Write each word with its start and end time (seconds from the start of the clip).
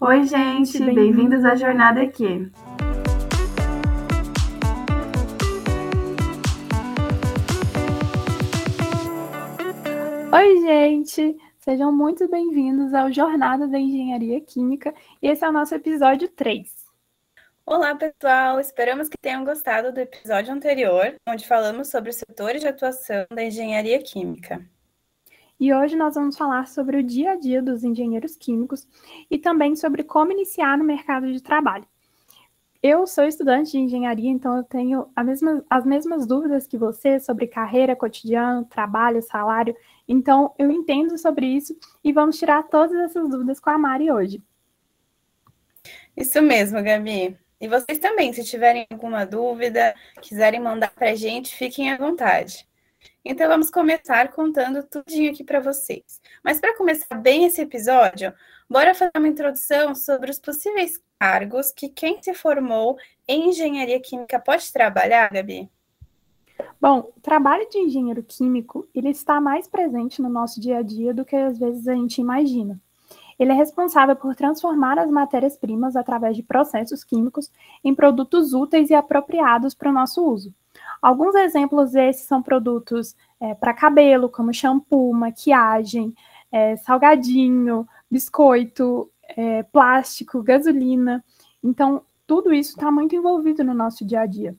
Oi, 0.00 0.24
gente, 0.28 0.78
bem-vindos 0.78 1.44
à 1.44 1.56
Jornada 1.56 2.02
Aqui. 2.02 2.48
Oi, 10.32 10.60
gente! 10.60 11.36
Sejam 11.58 11.90
muito 11.90 12.28
bem-vindos 12.28 12.94
ao 12.94 13.12
Jornada 13.12 13.66
da 13.66 13.76
Engenharia 13.76 14.40
Química 14.40 14.94
e 15.20 15.26
esse 15.26 15.44
é 15.44 15.48
o 15.48 15.52
nosso 15.52 15.74
episódio 15.74 16.28
3. 16.28 16.72
Olá, 17.66 17.96
pessoal! 17.96 18.60
Esperamos 18.60 19.08
que 19.08 19.18
tenham 19.20 19.44
gostado 19.44 19.92
do 19.92 19.98
episódio 19.98 20.54
anterior, 20.54 21.16
onde 21.28 21.44
falamos 21.44 21.88
sobre 21.88 22.10
os 22.10 22.16
setores 22.16 22.60
de 22.60 22.68
atuação 22.68 23.26
da 23.34 23.42
engenharia 23.42 24.00
química. 24.00 24.64
E 25.60 25.74
hoje 25.74 25.96
nós 25.96 26.14
vamos 26.14 26.36
falar 26.36 26.68
sobre 26.68 26.98
o 26.98 27.02
dia 27.02 27.32
a 27.32 27.36
dia 27.36 27.60
dos 27.60 27.82
engenheiros 27.82 28.36
químicos 28.36 28.86
e 29.28 29.36
também 29.36 29.74
sobre 29.74 30.04
como 30.04 30.30
iniciar 30.30 30.78
no 30.78 30.84
mercado 30.84 31.32
de 31.32 31.42
trabalho. 31.42 31.84
Eu 32.80 33.08
sou 33.08 33.24
estudante 33.24 33.72
de 33.72 33.78
engenharia, 33.78 34.30
então 34.30 34.56
eu 34.56 34.62
tenho 34.62 35.08
mesma, 35.24 35.64
as 35.68 35.84
mesmas 35.84 36.28
dúvidas 36.28 36.64
que 36.64 36.78
você 36.78 37.18
sobre 37.18 37.48
carreira, 37.48 37.96
cotidiano, 37.96 38.64
trabalho, 38.66 39.20
salário. 39.20 39.74
Então 40.06 40.54
eu 40.56 40.70
entendo 40.70 41.18
sobre 41.18 41.46
isso 41.46 41.76
e 42.04 42.12
vamos 42.12 42.38
tirar 42.38 42.62
todas 42.68 42.96
essas 42.96 43.28
dúvidas 43.28 43.58
com 43.58 43.70
a 43.70 43.76
Mari 43.76 44.12
hoje. 44.12 44.40
Isso 46.16 46.40
mesmo, 46.40 46.80
Gabi. 46.80 47.36
E 47.60 47.66
vocês 47.66 47.98
também, 47.98 48.32
se 48.32 48.44
tiverem 48.44 48.86
alguma 48.88 49.26
dúvida, 49.26 49.92
quiserem 50.22 50.60
mandar 50.60 50.92
para 50.94 51.10
a 51.10 51.14
gente, 51.16 51.56
fiquem 51.56 51.90
à 51.90 51.96
vontade. 51.96 52.67
Então 53.24 53.48
vamos 53.48 53.70
começar 53.70 54.32
contando 54.32 54.82
tudinho 54.82 55.30
aqui 55.30 55.44
para 55.44 55.60
vocês. 55.60 56.20
Mas 56.42 56.60
para 56.60 56.76
começar 56.76 57.14
bem 57.16 57.44
esse 57.44 57.60
episódio, 57.60 58.32
bora 58.68 58.94
fazer 58.94 59.12
uma 59.16 59.28
introdução 59.28 59.94
sobre 59.94 60.30
os 60.30 60.38
possíveis 60.38 61.00
cargos 61.18 61.72
que 61.72 61.88
quem 61.88 62.22
se 62.22 62.32
formou 62.32 62.96
em 63.26 63.50
engenharia 63.50 64.00
química 64.00 64.38
pode 64.38 64.72
trabalhar, 64.72 65.30
Gabi? 65.30 65.68
Bom, 66.80 67.12
o 67.16 67.20
trabalho 67.20 67.68
de 67.68 67.78
engenheiro 67.78 68.22
químico, 68.22 68.88
ele 68.94 69.10
está 69.10 69.40
mais 69.40 69.66
presente 69.66 70.22
no 70.22 70.28
nosso 70.28 70.60
dia 70.60 70.78
a 70.78 70.82
dia 70.82 71.12
do 71.12 71.24
que 71.24 71.36
às 71.36 71.58
vezes 71.58 71.86
a 71.88 71.94
gente 71.94 72.20
imagina. 72.20 72.80
Ele 73.38 73.52
é 73.52 73.54
responsável 73.54 74.16
por 74.16 74.34
transformar 74.34 74.98
as 74.98 75.08
matérias-primas 75.10 75.94
através 75.94 76.36
de 76.36 76.42
processos 76.42 77.04
químicos 77.04 77.50
em 77.84 77.94
produtos 77.94 78.52
úteis 78.52 78.90
e 78.90 78.94
apropriados 78.94 79.74
para 79.74 79.90
o 79.90 79.92
nosso 79.92 80.24
uso. 80.24 80.52
Alguns 81.00 81.34
exemplos 81.34 81.92
desses 81.92 82.26
são 82.26 82.42
produtos 82.42 83.16
é, 83.40 83.54
para 83.54 83.74
cabelo, 83.74 84.28
como 84.28 84.52
shampoo, 84.52 85.12
maquiagem, 85.12 86.14
é, 86.50 86.76
salgadinho, 86.76 87.86
biscoito, 88.10 89.10
é, 89.36 89.62
plástico, 89.62 90.42
gasolina. 90.42 91.24
Então, 91.62 92.02
tudo 92.26 92.52
isso 92.52 92.70
está 92.70 92.90
muito 92.90 93.14
envolvido 93.14 93.62
no 93.62 93.74
nosso 93.74 94.04
dia 94.04 94.20
a 94.20 94.26
dia. 94.26 94.56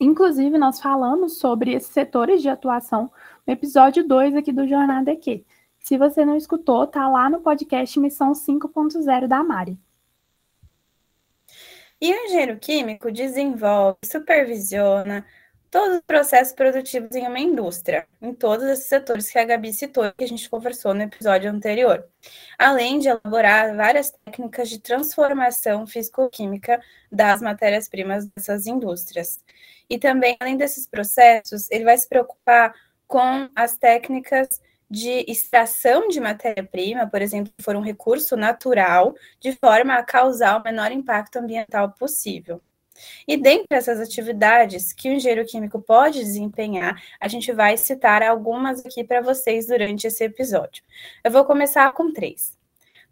Inclusive, 0.00 0.56
nós 0.58 0.80
falamos 0.80 1.38
sobre 1.38 1.72
esses 1.72 1.90
setores 1.90 2.40
de 2.40 2.48
atuação 2.48 3.10
no 3.46 3.52
episódio 3.52 4.06
2 4.06 4.36
aqui 4.36 4.52
do 4.52 4.66
Jornada 4.66 5.10
EQ. 5.10 5.44
Se 5.80 5.98
você 5.98 6.24
não 6.24 6.36
escutou, 6.36 6.86
tá 6.86 7.08
lá 7.08 7.28
no 7.28 7.40
podcast 7.40 7.98
Missão 7.98 8.32
5.0 8.32 9.26
da 9.26 9.42
Mari. 9.42 9.78
E 12.00 12.12
o 12.12 12.24
engenheiro 12.26 12.58
químico 12.58 13.10
desenvolve, 13.10 13.98
supervisiona, 14.04 15.26
todos 15.70 15.96
os 15.96 16.02
processos 16.02 16.54
produtivos 16.54 17.14
em 17.14 17.26
uma 17.26 17.38
indústria, 17.38 18.06
em 18.20 18.34
todos 18.34 18.66
esses 18.66 18.86
setores 18.86 19.30
que 19.30 19.38
a 19.38 19.44
Gabi 19.44 19.72
citou, 19.72 20.12
que 20.12 20.24
a 20.24 20.28
gente 20.28 20.48
conversou 20.48 20.94
no 20.94 21.02
episódio 21.02 21.50
anterior, 21.50 22.06
além 22.58 22.98
de 22.98 23.08
elaborar 23.08 23.76
várias 23.76 24.10
técnicas 24.24 24.68
de 24.68 24.78
transformação 24.78 25.86
físico-química 25.86 26.80
das 27.10 27.42
matérias-primas 27.42 28.26
dessas 28.26 28.66
indústrias. 28.66 29.44
E 29.88 29.98
também, 29.98 30.36
além 30.40 30.56
desses 30.56 30.86
processos, 30.86 31.70
ele 31.70 31.84
vai 31.84 31.96
se 31.96 32.08
preocupar 32.08 32.74
com 33.06 33.48
as 33.54 33.76
técnicas 33.76 34.60
de 34.90 35.24
extração 35.28 36.08
de 36.08 36.20
matéria-prima, 36.20 37.06
por 37.06 37.20
exemplo, 37.20 37.52
for 37.60 37.76
um 37.76 37.80
recurso 37.80 38.36
natural, 38.36 39.14
de 39.40 39.52
forma 39.52 39.94
a 39.94 40.02
causar 40.02 40.58
o 40.58 40.64
menor 40.64 40.92
impacto 40.92 41.36
ambiental 41.36 41.92
possível. 41.92 42.60
E 43.26 43.36
dentre 43.36 43.76
essas 43.76 44.00
atividades 44.00 44.92
que 44.92 45.08
o 45.08 45.12
engenheiro 45.12 45.46
químico 45.46 45.80
pode 45.80 46.18
desempenhar, 46.18 47.00
a 47.20 47.28
gente 47.28 47.52
vai 47.52 47.76
citar 47.76 48.22
algumas 48.22 48.84
aqui 48.84 49.04
para 49.04 49.20
vocês 49.20 49.66
durante 49.66 50.06
esse 50.06 50.24
episódio. 50.24 50.82
Eu 51.22 51.30
vou 51.30 51.44
começar 51.44 51.92
com 51.92 52.12
três. 52.12 52.56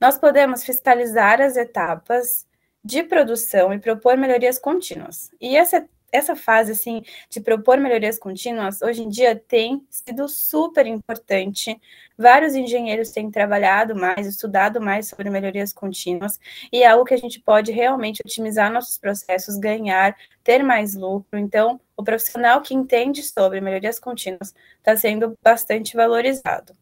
Nós 0.01 0.19
podemos 0.19 0.65
fiscalizar 0.65 1.41
as 1.41 1.57
etapas 1.57 2.47
de 2.85 3.03
produção 3.03 3.73
e 3.73 3.79
propor 3.79 4.17
melhorias 4.17 4.59
contínuas. 4.59 5.31
E 5.41 5.57
essa 5.57 5.89
essa 6.17 6.35
fase 6.35 6.73
assim 6.73 7.03
de 7.29 7.41
propor 7.41 7.79
melhorias 7.79 8.19
contínuas 8.19 8.83
hoje 8.83 9.03
em 9.03 9.09
dia 9.09 9.37
tem 9.37 9.87
sido 9.91 10.29
super 10.29 10.87
importante. 10.87 11.81
Vários 12.19 12.55
engenheiros 12.55 13.11
têm 13.11 13.31
trabalhado 13.31 13.95
mais, 13.95 14.27
estudado 14.27 14.81
mais 14.81 15.09
sobre 15.09 15.31
melhorias 15.31 15.73
contínuas 15.73 16.41
e 16.73 16.83
é 16.83 16.87
algo 16.87 17.05
que 17.05 17.15
a 17.15 17.19
gente 17.19 17.41
pode 17.41 17.71
realmente 17.73 18.23
otimizar 18.25 18.73
nossos 18.73 18.99
processos, 18.99 19.59
ganhar, 19.59 20.17
ter 20.43 20.63
mais 20.63 20.95
lucro. 20.95 21.39
Então, 21.39 21.81
o 21.97 22.03
profissional 22.03 22.61
que 22.61 22.75
entende 22.75 23.23
sobre 23.23 23.61
melhorias 23.61 23.99
contínuas 23.99 24.55
está 24.79 24.97
sendo 24.97 25.37
bastante 25.43 25.97
valorizado. 25.97 26.75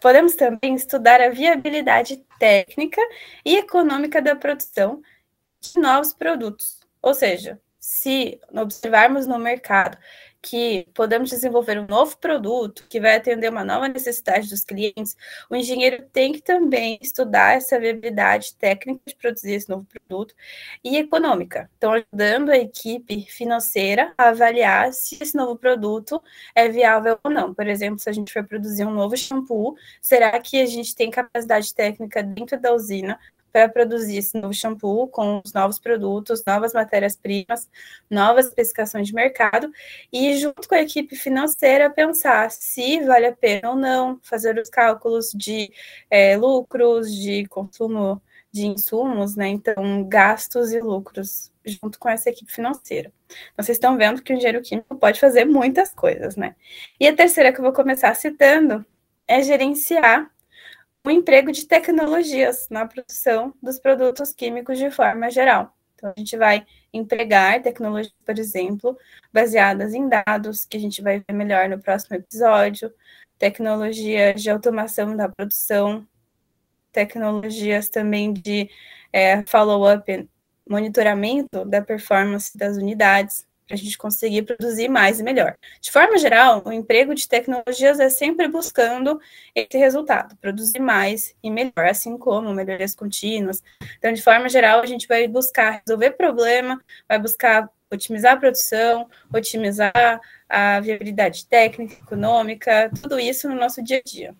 Podemos 0.00 0.34
também 0.34 0.74
estudar 0.74 1.20
a 1.20 1.28
viabilidade 1.28 2.24
técnica 2.38 3.00
e 3.44 3.56
econômica 3.56 4.20
da 4.20 4.34
produção 4.34 5.00
de 5.60 5.80
novos 5.80 6.12
produtos, 6.12 6.80
ou 7.00 7.14
seja, 7.14 7.60
se 7.82 8.40
observarmos 8.54 9.26
no 9.26 9.40
mercado 9.40 9.98
que 10.40 10.88
podemos 10.94 11.30
desenvolver 11.30 11.78
um 11.80 11.86
novo 11.86 12.16
produto 12.16 12.86
que 12.88 13.00
vai 13.00 13.16
atender 13.16 13.50
uma 13.50 13.64
nova 13.64 13.88
necessidade 13.88 14.48
dos 14.48 14.64
clientes, 14.64 15.16
o 15.50 15.56
engenheiro 15.56 16.04
tem 16.12 16.32
que 16.32 16.40
também 16.40 16.98
estudar 17.02 17.56
essa 17.56 17.78
viabilidade 17.80 18.54
técnica 18.56 19.00
de 19.04 19.16
produzir 19.16 19.52
esse 19.54 19.68
novo 19.68 19.84
produto 19.84 20.32
e 20.82 20.96
econômica. 20.96 21.68
Então, 21.76 21.92
ajudando 21.92 22.50
a 22.50 22.56
equipe 22.56 23.22
financeira 23.28 24.14
a 24.16 24.28
avaliar 24.28 24.92
se 24.92 25.18
esse 25.20 25.36
novo 25.36 25.56
produto 25.56 26.22
é 26.54 26.68
viável 26.68 27.18
ou 27.24 27.30
não. 27.30 27.52
Por 27.52 27.66
exemplo, 27.66 27.98
se 27.98 28.08
a 28.08 28.12
gente 28.12 28.32
for 28.32 28.44
produzir 28.44 28.84
um 28.84 28.94
novo 28.94 29.16
shampoo, 29.16 29.76
será 30.00 30.38
que 30.40 30.60
a 30.60 30.66
gente 30.66 30.94
tem 30.94 31.10
capacidade 31.10 31.74
técnica 31.74 32.22
dentro 32.22 32.60
da 32.60 32.72
usina 32.72 33.18
para 33.52 33.68
produzir 33.68 34.16
esse 34.16 34.40
novo 34.40 34.54
shampoo 34.54 35.06
com 35.08 35.42
os 35.44 35.52
novos 35.52 35.78
produtos, 35.78 36.42
novas 36.46 36.72
matérias-primas, 36.72 37.68
novas 38.10 38.46
especificações 38.46 39.06
de 39.06 39.14
mercado 39.14 39.70
e, 40.12 40.36
junto 40.36 40.68
com 40.68 40.74
a 40.74 40.80
equipe 40.82 41.14
financeira, 41.16 41.90
pensar 41.90 42.50
se 42.50 43.00
vale 43.00 43.26
a 43.26 43.32
pena 43.32 43.70
ou 43.70 43.76
não 43.76 44.18
fazer 44.22 44.58
os 44.58 44.70
cálculos 44.70 45.32
de 45.32 45.70
é, 46.10 46.36
lucros, 46.36 47.14
de 47.14 47.46
consumo 47.46 48.20
de 48.52 48.66
insumos, 48.66 49.34
né? 49.34 49.48
Então, 49.48 50.06
gastos 50.06 50.72
e 50.72 50.80
lucros 50.80 51.50
junto 51.64 51.98
com 51.98 52.08
essa 52.08 52.28
equipe 52.28 52.52
financeira. 52.52 53.12
Vocês 53.56 53.76
estão 53.76 53.96
vendo 53.96 54.22
que 54.22 54.32
o 54.32 54.36
engenheiro 54.36 54.62
químico 54.62 54.96
pode 54.96 55.20
fazer 55.20 55.44
muitas 55.44 55.94
coisas, 55.94 56.36
né? 56.36 56.54
E 57.00 57.06
a 57.06 57.14
terceira 57.14 57.52
que 57.52 57.58
eu 57.58 57.64
vou 57.64 57.72
começar 57.72 58.14
citando 58.14 58.84
é 59.26 59.42
gerenciar 59.42 60.30
o 61.04 61.10
emprego 61.10 61.50
de 61.50 61.66
tecnologias 61.66 62.68
na 62.70 62.86
produção 62.86 63.54
dos 63.62 63.78
produtos 63.78 64.32
químicos 64.32 64.78
de 64.78 64.90
forma 64.90 65.30
geral. 65.30 65.76
Então, 65.94 66.12
a 66.16 66.18
gente 66.18 66.36
vai 66.36 66.66
empregar 66.92 67.62
tecnologias, 67.62 68.14
por 68.24 68.38
exemplo, 68.38 68.96
baseadas 69.32 69.94
em 69.94 70.08
dados, 70.08 70.64
que 70.64 70.76
a 70.76 70.80
gente 70.80 71.00
vai 71.02 71.20
ver 71.20 71.32
melhor 71.32 71.68
no 71.68 71.78
próximo 71.78 72.16
episódio, 72.16 72.92
tecnologias 73.38 74.42
de 74.42 74.50
automação 74.50 75.16
da 75.16 75.28
produção, 75.28 76.06
tecnologias 76.92 77.88
também 77.88 78.32
de 78.32 78.68
é, 79.12 79.42
follow-up, 79.46 80.28
monitoramento 80.68 81.64
da 81.64 81.82
performance 81.82 82.56
das 82.56 82.76
unidades, 82.76 83.46
a 83.70 83.76
gente 83.76 83.96
conseguir 83.96 84.42
produzir 84.42 84.88
mais 84.88 85.20
e 85.20 85.22
melhor. 85.22 85.56
De 85.80 85.90
forma 85.90 86.18
geral, 86.18 86.62
o 86.64 86.72
emprego 86.72 87.14
de 87.14 87.28
tecnologias 87.28 88.00
é 88.00 88.08
sempre 88.08 88.48
buscando 88.48 89.20
esse 89.54 89.78
resultado, 89.78 90.36
produzir 90.36 90.80
mais 90.80 91.34
e 91.42 91.50
melhor, 91.50 91.86
assim 91.88 92.18
como 92.18 92.52
melhorias 92.52 92.94
contínuas. 92.94 93.62
Então, 93.98 94.12
de 94.12 94.22
forma 94.22 94.48
geral, 94.48 94.80
a 94.80 94.86
gente 94.86 95.08
vai 95.08 95.26
buscar 95.26 95.82
resolver 95.84 96.12
problema, 96.12 96.80
vai 97.08 97.18
buscar 97.18 97.70
otimizar 97.90 98.34
a 98.34 98.36
produção, 98.36 99.06
otimizar 99.32 100.20
a 100.48 100.80
viabilidade 100.80 101.46
técnica, 101.46 101.94
econômica, 101.94 102.90
tudo 103.00 103.18
isso 103.18 103.48
no 103.48 103.54
nosso 103.54 103.82
dia 103.82 103.98
a 103.98 104.02
dia. 104.02 104.34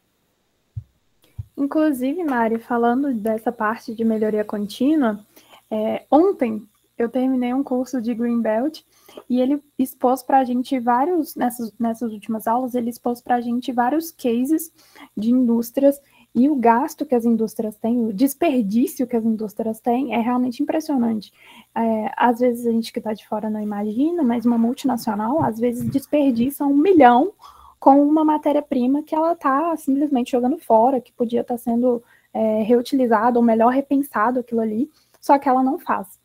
Inclusive, 1.57 2.25
Mari, 2.25 2.59
falando 2.59 3.13
dessa 3.13 3.53
parte 3.53 3.95
de 3.95 4.05
melhoria 4.05 4.45
contínua, 4.45 5.25
é, 5.71 6.05
ontem 6.11 6.67
eu 6.99 7.09
terminei 7.09 7.53
um 7.53 7.63
curso 7.63 8.01
de 8.01 8.15
Greenbelt 8.15 8.83
e 9.29 9.41
ele 9.41 9.63
expôs 9.79 10.23
para 10.23 10.39
a 10.39 10.45
gente 10.45 10.79
vários, 10.79 11.35
nessas, 11.37 11.73
nessas 11.79 12.13
últimas 12.13 12.47
aulas, 12.47 12.75
ele 12.75 12.91
expôs 12.91 13.21
para 13.21 13.37
a 13.37 13.41
gente 13.41 13.73
vários 13.73 14.11
cases 14.11 14.73
de 15.17 15.31
indústrias 15.31 16.01
E 16.35 16.49
o 16.49 16.57
gasto 16.57 17.05
que 17.05 17.15
as 17.15 17.27
indústrias 17.27 17.77
têm, 17.77 18.07
o 18.07 18.13
desperdício 18.13 19.07
que 19.07 19.17
as 19.17 19.25
indústrias 19.25 19.81
têm 19.81 20.15
é 20.15 20.21
realmente 20.21 20.63
impressionante. 20.63 21.31
É, 21.75 22.11
às 22.17 22.41
vezes 22.41 22.67
a 22.67 22.71
gente 22.71 22.91
que 22.93 22.99
está 23.01 23.13
de 23.13 23.27
fora 23.29 23.51
não 23.51 23.61
imagina, 23.61 24.23
mas 24.23 24.47
uma 24.47 24.57
multinacional 24.57 25.43
às 25.43 25.59
vezes 25.59 25.89
desperdiça 25.91 26.65
um 26.65 26.75
milhão 26.77 27.33
com 27.79 28.01
uma 28.03 28.25
matéria-prima 28.25 29.03
que 29.03 29.15
ela 29.15 29.33
está 29.33 29.77
simplesmente 29.77 30.31
jogando 30.31 30.57
fora, 30.59 31.01
que 31.01 31.13
podia 31.13 31.41
estar 31.43 31.55
tá 31.55 31.59
sendo 31.59 32.03
é, 32.33 32.63
reutilizado, 32.63 33.39
ou 33.39 33.45
melhor, 33.45 33.71
repensado 33.71 34.41
aquilo 34.41 34.61
ali, 34.61 34.89
só 35.21 35.39
que 35.39 35.49
ela 35.49 35.63
não 35.63 35.79
faz. 35.79 36.22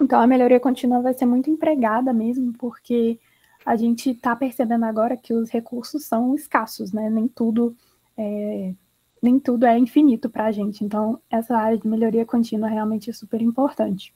Então 0.00 0.20
a 0.20 0.26
melhoria 0.26 0.60
contínua 0.60 1.00
vai 1.00 1.14
ser 1.14 1.26
muito 1.26 1.50
empregada 1.50 2.12
mesmo, 2.12 2.52
porque 2.54 3.18
a 3.64 3.76
gente 3.76 4.10
está 4.10 4.36
percebendo 4.36 4.84
agora 4.84 5.16
que 5.16 5.32
os 5.32 5.50
recursos 5.50 6.04
são 6.04 6.34
escassos, 6.34 6.92
né? 6.92 7.08
Nem 7.08 7.28
tudo 7.28 7.76
é, 8.16 8.74
nem 9.22 9.40
tudo 9.40 9.64
é 9.64 9.78
infinito 9.78 10.28
para 10.28 10.44
a 10.46 10.52
gente. 10.52 10.84
Então, 10.84 11.20
essa 11.30 11.56
área 11.56 11.78
de 11.78 11.88
melhoria 11.88 12.26
contínua 12.26 12.68
realmente 12.68 13.08
é 13.08 13.12
super 13.12 13.40
importante. 13.40 14.14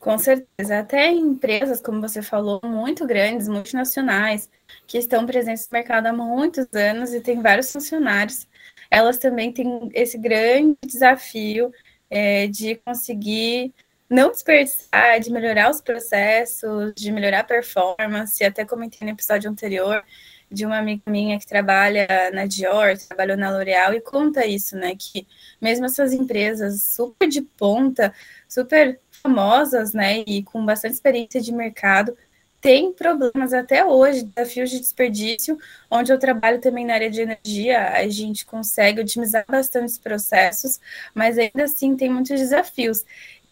Com 0.00 0.18
certeza. 0.18 0.80
Até 0.80 1.08
empresas, 1.08 1.80
como 1.80 2.00
você 2.00 2.20
falou, 2.20 2.60
muito 2.64 3.06
grandes, 3.06 3.48
multinacionais, 3.48 4.50
que 4.86 4.98
estão 4.98 5.24
presentes 5.24 5.68
no 5.68 5.78
mercado 5.78 6.06
há 6.06 6.12
muitos 6.12 6.66
anos 6.74 7.14
e 7.14 7.20
têm 7.20 7.40
vários 7.40 7.72
funcionários, 7.72 8.48
elas 8.90 9.18
também 9.18 9.52
têm 9.52 9.88
esse 9.94 10.18
grande 10.18 10.76
desafio 10.84 11.70
é, 12.10 12.46
de 12.46 12.76
conseguir 12.76 13.72
não 14.08 14.30
desperdiçar, 14.30 15.20
de 15.20 15.30
melhorar 15.30 15.70
os 15.70 15.80
processos, 15.80 16.94
de 16.94 17.12
melhorar 17.12 17.40
a 17.40 17.44
performance. 17.44 18.42
Até 18.42 18.64
comentei 18.64 19.06
no 19.06 19.12
episódio 19.12 19.50
anterior 19.50 20.02
de 20.50 20.64
uma 20.64 20.78
amiga 20.78 21.02
minha 21.06 21.38
que 21.38 21.46
trabalha 21.46 22.06
na 22.32 22.46
Dior, 22.46 22.96
trabalhou 22.96 23.36
na 23.36 23.50
L'Oréal 23.50 23.92
e 23.92 24.00
conta 24.00 24.46
isso, 24.46 24.76
né? 24.76 24.94
Que 24.96 25.26
mesmo 25.60 25.84
essas 25.84 26.12
empresas 26.12 26.82
super 26.82 27.28
de 27.28 27.42
ponta, 27.42 28.14
super 28.48 28.98
famosas, 29.22 29.92
né, 29.92 30.20
e 30.26 30.42
com 30.42 30.64
bastante 30.64 30.94
experiência 30.94 31.40
de 31.40 31.52
mercado, 31.52 32.16
tem 32.60 32.92
problemas 32.92 33.52
até 33.52 33.84
hoje, 33.84 34.24
desafios 34.24 34.70
de 34.70 34.80
desperdício, 34.80 35.58
onde 35.90 36.12
eu 36.12 36.18
trabalho 36.18 36.60
também 36.60 36.84
na 36.84 36.94
área 36.94 37.10
de 37.10 37.20
energia, 37.20 37.90
a 37.90 38.08
gente 38.08 38.44
consegue 38.44 39.00
otimizar 39.00 39.44
bastante 39.48 39.86
os 39.90 39.98
processos, 39.98 40.80
mas 41.14 41.38
ainda 41.38 41.64
assim 41.64 41.96
tem 41.96 42.10
muitos 42.10 42.38
desafios. 42.38 43.04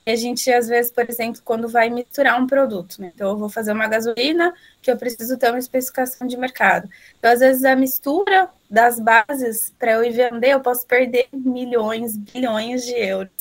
E 0.04 0.10
a 0.10 0.16
gente, 0.16 0.52
às 0.52 0.68
vezes, 0.68 0.92
por 0.92 1.08
exemplo, 1.08 1.40
quando 1.44 1.68
vai 1.68 1.90
misturar 1.90 2.40
um 2.40 2.46
produto, 2.46 3.00
né? 3.00 3.12
então 3.14 3.30
eu 3.30 3.36
vou 3.36 3.48
fazer 3.48 3.72
uma 3.72 3.88
gasolina 3.88 4.54
que 4.80 4.90
eu 4.90 4.96
preciso 4.96 5.36
ter 5.36 5.50
uma 5.50 5.58
especificação 5.58 6.26
de 6.26 6.36
mercado. 6.36 6.88
Então, 7.18 7.32
às 7.32 7.40
vezes, 7.40 7.64
a 7.64 7.74
mistura 7.74 8.48
das 8.70 9.00
bases 9.00 9.72
para 9.78 9.92
eu 9.92 10.04
ir 10.04 10.10
vender, 10.10 10.50
eu 10.50 10.60
posso 10.60 10.86
perder 10.86 11.28
milhões, 11.32 12.16
bilhões 12.16 12.84
de 12.84 12.94
euros 12.94 13.35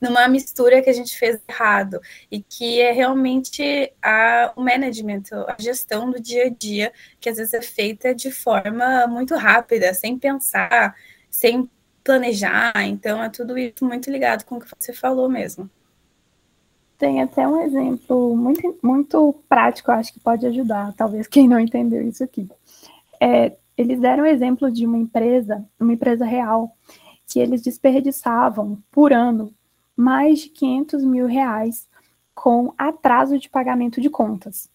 numa 0.00 0.28
mistura 0.28 0.82
que 0.82 0.90
a 0.90 0.92
gente 0.92 1.16
fez 1.18 1.40
errado 1.48 2.00
e 2.30 2.42
que 2.42 2.80
é 2.80 2.92
realmente 2.92 3.92
a, 4.02 4.52
o 4.56 4.62
management, 4.62 5.22
a 5.48 5.56
gestão 5.58 6.10
do 6.10 6.20
dia 6.20 6.46
a 6.46 6.48
dia, 6.48 6.92
que 7.20 7.28
às 7.28 7.36
vezes 7.36 7.54
é 7.54 7.62
feita 7.62 8.14
de 8.14 8.30
forma 8.30 9.06
muito 9.06 9.34
rápida, 9.34 9.92
sem 9.94 10.18
pensar, 10.18 10.94
sem 11.30 11.68
planejar. 12.04 12.72
Então, 12.86 13.22
é 13.22 13.28
tudo 13.28 13.56
isso 13.58 13.84
muito 13.84 14.10
ligado 14.10 14.44
com 14.44 14.56
o 14.56 14.60
que 14.60 14.66
você 14.78 14.92
falou 14.92 15.28
mesmo. 15.28 15.70
Tem 16.98 17.20
até 17.20 17.46
um 17.48 17.60
exemplo 17.60 18.36
muito, 18.36 18.78
muito 18.82 19.34
prático, 19.48 19.90
acho 19.90 20.12
que 20.12 20.20
pode 20.20 20.46
ajudar, 20.46 20.92
talvez 20.94 21.26
quem 21.26 21.48
não 21.48 21.58
entendeu 21.58 22.00
isso 22.06 22.22
aqui. 22.22 22.48
É, 23.20 23.56
eles 23.76 24.00
deram 24.00 24.24
o 24.24 24.26
exemplo 24.26 24.70
de 24.70 24.86
uma 24.86 24.98
empresa, 24.98 25.64
uma 25.80 25.92
empresa 25.92 26.24
real, 26.24 26.76
que 27.26 27.40
eles 27.40 27.62
desperdiçavam 27.62 28.80
por 28.90 29.12
ano 29.12 29.52
mais 30.02 30.40
de 30.40 30.48
500 30.48 31.04
mil 31.04 31.26
reais 31.26 31.88
com 32.34 32.74
atraso 32.76 33.38
de 33.38 33.48
pagamento 33.48 34.00
de 34.00 34.10
contas, 34.10 34.68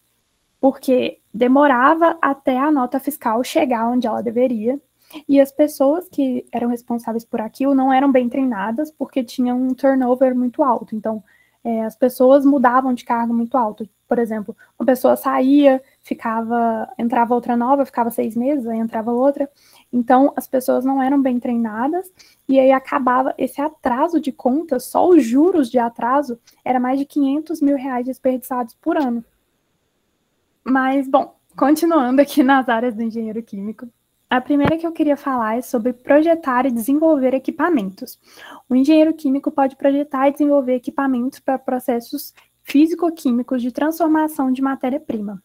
porque 0.61 1.19
demorava 1.33 2.17
até 2.21 2.57
a 2.57 2.71
nota 2.71 2.99
fiscal 2.99 3.43
chegar 3.43 3.89
onde 3.89 4.07
ela 4.07 4.23
deveria, 4.23 4.79
e 5.27 5.39
as 5.39 5.51
pessoas 5.51 6.07
que 6.09 6.45
eram 6.51 6.69
responsáveis 6.69 7.23
por 7.25 7.41
aquilo 7.41 7.73
não 7.75 7.91
eram 7.91 8.11
bem 8.11 8.27
treinadas, 8.29 8.91
porque 8.91 9.23
tinham 9.23 9.61
um 9.61 9.73
turnover 9.73 10.35
muito 10.35 10.63
alto. 10.63 10.95
Então, 10.95 11.23
é, 11.67 11.83
as 11.83 11.97
pessoas 11.97 12.45
mudavam 12.45 12.93
de 12.93 13.03
cargo 13.03 13.33
muito 13.33 13.57
alto. 13.57 13.89
Por 14.07 14.19
exemplo, 14.19 14.55
uma 14.79 14.85
pessoa 14.85 15.17
saía, 15.17 15.83
ficava, 16.01 16.89
entrava 16.97 17.35
outra 17.35 17.57
nova, 17.57 17.85
ficava 17.85 18.09
seis 18.09 18.37
meses, 18.37 18.65
aí 18.65 18.79
entrava 18.79 19.11
outra. 19.11 19.51
Então, 19.91 20.31
as 20.37 20.47
pessoas 20.47 20.85
não 20.85 21.03
eram 21.03 21.21
bem 21.21 21.41
treinadas, 21.41 22.09
e 22.47 22.57
aí 22.57 22.71
acabava 22.71 23.35
esse 23.37 23.59
atraso 23.59 24.17
de 24.17 24.31
contas, 24.31 24.85
só 24.85 25.09
os 25.09 25.25
juros 25.25 25.69
de 25.69 25.77
atraso, 25.77 26.39
era 26.63 26.79
mais 26.79 26.99
de 26.99 27.05
500 27.05 27.59
mil 27.59 27.75
reais 27.75 28.05
desperdiçados 28.05 28.73
por 28.75 28.95
ano. 28.95 29.21
Mas, 30.63 31.05
bom, 31.05 31.35
continuando 31.57 32.21
aqui 32.21 32.43
nas 32.43 32.69
áreas 32.69 32.95
do 32.95 33.03
engenheiro 33.03 33.43
químico, 33.43 33.89
a 34.29 34.41
primeira 34.41 34.77
que 34.77 34.85
eu 34.85 34.91
queria 34.91 35.15
falar 35.15 35.57
é 35.57 35.61
sobre 35.61 35.93
projetar 35.93 36.65
e 36.65 36.71
desenvolver 36.71 37.33
equipamentos. 37.33 38.19
O 38.69 38.75
engenheiro 38.75 39.13
químico 39.13 39.51
pode 39.51 39.75
projetar 39.75 40.27
e 40.27 40.31
desenvolver 40.33 40.75
equipamentos 40.75 41.39
para 41.39 41.57
processos 41.57 42.33
físico-químicos 42.63 43.61
de 43.61 43.71
transformação 43.71 44.51
de 44.51 44.61
matéria-prima. 44.61 45.41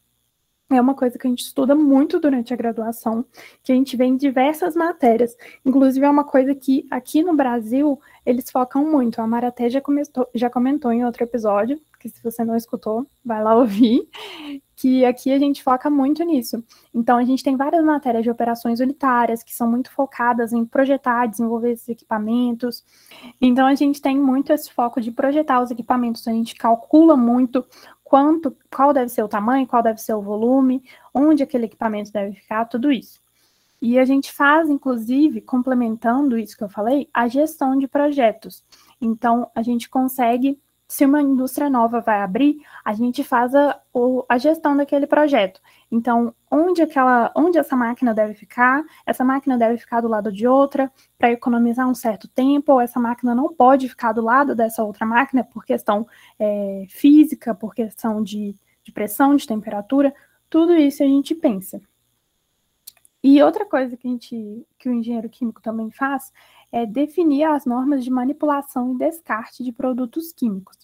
É 0.68 0.80
uma 0.80 0.94
coisa 0.94 1.18
que 1.18 1.26
a 1.26 1.30
gente 1.30 1.44
estuda 1.44 1.74
muito 1.74 2.18
durante 2.18 2.52
a 2.52 2.56
graduação, 2.56 3.24
que 3.62 3.70
a 3.70 3.74
gente 3.74 3.96
vê 3.96 4.04
em 4.04 4.16
diversas 4.16 4.74
matérias. 4.74 5.36
Inclusive, 5.64 6.04
é 6.04 6.10
uma 6.10 6.24
coisa 6.24 6.54
que 6.54 6.86
aqui 6.90 7.22
no 7.22 7.36
Brasil 7.36 8.00
eles 8.24 8.50
focam 8.50 8.90
muito. 8.90 9.20
A 9.20 9.26
Maraté 9.26 9.68
já, 9.68 9.80
comentou, 9.80 10.26
já 10.34 10.48
comentou 10.48 10.90
em 10.90 11.04
outro 11.04 11.22
episódio, 11.22 11.78
que 12.00 12.08
se 12.08 12.22
você 12.22 12.42
não 12.42 12.56
escutou, 12.56 13.06
vai 13.24 13.42
lá 13.42 13.54
ouvir, 13.54 14.08
que 14.82 15.04
aqui 15.04 15.30
a 15.30 15.38
gente 15.38 15.62
foca 15.62 15.88
muito 15.88 16.24
nisso. 16.24 16.60
Então, 16.92 17.16
a 17.16 17.22
gente 17.22 17.44
tem 17.44 17.56
várias 17.56 17.84
matérias 17.84 18.24
de 18.24 18.30
operações 18.30 18.80
unitárias 18.80 19.40
que 19.40 19.54
são 19.54 19.70
muito 19.70 19.92
focadas 19.92 20.52
em 20.52 20.64
projetar, 20.64 21.26
desenvolver 21.26 21.70
esses 21.70 21.88
equipamentos. 21.88 22.84
Então, 23.40 23.64
a 23.64 23.76
gente 23.76 24.02
tem 24.02 24.18
muito 24.18 24.52
esse 24.52 24.72
foco 24.72 25.00
de 25.00 25.12
projetar 25.12 25.62
os 25.62 25.70
equipamentos, 25.70 26.26
a 26.26 26.32
gente 26.32 26.56
calcula 26.56 27.16
muito 27.16 27.64
quanto, 28.02 28.56
qual 28.74 28.92
deve 28.92 29.08
ser 29.08 29.22
o 29.22 29.28
tamanho, 29.28 29.68
qual 29.68 29.84
deve 29.84 30.00
ser 30.00 30.14
o 30.14 30.20
volume, 30.20 30.82
onde 31.14 31.44
aquele 31.44 31.66
equipamento 31.66 32.10
deve 32.10 32.34
ficar, 32.34 32.64
tudo 32.64 32.90
isso. 32.90 33.20
E 33.80 34.00
a 34.00 34.04
gente 34.04 34.32
faz, 34.32 34.68
inclusive, 34.68 35.42
complementando 35.42 36.36
isso 36.36 36.56
que 36.56 36.64
eu 36.64 36.68
falei, 36.68 37.08
a 37.14 37.28
gestão 37.28 37.78
de 37.78 37.86
projetos. 37.86 38.64
Então, 39.00 39.48
a 39.54 39.62
gente 39.62 39.88
consegue 39.88 40.58
se 40.92 41.06
uma 41.06 41.22
indústria 41.22 41.70
nova 41.70 42.02
vai 42.02 42.20
abrir, 42.20 42.60
a 42.84 42.92
gente 42.92 43.24
faz 43.24 43.54
a, 43.54 43.80
a 44.28 44.36
gestão 44.36 44.76
daquele 44.76 45.06
projeto. 45.06 45.58
Então, 45.90 46.34
onde 46.50 46.82
aquela, 46.82 47.32
onde 47.34 47.56
essa 47.56 47.74
máquina 47.74 48.12
deve 48.12 48.34
ficar? 48.34 48.84
Essa 49.06 49.24
máquina 49.24 49.56
deve 49.56 49.78
ficar 49.78 50.02
do 50.02 50.08
lado 50.08 50.30
de 50.30 50.46
outra 50.46 50.92
para 51.16 51.32
economizar 51.32 51.88
um 51.88 51.94
certo 51.94 52.28
tempo, 52.28 52.74
ou 52.74 52.78
essa 52.78 53.00
máquina 53.00 53.34
não 53.34 53.54
pode 53.54 53.88
ficar 53.88 54.12
do 54.12 54.20
lado 54.20 54.54
dessa 54.54 54.84
outra 54.84 55.06
máquina 55.06 55.42
por 55.42 55.64
questão 55.64 56.06
é, 56.38 56.84
física, 56.90 57.54
por 57.54 57.74
questão 57.74 58.22
de, 58.22 58.54
de 58.84 58.92
pressão, 58.92 59.34
de 59.34 59.46
temperatura. 59.46 60.14
Tudo 60.50 60.76
isso 60.76 61.02
a 61.02 61.06
gente 61.06 61.34
pensa. 61.34 61.80
E 63.22 63.42
outra 63.42 63.64
coisa 63.64 63.96
que, 63.96 64.06
a 64.06 64.10
gente, 64.10 64.66
que 64.78 64.90
o 64.90 64.92
engenheiro 64.92 65.30
químico 65.30 65.62
também 65.62 65.90
faz 65.90 66.30
é 66.72 66.86
definir 66.86 67.44
as 67.44 67.66
normas 67.66 68.02
de 68.02 68.10
manipulação 68.10 68.94
e 68.94 68.98
descarte 68.98 69.62
de 69.62 69.70
produtos 69.70 70.32
químicos, 70.32 70.78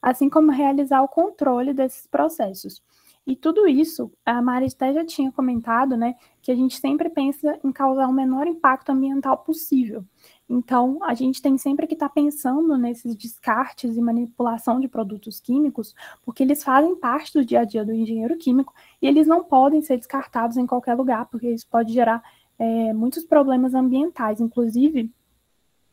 assim 0.00 0.30
como 0.30 0.52
realizar 0.52 1.02
o 1.02 1.08
controle 1.08 1.74
desses 1.74 2.06
processos. 2.06 2.80
E 3.24 3.36
tudo 3.36 3.68
isso, 3.68 4.10
a 4.26 4.42
Maristé 4.42 4.92
já 4.92 5.04
tinha 5.04 5.30
comentado, 5.30 5.96
né, 5.96 6.16
que 6.40 6.50
a 6.50 6.56
gente 6.56 6.78
sempre 6.78 7.08
pensa 7.08 7.58
em 7.62 7.70
causar 7.70 8.08
o 8.08 8.12
menor 8.12 8.48
impacto 8.48 8.90
ambiental 8.90 9.38
possível. 9.38 10.04
Então, 10.48 10.98
a 11.02 11.14
gente 11.14 11.40
tem 11.40 11.56
sempre 11.56 11.86
que 11.86 11.94
estar 11.94 12.08
tá 12.08 12.14
pensando 12.14 12.76
nesses 12.76 13.14
descartes 13.14 13.96
e 13.96 14.00
manipulação 14.00 14.80
de 14.80 14.88
produtos 14.88 15.40
químicos, 15.40 15.94
porque 16.24 16.42
eles 16.42 16.64
fazem 16.64 16.96
parte 16.96 17.32
do 17.32 17.44
dia 17.44 17.60
a 17.60 17.64
dia 17.64 17.84
do 17.84 17.92
engenheiro 17.92 18.36
químico 18.36 18.74
e 19.00 19.06
eles 19.06 19.26
não 19.26 19.44
podem 19.44 19.80
ser 19.80 19.96
descartados 19.96 20.56
em 20.56 20.66
qualquer 20.66 20.94
lugar, 20.94 21.26
porque 21.26 21.48
isso 21.48 21.66
pode 21.68 21.92
gerar 21.92 22.22
é, 22.58 22.92
muitos 22.92 23.24
problemas 23.24 23.72
ambientais. 23.72 24.40
Inclusive, 24.40 25.10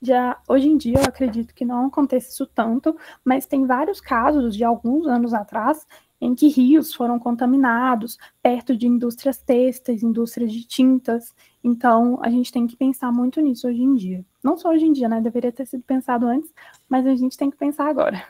já 0.01 0.39
hoje 0.47 0.67
em 0.67 0.77
dia 0.77 0.97
eu 0.97 1.03
acredito 1.03 1.53
que 1.53 1.65
não 1.65 1.87
aconteça 1.87 2.29
isso 2.29 2.45
tanto, 2.45 2.95
mas 3.23 3.45
tem 3.45 3.65
vários 3.65 3.99
casos 3.99 4.55
de 4.55 4.63
alguns 4.63 5.07
anos 5.07 5.33
atrás 5.33 5.85
em 6.21 6.35
que 6.35 6.49
rios 6.49 6.93
foram 6.93 7.17
contaminados 7.17 8.17
perto 8.41 8.75
de 8.75 8.87
indústrias 8.87 9.37
têxteis, 9.37 10.03
indústrias 10.03 10.51
de 10.51 10.65
tintas. 10.65 11.33
Então, 11.63 12.19
a 12.21 12.29
gente 12.29 12.51
tem 12.51 12.67
que 12.67 12.75
pensar 12.75 13.11
muito 13.11 13.39
nisso 13.39 13.67
hoje 13.67 13.81
em 13.81 13.95
dia. 13.95 14.25
Não 14.43 14.57
só 14.57 14.69
hoje 14.69 14.85
em 14.85 14.91
dia, 14.91 15.07
né? 15.07 15.21
Deveria 15.21 15.51
ter 15.51 15.65
sido 15.65 15.83
pensado 15.83 16.27
antes, 16.27 16.53
mas 16.89 17.05
a 17.05 17.15
gente 17.15 17.37
tem 17.37 17.49
que 17.49 17.57
pensar 17.57 17.87
agora. 17.87 18.21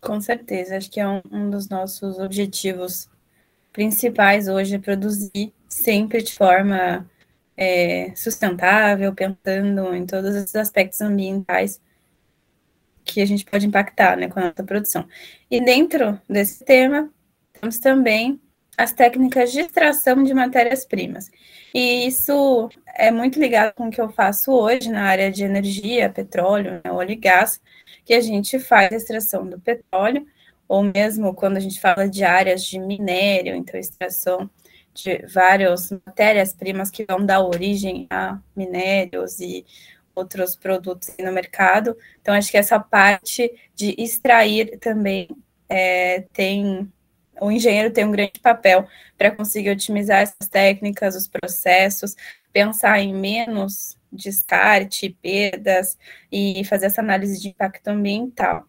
Com 0.00 0.20
certeza, 0.20 0.76
acho 0.76 0.90
que 0.90 1.00
é 1.00 1.08
um, 1.08 1.20
um 1.32 1.50
dos 1.50 1.68
nossos 1.68 2.18
objetivos 2.20 3.10
principais 3.72 4.48
hoje 4.48 4.76
é 4.76 4.78
produzir 4.78 5.52
sempre 5.68 6.22
de 6.22 6.34
forma 6.34 7.04
é, 7.58 8.12
sustentável, 8.14 9.12
pensando 9.12 9.92
em 9.92 10.06
todos 10.06 10.36
esses 10.36 10.54
aspectos 10.54 11.00
ambientais 11.00 11.80
que 13.04 13.20
a 13.20 13.26
gente 13.26 13.44
pode 13.44 13.66
impactar 13.66 14.16
né, 14.16 14.28
com 14.28 14.38
a 14.38 14.44
nossa 14.44 14.62
produção. 14.62 15.08
E 15.50 15.60
dentro 15.60 16.20
desse 16.28 16.64
tema, 16.64 17.10
temos 17.52 17.80
também 17.80 18.40
as 18.76 18.92
técnicas 18.92 19.50
de 19.50 19.58
extração 19.58 20.22
de 20.22 20.32
matérias-primas. 20.32 21.28
E 21.74 22.06
isso 22.06 22.68
é 22.94 23.10
muito 23.10 23.40
ligado 23.40 23.74
com 23.74 23.88
o 23.88 23.90
que 23.90 24.00
eu 24.00 24.08
faço 24.08 24.52
hoje 24.52 24.88
na 24.88 25.02
área 25.02 25.32
de 25.32 25.42
energia, 25.42 26.08
petróleo, 26.08 26.80
né, 26.84 26.92
óleo 26.92 27.10
e 27.10 27.16
gás, 27.16 27.60
que 28.04 28.14
a 28.14 28.20
gente 28.20 28.60
faz 28.60 28.92
a 28.92 28.96
extração 28.96 29.48
do 29.48 29.58
petróleo, 29.58 30.24
ou 30.68 30.82
mesmo 30.82 31.34
quando 31.34 31.56
a 31.56 31.60
gente 31.60 31.80
fala 31.80 32.08
de 32.08 32.22
áreas 32.22 32.62
de 32.62 32.78
minério, 32.78 33.56
então 33.56 33.80
extração 33.80 34.48
de 34.94 35.24
várias 35.26 35.90
matérias-primas 35.90 36.90
que 36.90 37.04
vão 37.04 37.24
dar 37.24 37.40
origem 37.40 38.06
a 38.10 38.38
minérios 38.54 39.40
e 39.40 39.64
outros 40.14 40.56
produtos 40.56 41.14
no 41.18 41.32
mercado. 41.32 41.96
Então, 42.20 42.34
acho 42.34 42.50
que 42.50 42.56
essa 42.56 42.78
parte 42.80 43.50
de 43.74 43.94
extrair 43.96 44.78
também 44.78 45.28
é, 45.68 46.22
tem. 46.32 46.90
O 47.40 47.52
engenheiro 47.52 47.92
tem 47.92 48.04
um 48.04 48.10
grande 48.10 48.40
papel 48.42 48.86
para 49.16 49.30
conseguir 49.30 49.70
otimizar 49.70 50.22
essas 50.22 50.48
técnicas, 50.50 51.14
os 51.14 51.28
processos, 51.28 52.16
pensar 52.52 52.98
em 52.98 53.14
menos 53.14 53.96
descarte, 54.10 55.16
perdas 55.22 55.96
e 56.32 56.64
fazer 56.64 56.86
essa 56.86 57.00
análise 57.00 57.40
de 57.40 57.48
impacto 57.48 57.86
ambiental. 57.88 58.66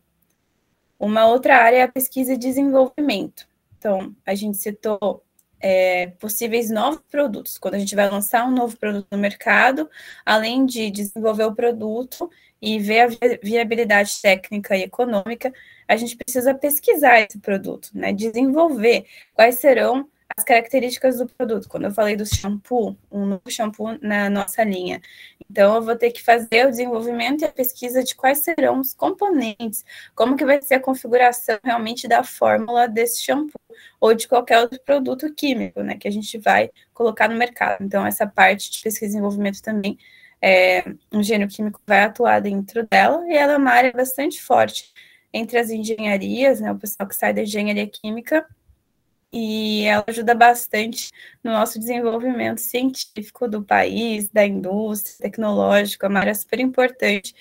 Uma 0.99 1.25
outra 1.27 1.55
área 1.55 1.77
é 1.77 1.81
a 1.83 1.87
pesquisa 1.87 2.33
e 2.33 2.37
desenvolvimento. 2.37 3.47
Então, 3.77 4.13
a 4.25 4.35
gente 4.35 4.57
citou 4.57 5.23
é, 5.59 6.07
possíveis 6.19 6.69
novos 6.69 7.01
produtos. 7.09 7.57
Quando 7.57 7.75
a 7.75 7.79
gente 7.79 7.95
vai 7.95 8.09
lançar 8.09 8.45
um 8.45 8.51
novo 8.51 8.77
produto 8.77 9.07
no 9.11 9.17
mercado, 9.17 9.89
além 10.25 10.65
de 10.65 10.91
desenvolver 10.91 11.45
o 11.45 11.55
produto 11.55 12.29
e 12.61 12.79
ver 12.79 13.01
a 13.01 13.07
viabilidade 13.41 14.21
técnica 14.21 14.75
e 14.75 14.83
econômica, 14.83 15.53
a 15.87 15.95
gente 15.95 16.17
precisa 16.17 16.53
pesquisar 16.53 17.21
esse 17.21 17.39
produto, 17.39 17.89
né? 17.93 18.11
Desenvolver 18.13 19.05
quais 19.33 19.55
serão 19.55 20.07
as 20.37 20.43
características 20.43 21.17
do 21.17 21.27
produto. 21.27 21.67
Quando 21.67 21.85
eu 21.85 21.91
falei 21.91 22.15
do 22.15 22.25
shampoo, 22.25 22.97
um 23.11 23.25
novo 23.25 23.49
shampoo 23.49 23.97
na 24.01 24.29
nossa 24.29 24.63
linha. 24.63 25.01
Então, 25.49 25.75
eu 25.75 25.81
vou 25.81 25.95
ter 25.95 26.11
que 26.11 26.21
fazer 26.23 26.67
o 26.67 26.69
desenvolvimento 26.69 27.41
e 27.41 27.45
a 27.45 27.51
pesquisa 27.51 28.03
de 28.03 28.13
quais 28.15 28.39
serão 28.39 28.79
os 28.79 28.93
componentes, 28.93 29.83
como 30.13 30.37
que 30.37 30.45
vai 30.45 30.61
ser 30.61 30.75
a 30.75 30.79
configuração 30.79 31.57
realmente 31.63 32.07
da 32.07 32.23
fórmula 32.23 32.87
desse 32.87 33.23
shampoo 33.23 33.59
ou 33.99 34.13
de 34.13 34.27
qualquer 34.27 34.59
outro 34.59 34.79
produto 34.85 35.33
químico, 35.33 35.81
né, 35.81 35.97
que 35.97 36.07
a 36.07 36.11
gente 36.11 36.37
vai 36.37 36.69
colocar 36.93 37.27
no 37.27 37.35
mercado. 37.35 37.83
Então, 37.83 38.05
essa 38.05 38.27
parte 38.27 38.69
de 38.71 38.81
pesquisa 38.83 39.05
e 39.05 39.09
desenvolvimento 39.09 39.61
também, 39.61 39.97
é, 40.41 40.83
um 41.11 41.19
engenheiro 41.19 41.49
químico 41.51 41.81
vai 41.85 42.03
atuar 42.03 42.39
dentro 42.41 42.87
dela 42.87 43.25
e 43.27 43.35
ela 43.35 43.53
é 43.53 43.57
uma 43.57 43.71
área 43.71 43.91
bastante 43.91 44.41
forte 44.41 44.93
entre 45.33 45.57
as 45.57 45.69
engenharias, 45.71 46.59
né, 46.61 46.71
o 46.71 46.77
pessoal 46.77 47.07
que 47.09 47.15
sai 47.15 47.33
da 47.33 47.41
engenharia 47.41 47.87
química 47.87 48.45
e 49.31 49.83
ela 49.85 50.03
ajuda 50.07 50.33
bastante 50.33 51.11
no 51.43 51.51
nosso 51.51 51.79
desenvolvimento 51.79 52.59
científico 52.59 53.47
do 53.47 53.63
país, 53.63 54.29
da 54.29 54.45
indústria, 54.45 55.15
tecnológica, 55.19 56.07
é 56.07 56.09
uma 56.09 56.19
área 56.19 56.35
super 56.35 56.59
importante, 56.59 57.35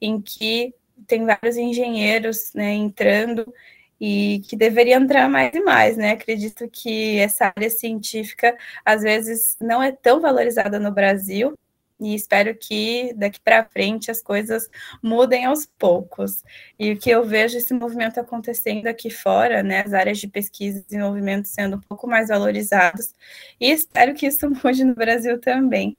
em 0.00 0.20
que 0.20 0.74
tem 1.06 1.26
vários 1.26 1.56
engenheiros 1.56 2.52
né, 2.54 2.72
entrando 2.72 3.52
e 4.00 4.40
que 4.48 4.56
deveria 4.56 4.96
entrar 4.96 5.28
mais 5.28 5.54
e 5.54 5.60
mais, 5.60 5.96
né? 5.96 6.10
Acredito 6.12 6.68
que 6.68 7.18
essa 7.18 7.52
área 7.56 7.70
científica 7.70 8.56
às 8.84 9.02
vezes 9.02 9.56
não 9.60 9.82
é 9.82 9.92
tão 9.92 10.20
valorizada 10.20 10.80
no 10.80 10.90
Brasil, 10.90 11.56
e 12.02 12.14
espero 12.14 12.54
que 12.54 13.12
daqui 13.14 13.40
para 13.40 13.64
frente 13.64 14.10
as 14.10 14.20
coisas 14.20 14.68
mudem 15.02 15.44
aos 15.44 15.66
poucos. 15.66 16.42
E 16.78 16.92
o 16.92 16.98
que 16.98 17.10
eu 17.10 17.24
vejo 17.24 17.56
esse 17.56 17.72
movimento 17.72 18.18
acontecendo 18.18 18.86
aqui 18.86 19.10
fora, 19.10 19.62
né, 19.62 19.82
as 19.86 19.92
áreas 19.92 20.18
de 20.18 20.28
pesquisa 20.28 20.78
e 20.78 20.82
desenvolvimento 20.82 21.46
sendo 21.46 21.76
um 21.76 21.80
pouco 21.80 22.06
mais 22.06 22.28
valorizadas, 22.28 23.14
e 23.60 23.70
espero 23.70 24.14
que 24.14 24.26
isso 24.26 24.48
mude 24.62 24.84
no 24.84 24.94
Brasil 24.94 25.40
também. 25.40 25.96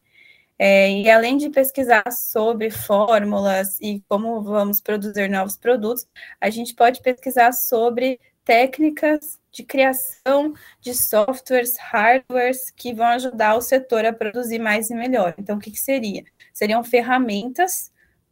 É, 0.60 0.90
e 0.92 1.10
além 1.10 1.38
de 1.38 1.50
pesquisar 1.50 2.12
sobre 2.12 2.70
fórmulas 2.70 3.80
e 3.82 4.04
como 4.08 4.42
vamos 4.42 4.80
produzir 4.80 5.30
novos 5.30 5.58
produtos, 5.58 6.08
a 6.40 6.50
gente 6.50 6.76
pode 6.76 7.02
pesquisar 7.02 7.52
sobre 7.54 8.20
técnicas 8.46 9.40
de 9.54 9.64
criação 9.64 10.54
de 10.82 10.96
softwares, 10.96 11.78
hardwares 11.78 12.72
que 12.72 12.94
vão 12.94 13.06
ajudar 13.06 13.56
o 13.56 13.62
setor 13.62 14.04
a 14.06 14.12
produzir 14.12 14.60
mais 14.60 14.90
e 14.90 14.96
melhor. 14.96 15.36
Então, 15.38 15.58
o 15.58 15.60
que, 15.60 15.72
que 15.72 15.80
seria? 15.80 16.24
Seriam 16.52 16.84
ferramentas 16.84 17.92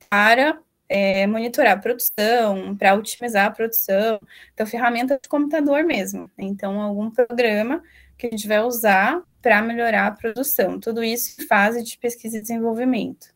para 0.09 0.59
é, 0.89 1.25
monitorar 1.27 1.77
a 1.77 1.79
produção, 1.79 2.75
para 2.75 2.95
otimizar 2.95 3.45
a 3.45 3.51
produção. 3.51 4.19
Então, 4.53 4.65
ferramentas 4.65 5.19
de 5.21 5.29
computador 5.29 5.83
mesmo. 5.83 6.29
Então, 6.37 6.81
algum 6.81 7.11
programa 7.11 7.83
que 8.17 8.27
a 8.27 8.29
gente 8.31 8.47
vai 8.47 8.61
usar 8.61 9.21
para 9.41 9.61
melhorar 9.61 10.07
a 10.07 10.11
produção. 10.11 10.79
Tudo 10.79 11.03
isso 11.03 11.41
em 11.41 11.47
fase 11.47 11.83
de 11.83 11.97
pesquisa 11.97 12.37
e 12.37 12.41
desenvolvimento 12.41 13.31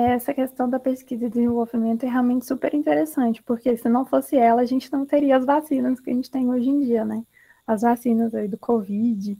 essa 0.00 0.34
questão 0.34 0.68
da 0.68 0.78
pesquisa 0.78 1.26
e 1.26 1.30
desenvolvimento 1.30 2.04
é 2.04 2.08
realmente 2.08 2.46
super 2.46 2.74
interessante, 2.74 3.42
porque 3.42 3.76
se 3.76 3.88
não 3.88 4.04
fosse 4.04 4.36
ela, 4.36 4.62
a 4.62 4.64
gente 4.64 4.92
não 4.92 5.06
teria 5.06 5.36
as 5.36 5.44
vacinas 5.44 6.00
que 6.00 6.10
a 6.10 6.14
gente 6.14 6.30
tem 6.30 6.48
hoje 6.48 6.68
em 6.68 6.80
dia, 6.80 7.04
né? 7.04 7.24
As 7.66 7.82
vacinas 7.82 8.34
aí 8.34 8.48
do 8.48 8.58
Covid. 8.58 9.38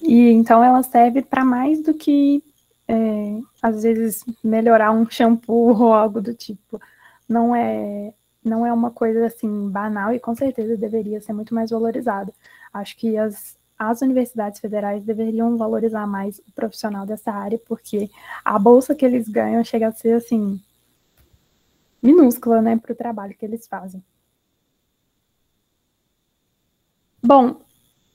E 0.00 0.30
então 0.30 0.62
ela 0.62 0.82
serve 0.82 1.22
para 1.22 1.44
mais 1.44 1.80
do 1.80 1.94
que, 1.94 2.42
é, 2.88 3.38
às 3.62 3.82
vezes, 3.82 4.24
melhorar 4.42 4.92
um 4.92 5.08
shampoo 5.08 5.74
ou 5.80 5.92
algo 5.92 6.20
do 6.20 6.34
tipo. 6.34 6.80
Não 7.28 7.54
é, 7.54 8.12
não 8.44 8.66
é 8.66 8.72
uma 8.72 8.90
coisa 8.90 9.26
assim 9.26 9.68
banal 9.70 10.12
e 10.12 10.20
com 10.20 10.34
certeza 10.34 10.76
deveria 10.76 11.20
ser 11.20 11.32
muito 11.32 11.54
mais 11.54 11.70
valorizada. 11.70 12.32
Acho 12.72 12.96
que 12.96 13.16
as, 13.16 13.56
as 13.78 14.02
universidades 14.02 14.60
federais 14.60 15.04
deveriam 15.04 15.56
valorizar 15.56 16.06
mais 16.06 16.38
o 16.38 16.52
profissional 16.52 17.04
dessa 17.04 17.32
área, 17.32 17.58
porque 17.66 18.10
a 18.44 18.58
bolsa 18.58 18.94
que 18.94 19.04
eles 19.04 19.28
ganham 19.28 19.64
chega 19.64 19.88
a 19.88 19.92
ser 19.92 20.14
assim 20.14 20.60
minúscula, 22.02 22.60
né, 22.60 22.76
para 22.76 22.92
o 22.92 22.96
trabalho 22.96 23.34
que 23.34 23.44
eles 23.44 23.66
fazem. 23.66 24.04
Bom, 27.22 27.56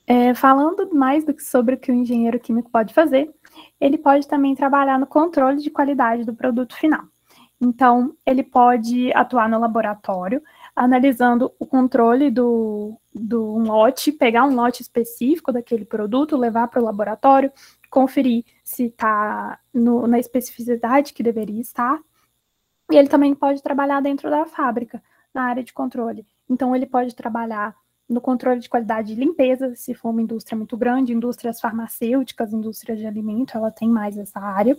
é, 0.06 0.32
falando 0.34 0.94
mais 0.94 1.24
do 1.24 1.34
que 1.34 1.42
sobre 1.42 1.74
o 1.74 1.78
que 1.78 1.90
o 1.90 1.94
engenheiro 1.94 2.38
químico 2.38 2.70
pode 2.70 2.94
fazer, 2.94 3.32
ele 3.80 3.98
pode 3.98 4.28
também 4.28 4.54
trabalhar 4.54 4.98
no 4.98 5.06
controle 5.06 5.60
de 5.60 5.70
qualidade 5.70 6.24
do 6.24 6.34
produto 6.34 6.76
final. 6.76 7.04
Então, 7.60 8.14
ele 8.24 8.42
pode 8.42 9.12
atuar 9.12 9.48
no 9.48 9.58
laboratório, 9.58 10.42
analisando 10.80 11.52
o 11.58 11.66
controle 11.66 12.30
do, 12.30 12.98
do 13.14 13.54
um 13.54 13.64
lote, 13.64 14.10
pegar 14.10 14.46
um 14.46 14.54
lote 14.54 14.80
específico 14.80 15.52
daquele 15.52 15.84
produto, 15.84 16.38
levar 16.38 16.68
para 16.68 16.80
o 16.80 16.84
laboratório, 16.84 17.52
conferir 17.90 18.46
se 18.64 18.84
está 18.86 19.60
na 19.74 20.18
especificidade 20.18 21.12
que 21.12 21.22
deveria 21.22 21.60
estar. 21.60 22.00
E 22.90 22.96
ele 22.96 23.08
também 23.08 23.34
pode 23.34 23.62
trabalhar 23.62 24.00
dentro 24.00 24.30
da 24.30 24.46
fábrica, 24.46 25.02
na 25.34 25.42
área 25.42 25.62
de 25.62 25.70
controle. 25.70 26.26
Então, 26.48 26.74
ele 26.74 26.86
pode 26.86 27.14
trabalhar 27.14 27.76
no 28.08 28.20
controle 28.20 28.58
de 28.58 28.68
qualidade 28.70 29.14
de 29.14 29.20
limpeza, 29.20 29.74
se 29.76 29.92
for 29.92 30.08
uma 30.08 30.22
indústria 30.22 30.56
muito 30.56 30.78
grande, 30.78 31.12
indústrias 31.12 31.60
farmacêuticas, 31.60 32.54
indústrias 32.54 32.98
de 32.98 33.06
alimento, 33.06 33.54
ela 33.54 33.70
tem 33.70 33.88
mais 33.88 34.16
essa 34.16 34.40
área. 34.40 34.78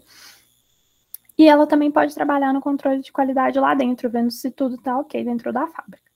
E 1.41 1.47
ela 1.47 1.65
também 1.65 1.89
pode 1.89 2.13
trabalhar 2.13 2.53
no 2.53 2.61
controle 2.61 3.01
de 3.01 3.11
qualidade 3.11 3.59
lá 3.59 3.73
dentro, 3.73 4.07
vendo 4.07 4.29
se 4.29 4.51
tudo 4.51 4.75
está 4.75 4.95
ok 4.99 5.23
dentro 5.23 5.51
da 5.51 5.65
fábrica. 5.65 6.11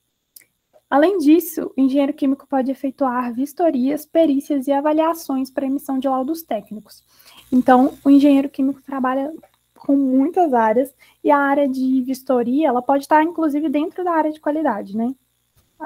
Além 0.88 1.17
disso, 1.17 1.74
o 1.75 1.82
engenheiro 1.82 2.13
químico 2.13 2.46
pode 2.46 2.70
efetuar 2.70 3.34
vistorias, 3.34 4.05
perícias 4.05 4.67
e 4.67 4.72
avaliações 4.72 5.50
para 5.50 5.65
emissão 5.65 5.98
de 5.98 6.08
laudos 6.08 6.44
técnicos. 6.44 7.03
Então, 7.51 7.98
o 8.05 8.10
engenheiro 8.12 8.48
químico 8.48 8.84
trabalha 8.84 9.34
com 9.79 9.96
muitas 9.96 10.53
áreas 10.53 10.94
e 11.24 11.32
a 11.32 11.39
área 11.39 11.67
de 11.67 12.03
vistoria, 12.03 12.67
ela 12.67 12.84
pode 12.84 13.05
estar 13.05 13.24
inclusive 13.24 13.67
dentro 13.67 14.03
da 14.03 14.12
área 14.12 14.32
de 14.32 14.39
qualidade, 14.39 14.96
né? 14.96 15.12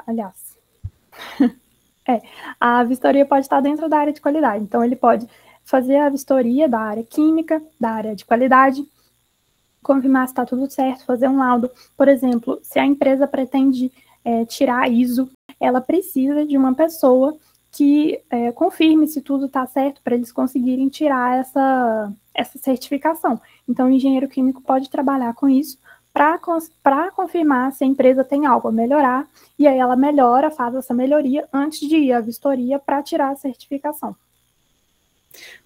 Aliás, 0.06 0.58
é, 2.06 2.20
a 2.60 2.84
vistoria 2.84 3.24
pode 3.24 3.46
estar 3.46 3.62
dentro 3.62 3.88
da 3.88 3.96
área 3.96 4.12
de 4.12 4.20
qualidade. 4.20 4.62
Então, 4.62 4.84
ele 4.84 4.96
pode 4.96 5.26
fazer 5.64 5.96
a 5.96 6.10
vistoria 6.10 6.68
da 6.68 6.78
área 6.78 7.02
química, 7.02 7.62
da 7.80 7.92
área 7.92 8.14
de 8.14 8.26
qualidade, 8.26 8.86
confirmar 9.82 10.26
se 10.26 10.32
está 10.32 10.44
tudo 10.44 10.70
certo, 10.70 11.04
fazer 11.04 11.28
um 11.28 11.38
laudo. 11.38 11.70
Por 11.96 12.08
exemplo, 12.08 12.58
se 12.62 12.78
a 12.78 12.86
empresa 12.86 13.26
pretende 13.26 13.90
é, 14.24 14.44
tirar 14.44 14.90
ISO, 14.90 15.30
ela 15.58 15.80
precisa 15.80 16.44
de 16.44 16.56
uma 16.56 16.74
pessoa 16.74 17.36
que 17.72 18.20
é, 18.28 18.50
confirme 18.52 19.06
se 19.06 19.20
tudo 19.20 19.46
está 19.46 19.66
certo 19.66 20.02
para 20.02 20.14
eles 20.14 20.32
conseguirem 20.32 20.88
tirar 20.88 21.38
essa, 21.38 22.12
essa 22.34 22.58
certificação. 22.58 23.40
Então, 23.68 23.86
o 23.86 23.90
engenheiro 23.90 24.28
químico 24.28 24.60
pode 24.60 24.90
trabalhar 24.90 25.34
com 25.34 25.48
isso 25.48 25.78
para 26.12 27.10
confirmar 27.12 27.72
se 27.72 27.84
a 27.84 27.86
empresa 27.86 28.24
tem 28.24 28.44
algo 28.44 28.66
a 28.66 28.72
melhorar, 28.72 29.28
e 29.56 29.68
aí 29.68 29.78
ela 29.78 29.94
melhora, 29.94 30.50
faz 30.50 30.74
essa 30.74 30.92
melhoria 30.92 31.48
antes 31.52 31.88
de 31.88 31.96
ir 31.96 32.12
à 32.12 32.20
vistoria 32.20 32.80
para 32.80 33.02
tirar 33.02 33.30
a 33.30 33.36
certificação. 33.36 34.16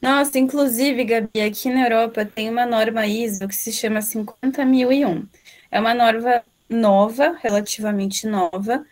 Nossa, 0.01 0.39
inclusive, 0.39 1.05
Gabi, 1.05 1.41
aqui 1.41 1.69
na 1.71 1.85
Europa 1.85 2.25
tem 2.25 2.49
uma 2.51 2.67
norma 2.67 3.07
ISO 3.07 3.49
que 3.49 3.55
se 3.57 3.73
chama 3.73 4.03
50001. 4.03 5.27
É 5.71 5.81
uma 5.81 5.95
norma 5.95 6.43
nova, 6.69 7.37
relativamente 7.43 8.27
nova, 8.27 8.85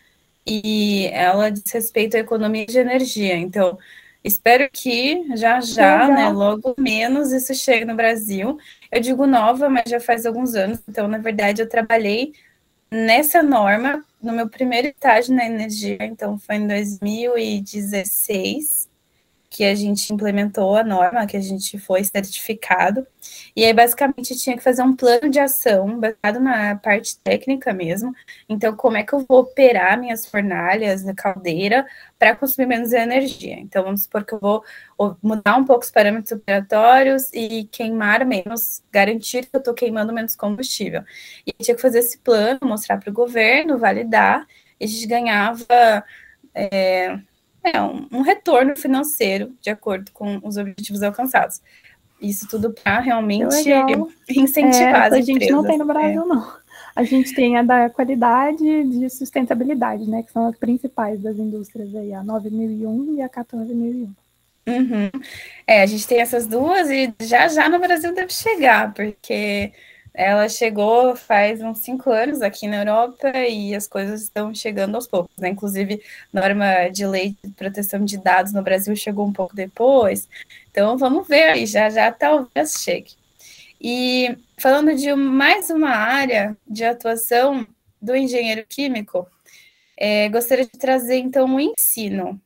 e 0.45 1.07
ela 1.13 1.49
diz 1.49 1.71
respeito 1.71 2.17
à 2.17 2.19
economia 2.19 2.65
de 2.65 2.77
energia. 2.79 3.35
Então, 3.37 3.77
espero 4.23 4.69
que 4.71 5.23
já 5.35 5.61
já, 5.61 6.07
né, 6.09 6.29
logo 6.29 6.73
menos 6.77 7.31
isso 7.31 7.53
chegue 7.53 7.85
no 7.85 7.95
Brasil. 7.95 8.57
Eu 8.91 8.99
digo 9.01 9.25
nova, 9.27 9.69
mas 9.69 9.89
já 9.89 9.99
faz 9.99 10.25
alguns 10.25 10.55
anos. 10.55 10.79
Então, 10.87 11.07
na 11.07 11.17
verdade, 11.19 11.61
eu 11.61 11.69
trabalhei 11.69 12.33
nessa 12.91 13.41
norma 13.43 14.03
no 14.21 14.33
meu 14.33 14.49
primeiro 14.49 14.87
estágio 14.87 15.35
na 15.35 15.45
energia, 15.45 15.97
então 16.01 16.37
foi 16.39 16.55
em 16.57 16.67
2016 16.67 18.92
que 19.53 19.63
a 19.63 19.75
gente 19.75 20.11
implementou 20.11 20.75
a 20.75 20.83
norma, 20.83 21.27
que 21.27 21.37
a 21.37 21.39
gente 21.39 21.77
foi 21.77 22.03
certificado. 22.03 23.05
E 23.55 23.63
aí, 23.63 23.71
basicamente, 23.71 24.35
tinha 24.35 24.57
que 24.57 24.63
fazer 24.63 24.81
um 24.81 24.95
plano 24.95 25.29
de 25.29 25.39
ação 25.39 25.99
baseado 25.99 26.39
na 26.39 26.75
parte 26.75 27.19
técnica 27.19 27.71
mesmo. 27.71 28.15
Então, 28.49 28.75
como 28.75 28.97
é 28.97 29.03
que 29.03 29.13
eu 29.13 29.23
vou 29.29 29.41
operar 29.41 29.99
minhas 29.99 30.25
fornalhas 30.25 31.03
na 31.03 31.13
caldeira 31.13 31.85
para 32.17 32.35
consumir 32.35 32.65
menos 32.65 32.93
energia? 32.93 33.53
Então, 33.59 33.83
vamos 33.83 34.03
supor 34.03 34.25
que 34.25 34.33
eu 34.33 34.39
vou 34.39 34.63
mudar 35.21 35.55
um 35.55 35.65
pouco 35.65 35.83
os 35.83 35.91
parâmetros 35.91 36.31
operatórios 36.31 37.31
e 37.31 37.65
queimar 37.65 38.25
menos, 38.25 38.81
garantir 38.91 39.45
que 39.45 39.55
eu 39.55 39.59
estou 39.59 39.75
queimando 39.75 40.11
menos 40.11 40.35
combustível. 40.35 41.03
E 41.45 41.53
tinha 41.53 41.75
que 41.75 41.81
fazer 41.81 41.99
esse 41.99 42.17
plano, 42.17 42.59
mostrar 42.63 42.97
para 42.97 43.11
o 43.11 43.13
governo, 43.13 43.77
validar, 43.77 44.47
e 44.79 44.85
a 44.85 44.87
gente 44.87 45.05
ganhava. 45.05 46.03
É, 46.55 47.19
é, 47.63 47.81
um, 47.81 48.07
um 48.11 48.21
retorno 48.21 48.75
financeiro 48.75 49.53
de 49.61 49.69
acordo 49.69 50.11
com 50.11 50.39
os 50.43 50.57
objetivos 50.57 51.01
alcançados. 51.01 51.61
Isso 52.21 52.47
tudo 52.47 52.71
para 52.71 52.99
realmente 52.99 53.69
incentivar 54.29 55.03
é, 55.03 55.07
as 55.07 55.13
A 55.13 55.21
gente 55.21 55.51
não 55.51 55.63
tem 55.63 55.77
no 55.77 55.85
Brasil, 55.85 56.21
é. 56.21 56.25
não. 56.25 56.63
A 56.95 57.03
gente 57.03 57.33
tem 57.33 57.57
a 57.57 57.63
da 57.63 57.89
qualidade 57.89 58.83
de 58.83 59.09
sustentabilidade, 59.09 60.09
né? 60.09 60.23
Que 60.23 60.31
são 60.31 60.47
as 60.47 60.55
principais 60.55 61.19
das 61.21 61.37
indústrias 61.37 61.93
aí, 61.95 62.13
a 62.13 62.23
9001 62.23 63.15
e 63.15 63.21
a 63.21 63.29
14001. 63.29 64.13
Uhum. 64.65 65.09
É, 65.67 65.81
a 65.81 65.85
gente 65.85 66.07
tem 66.07 66.21
essas 66.21 66.47
duas 66.47 66.89
e 66.89 67.13
já 67.21 67.47
já 67.47 67.67
no 67.67 67.79
Brasil 67.79 68.13
deve 68.13 68.31
chegar, 68.31 68.93
porque 68.93 69.73
ela 70.13 70.47
chegou 70.47 71.15
faz 71.15 71.59
uns 71.61 71.79
cinco 71.79 72.11
anos 72.11 72.41
aqui 72.41 72.67
na 72.67 72.77
Europa 72.77 73.31
e 73.49 73.73
as 73.73 73.87
coisas 73.87 74.21
estão 74.21 74.53
chegando 74.53 74.95
aos 74.95 75.07
poucos, 75.07 75.35
né? 75.37 75.49
Inclusive, 75.49 76.01
norma 76.31 76.89
de 76.89 77.05
lei 77.07 77.35
de 77.43 77.51
proteção 77.51 78.05
de 78.05 78.17
dados 78.17 78.53
no 78.53 78.61
Brasil 78.61 78.95
chegou 78.95 79.25
um 79.25 79.33
pouco 79.33 79.55
depois. 79.55 80.29
Então, 80.69 80.97
vamos 80.97 81.27
ver 81.27 81.49
aí, 81.49 81.65
já 81.65 81.89
já 81.89 82.11
talvez 82.11 82.73
chegue. 82.79 83.13
E 83.81 84.37
falando 84.57 84.95
de 84.95 85.13
mais 85.15 85.69
uma 85.69 85.89
área 85.89 86.55
de 86.67 86.85
atuação 86.85 87.65
do 88.01 88.15
engenheiro 88.15 88.65
químico, 88.67 89.27
é, 89.97 90.29
gostaria 90.29 90.65
de 90.65 90.77
trazer 90.77 91.17
então 91.17 91.55
o 91.55 91.59
ensino. 91.59 92.39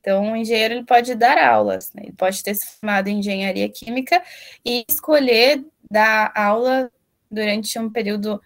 Então, 0.00 0.32
o 0.32 0.36
engenheiro 0.36 0.74
ele 0.74 0.84
pode 0.84 1.14
dar 1.14 1.38
aulas, 1.38 1.92
né? 1.92 2.02
ele 2.04 2.12
pode 2.12 2.42
ter 2.42 2.54
se 2.54 2.66
formado 2.66 3.08
em 3.08 3.18
engenharia 3.18 3.68
química 3.68 4.22
e 4.64 4.84
escolher 4.88 5.62
dar 5.90 6.32
aula 6.34 6.90
durante 7.30 7.78
um 7.78 7.90
período 7.90 8.40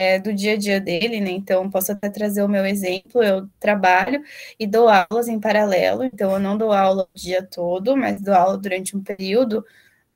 é, 0.00 0.18
do 0.18 0.32
dia 0.32 0.54
a 0.54 0.56
dia 0.56 0.80
dele, 0.80 1.20
né? 1.20 1.30
Então, 1.30 1.68
posso 1.70 1.92
até 1.92 2.08
trazer 2.08 2.42
o 2.42 2.48
meu 2.48 2.64
exemplo. 2.64 3.22
Eu 3.22 3.48
trabalho 3.60 4.22
e 4.58 4.66
dou 4.66 4.88
aulas 4.88 5.28
em 5.28 5.38
paralelo, 5.38 6.04
então 6.04 6.32
eu 6.32 6.38
não 6.38 6.56
dou 6.56 6.72
aula 6.72 7.04
o 7.14 7.18
dia 7.18 7.42
todo, 7.42 7.96
mas 7.96 8.20
dou 8.20 8.34
aula 8.34 8.56
durante 8.56 8.96
um 8.96 9.02
período 9.02 9.64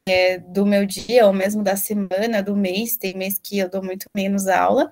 é, 0.09 0.39
do 0.39 0.65
meu 0.67 0.87
dia, 0.87 1.27
ou 1.27 1.33
mesmo 1.33 1.63
da 1.63 1.77
semana, 1.77 2.43
do 2.43 2.57
mês. 2.57 2.97
Tem 2.97 3.15
mês 3.15 3.39
que 3.43 3.59
eu 3.59 3.69
dou 3.69 3.83
muito 3.83 4.07
menos 4.15 4.49
aula. 4.49 4.91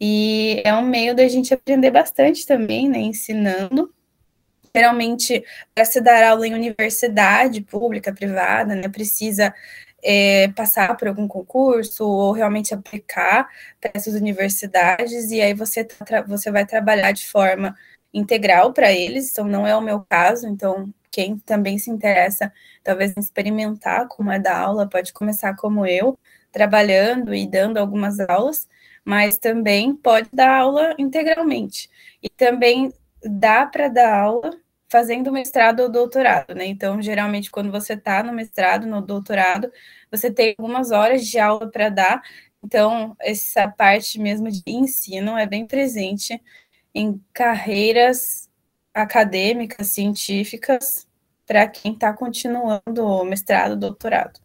E 0.00 0.62
é 0.64 0.74
um 0.74 0.82
meio 0.82 1.14
da 1.14 1.26
gente 1.28 1.54
aprender 1.54 1.90
bastante 1.90 2.46
também, 2.46 2.88
né? 2.88 2.98
Ensinando. 2.98 3.92
Geralmente, 4.74 5.44
para 5.74 5.84
se 5.84 6.00
dar 6.00 6.22
aula 6.22 6.46
em 6.46 6.54
universidade 6.54 7.62
pública, 7.62 8.12
privada, 8.12 8.74
né? 8.74 8.88
Precisa 8.88 9.54
é, 10.02 10.48
passar 10.48 10.96
por 10.96 11.08
algum 11.08 11.26
concurso 11.28 12.06
ou 12.06 12.32
realmente 12.32 12.74
aplicar 12.74 13.48
para 13.80 13.90
essas 13.94 14.14
universidades, 14.14 15.30
e 15.30 15.40
aí 15.40 15.54
você, 15.54 15.84
tá, 15.84 16.22
você 16.22 16.50
vai 16.50 16.64
trabalhar 16.66 17.12
de 17.12 17.26
forma 17.26 17.76
integral 18.12 18.72
para 18.72 18.92
eles, 18.92 19.30
então 19.30 19.46
não 19.46 19.66
é 19.66 19.76
o 19.76 19.80
meu 19.80 20.00
caso, 20.08 20.46
então 20.48 20.92
quem 21.10 21.38
também 21.38 21.78
se 21.78 21.90
interessa, 21.90 22.52
talvez 22.82 23.16
experimentar 23.16 24.06
como 24.08 24.30
é 24.30 24.38
da 24.38 24.56
aula, 24.56 24.88
pode 24.88 25.12
começar 25.12 25.54
como 25.56 25.86
eu, 25.86 26.18
trabalhando 26.52 27.34
e 27.34 27.46
dando 27.46 27.78
algumas 27.78 28.20
aulas, 28.20 28.68
mas 29.04 29.38
também 29.38 29.94
pode 29.94 30.28
dar 30.32 30.60
aula 30.60 30.94
integralmente. 30.98 31.90
E 32.22 32.28
também 32.28 32.92
dá 33.22 33.66
para 33.66 33.88
dar 33.88 34.20
aula 34.22 34.50
fazendo 34.88 35.30
mestrado 35.30 35.80
ou 35.80 35.88
doutorado, 35.90 36.54
né? 36.54 36.66
Então, 36.66 37.00
geralmente, 37.02 37.50
quando 37.50 37.70
você 37.70 37.92
está 37.94 38.22
no 38.22 38.32
mestrado, 38.32 38.86
no 38.86 39.02
doutorado, 39.02 39.70
você 40.10 40.30
tem 40.32 40.54
algumas 40.58 40.90
horas 40.90 41.26
de 41.26 41.38
aula 41.38 41.70
para 41.70 41.88
dar. 41.90 42.22
Então, 42.64 43.16
essa 43.20 43.68
parte 43.68 44.18
mesmo 44.18 44.50
de 44.50 44.62
ensino 44.66 45.36
é 45.36 45.46
bem 45.46 45.66
presente 45.66 46.40
em 46.94 47.22
carreiras 47.32 48.50
acadêmicas, 48.94 49.88
científicas, 49.88 51.06
para 51.46 51.66
quem 51.68 51.92
está 51.92 52.12
continuando 52.12 53.04
o 53.04 53.24
mestrado, 53.24 53.76
doutorado. 53.76 54.40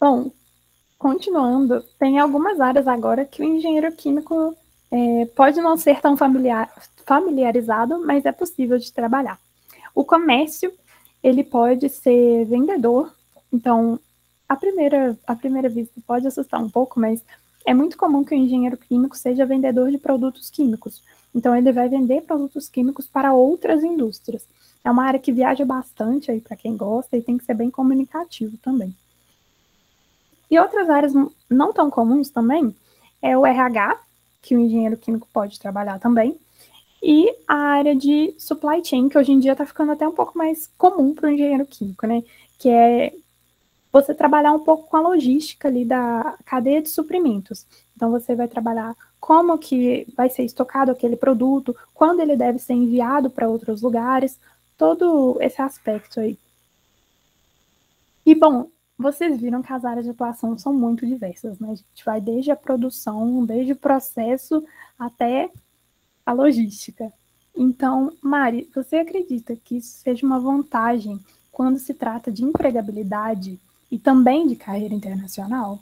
Bom, 0.00 0.32
continuando, 0.98 1.82
tem 1.98 2.18
algumas 2.18 2.58
áreas 2.58 2.88
agora 2.88 3.24
que 3.24 3.42
o 3.42 3.44
engenheiro 3.44 3.94
químico 3.94 4.56
é, 4.90 5.26
pode 5.26 5.60
não 5.60 5.76
ser 5.76 6.00
tão 6.00 6.16
familiar, 6.16 6.72
familiarizado, 7.06 8.04
mas 8.04 8.24
é 8.24 8.32
possível 8.32 8.78
de 8.78 8.92
trabalhar. 8.92 9.38
O 9.94 10.04
comércio, 10.04 10.72
ele 11.22 11.44
pode 11.44 11.88
ser 11.88 12.44
vendedor, 12.46 13.12
então, 13.52 13.98
a 14.48 14.56
primeira, 14.56 15.18
a 15.26 15.34
primeira 15.34 15.68
vista 15.68 16.00
pode 16.06 16.26
assustar 16.26 16.62
um 16.62 16.68
pouco, 16.68 17.00
mas 17.00 17.22
é 17.64 17.74
muito 17.74 17.96
comum 17.96 18.24
que 18.24 18.34
o 18.34 18.38
engenheiro 18.38 18.76
químico 18.76 19.16
seja 19.16 19.46
vendedor 19.46 19.90
de 19.90 19.98
produtos 19.98 20.50
químicos. 20.50 21.02
Então, 21.34 21.54
ele 21.54 21.72
vai 21.72 21.88
vender 21.88 22.22
produtos 22.22 22.68
químicos 22.68 23.06
para 23.06 23.32
outras 23.32 23.82
indústrias. 23.82 24.44
É 24.84 24.90
uma 24.90 25.04
área 25.04 25.20
que 25.20 25.32
viaja 25.32 25.64
bastante 25.64 26.30
aí 26.30 26.40
para 26.40 26.56
quem 26.56 26.76
gosta 26.76 27.16
e 27.16 27.22
tem 27.22 27.36
que 27.36 27.44
ser 27.44 27.54
bem 27.54 27.70
comunicativo 27.70 28.56
também. 28.58 28.94
E 30.50 30.58
outras 30.58 30.88
áreas 30.88 31.12
não 31.48 31.72
tão 31.72 31.90
comuns 31.90 32.30
também 32.30 32.74
é 33.22 33.36
o 33.36 33.46
RH, 33.46 34.00
que 34.42 34.56
o 34.56 34.60
engenheiro 34.60 34.96
químico 34.96 35.28
pode 35.32 35.58
trabalhar 35.58 35.98
também, 35.98 36.38
e 37.02 37.34
a 37.48 37.54
área 37.54 37.96
de 37.96 38.34
supply 38.38 38.84
chain, 38.84 39.08
que 39.08 39.16
hoje 39.16 39.32
em 39.32 39.40
dia 39.40 39.52
está 39.52 39.64
ficando 39.64 39.92
até 39.92 40.06
um 40.06 40.12
pouco 40.12 40.36
mais 40.36 40.70
comum 40.76 41.14
para 41.14 41.28
o 41.28 41.32
engenheiro 41.32 41.64
químico, 41.64 42.06
né? 42.06 42.22
Que 42.58 42.68
é 42.68 43.14
você 43.90 44.14
trabalhar 44.14 44.52
um 44.52 44.60
pouco 44.60 44.88
com 44.88 44.96
a 44.96 45.00
logística 45.00 45.66
ali 45.66 45.84
da 45.84 46.36
cadeia 46.44 46.82
de 46.82 46.90
suprimentos. 46.90 47.66
Então, 47.96 48.10
você 48.10 48.34
vai 48.34 48.48
trabalhar 48.48 48.94
como 49.18 49.58
que 49.58 50.06
vai 50.16 50.28
ser 50.28 50.44
estocado 50.44 50.90
aquele 50.90 51.16
produto, 51.16 51.74
quando 51.94 52.20
ele 52.20 52.36
deve 52.36 52.58
ser 52.58 52.74
enviado 52.74 53.30
para 53.30 53.48
outros 53.48 53.82
lugares, 53.82 54.38
todo 54.76 55.38
esse 55.40 55.60
aspecto 55.60 56.20
aí. 56.20 56.38
E, 58.24 58.34
bom, 58.34 58.68
vocês 59.00 59.40
viram 59.40 59.62
que 59.62 59.72
as 59.72 59.84
áreas 59.84 60.04
de 60.04 60.10
atuação 60.10 60.56
são 60.58 60.74
muito 60.74 61.06
diversas, 61.06 61.58
né? 61.58 61.70
A 61.70 61.74
gente 61.74 62.04
vai 62.04 62.20
desde 62.20 62.50
a 62.50 62.56
produção, 62.56 63.44
desde 63.44 63.72
o 63.72 63.76
processo 63.76 64.62
até 64.98 65.50
a 66.24 66.32
logística. 66.32 67.10
Então, 67.56 68.12
Mari, 68.22 68.68
você 68.74 68.96
acredita 68.96 69.56
que 69.56 69.78
isso 69.78 69.98
seja 69.98 70.24
uma 70.24 70.38
vantagem 70.38 71.18
quando 71.50 71.78
se 71.78 71.94
trata 71.94 72.30
de 72.30 72.44
empregabilidade 72.44 73.58
e 73.90 73.98
também 73.98 74.46
de 74.46 74.54
carreira 74.54 74.94
internacional? 74.94 75.80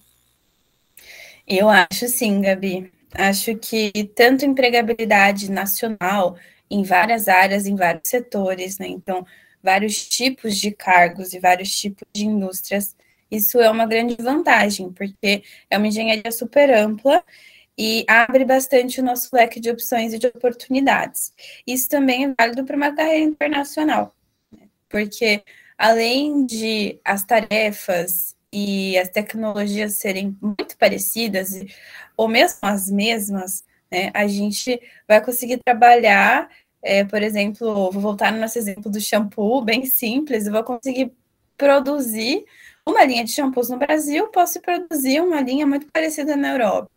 Eu 1.46 1.68
acho 1.68 2.06
sim, 2.08 2.40
Gabi. 2.40 2.92
Acho 3.12 3.56
que 3.56 3.90
tanto 4.14 4.44
empregabilidade 4.44 5.50
nacional 5.50 6.36
em 6.70 6.82
várias 6.82 7.26
áreas, 7.26 7.66
em 7.66 7.74
vários 7.74 8.08
setores, 8.08 8.78
né? 8.78 8.86
Então, 8.86 9.26
vários 9.62 10.06
tipos 10.08 10.56
de 10.56 10.70
cargos 10.70 11.32
e 11.32 11.40
vários 11.40 11.70
tipos 11.70 12.06
de 12.12 12.26
indústrias 12.26 12.94
isso 13.30 13.60
é 13.60 13.70
uma 13.70 13.86
grande 13.86 14.16
vantagem, 14.20 14.92
porque 14.92 15.42
é 15.70 15.76
uma 15.76 15.86
engenharia 15.86 16.32
super 16.32 16.70
ampla 16.70 17.22
e 17.76 18.04
abre 18.08 18.44
bastante 18.44 19.00
o 19.00 19.04
nosso 19.04 19.28
leque 19.34 19.60
de 19.60 19.70
opções 19.70 20.12
e 20.12 20.18
de 20.18 20.26
oportunidades. 20.26 21.32
Isso 21.66 21.88
também 21.88 22.24
é 22.24 22.34
válido 22.38 22.64
para 22.64 22.76
uma 22.76 22.94
carreira 22.94 23.24
internacional, 23.24 24.14
né? 24.50 24.68
porque 24.88 25.42
além 25.76 26.44
de 26.44 26.98
as 27.04 27.22
tarefas 27.24 28.36
e 28.52 28.98
as 28.98 29.08
tecnologias 29.08 29.94
serem 29.94 30.36
muito 30.40 30.76
parecidas, 30.76 31.50
ou 32.16 32.26
mesmo 32.26 32.58
as 32.62 32.90
mesmas, 32.90 33.62
né, 33.90 34.10
a 34.14 34.26
gente 34.26 34.80
vai 35.06 35.22
conseguir 35.22 35.58
trabalhar 35.64 36.48
é, 36.82 37.04
por 37.04 37.22
exemplo, 37.22 37.90
vou 37.90 38.00
voltar 38.00 38.32
no 38.32 38.40
nosso 38.40 38.58
exemplo 38.58 38.90
do 38.90 39.00
shampoo, 39.00 39.62
bem 39.62 39.84
simples, 39.84 40.46
eu 40.46 40.52
vou 40.52 40.62
conseguir 40.62 41.12
produzir 41.56 42.44
uma 42.88 43.04
linha 43.04 43.24
de 43.24 43.32
shampoos 43.32 43.68
no 43.68 43.78
Brasil, 43.78 44.28
posso 44.28 44.60
produzir 44.60 45.20
uma 45.20 45.40
linha 45.40 45.66
muito 45.66 45.86
parecida 45.92 46.36
na 46.36 46.52
Europa, 46.52 46.90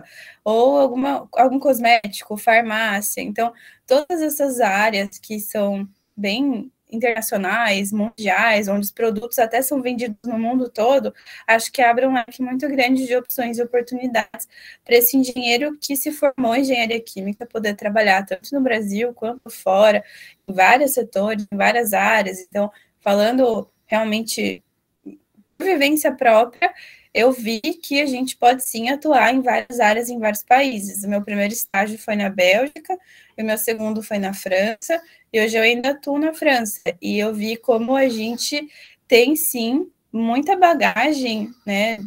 ou 0.44 0.80
alguma, 0.80 1.28
algum 1.34 1.60
cosmético, 1.60 2.38
farmácia. 2.38 3.22
Então, 3.22 3.54
todas 3.86 4.22
essas 4.22 4.60
áreas 4.62 5.20
que 5.20 5.40
são 5.40 5.88
bem 6.16 6.72
internacionais, 6.92 7.92
mundiais, 7.92 8.68
onde 8.68 8.82
os 8.82 8.92
produtos 8.92 9.40
até 9.40 9.62
são 9.62 9.82
vendidos 9.82 10.18
no 10.26 10.38
mundo 10.38 10.70
todo, 10.70 11.14
acho 11.48 11.72
que 11.72 11.82
abre 11.82 12.06
um 12.06 12.14
leque 12.14 12.42
muito 12.42 12.68
grande 12.68 13.08
de 13.08 13.16
opções 13.16 13.58
e 13.58 13.64
oportunidades 13.64 14.48
para 14.84 14.98
esse 14.98 15.16
engenheiro 15.16 15.78
que 15.80 15.96
se 15.96 16.12
formou 16.12 16.54
em 16.54 16.62
engenharia 16.62 17.02
química 17.02 17.46
poder 17.46 17.76
trabalhar 17.76 18.26
tanto 18.26 18.54
no 18.54 18.62
Brasil 18.62 19.14
quanto 19.14 19.50
fora, 19.50 20.04
em 20.48 20.54
vários 20.54 20.92
setores, 20.92 21.48
em 21.52 21.56
várias 21.56 21.94
áreas. 21.94 22.40
Então, 22.42 22.70
falando 23.00 23.70
realmente 23.88 24.64
vivência 25.62 26.12
própria, 26.12 26.74
eu 27.14 27.32
vi 27.32 27.60
que 27.60 28.02
a 28.02 28.06
gente 28.06 28.38
pode 28.38 28.64
sim 28.64 28.90
atuar 28.90 29.34
em 29.34 29.42
várias 29.42 29.80
áreas, 29.80 30.10
em 30.10 30.18
vários 30.18 30.44
países. 30.44 31.04
O 31.04 31.10
meu 31.10 31.22
primeiro 31.22 31.54
estágio 31.54 31.98
foi 31.98 32.16
na 32.16 32.30
Bélgica, 32.30 32.98
o 33.38 33.44
meu 33.44 33.58
segundo 33.58 34.02
foi 34.02 34.18
na 34.18 34.34
França, 34.34 35.02
e 35.32 35.42
hoje 35.42 35.58
eu 35.58 35.64
ainda 35.64 35.92
atuo 35.92 36.18
na 36.18 36.34
França. 36.34 36.82
E 37.02 37.20
eu 37.20 37.34
vi 37.34 37.58
como 37.58 37.96
a 37.96 38.08
gente 38.08 38.68
tem 39.08 39.36
sim 39.36 39.90
muita 40.12 40.56
bagagem, 40.56 41.52
né, 41.66 41.98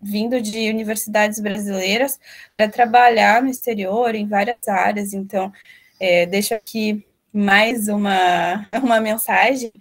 vindo 0.00 0.40
de 0.40 0.70
universidades 0.70 1.40
brasileiras 1.40 2.18
para 2.56 2.68
trabalhar 2.68 3.42
no 3.42 3.50
exterior, 3.50 4.14
em 4.14 4.26
várias 4.26 4.66
áreas. 4.68 5.12
Então, 5.12 5.52
é, 6.00 6.26
deixo 6.26 6.54
aqui 6.54 7.04
mais 7.32 7.88
uma, 7.88 8.66
uma 8.82 9.00
mensagem 9.00 9.72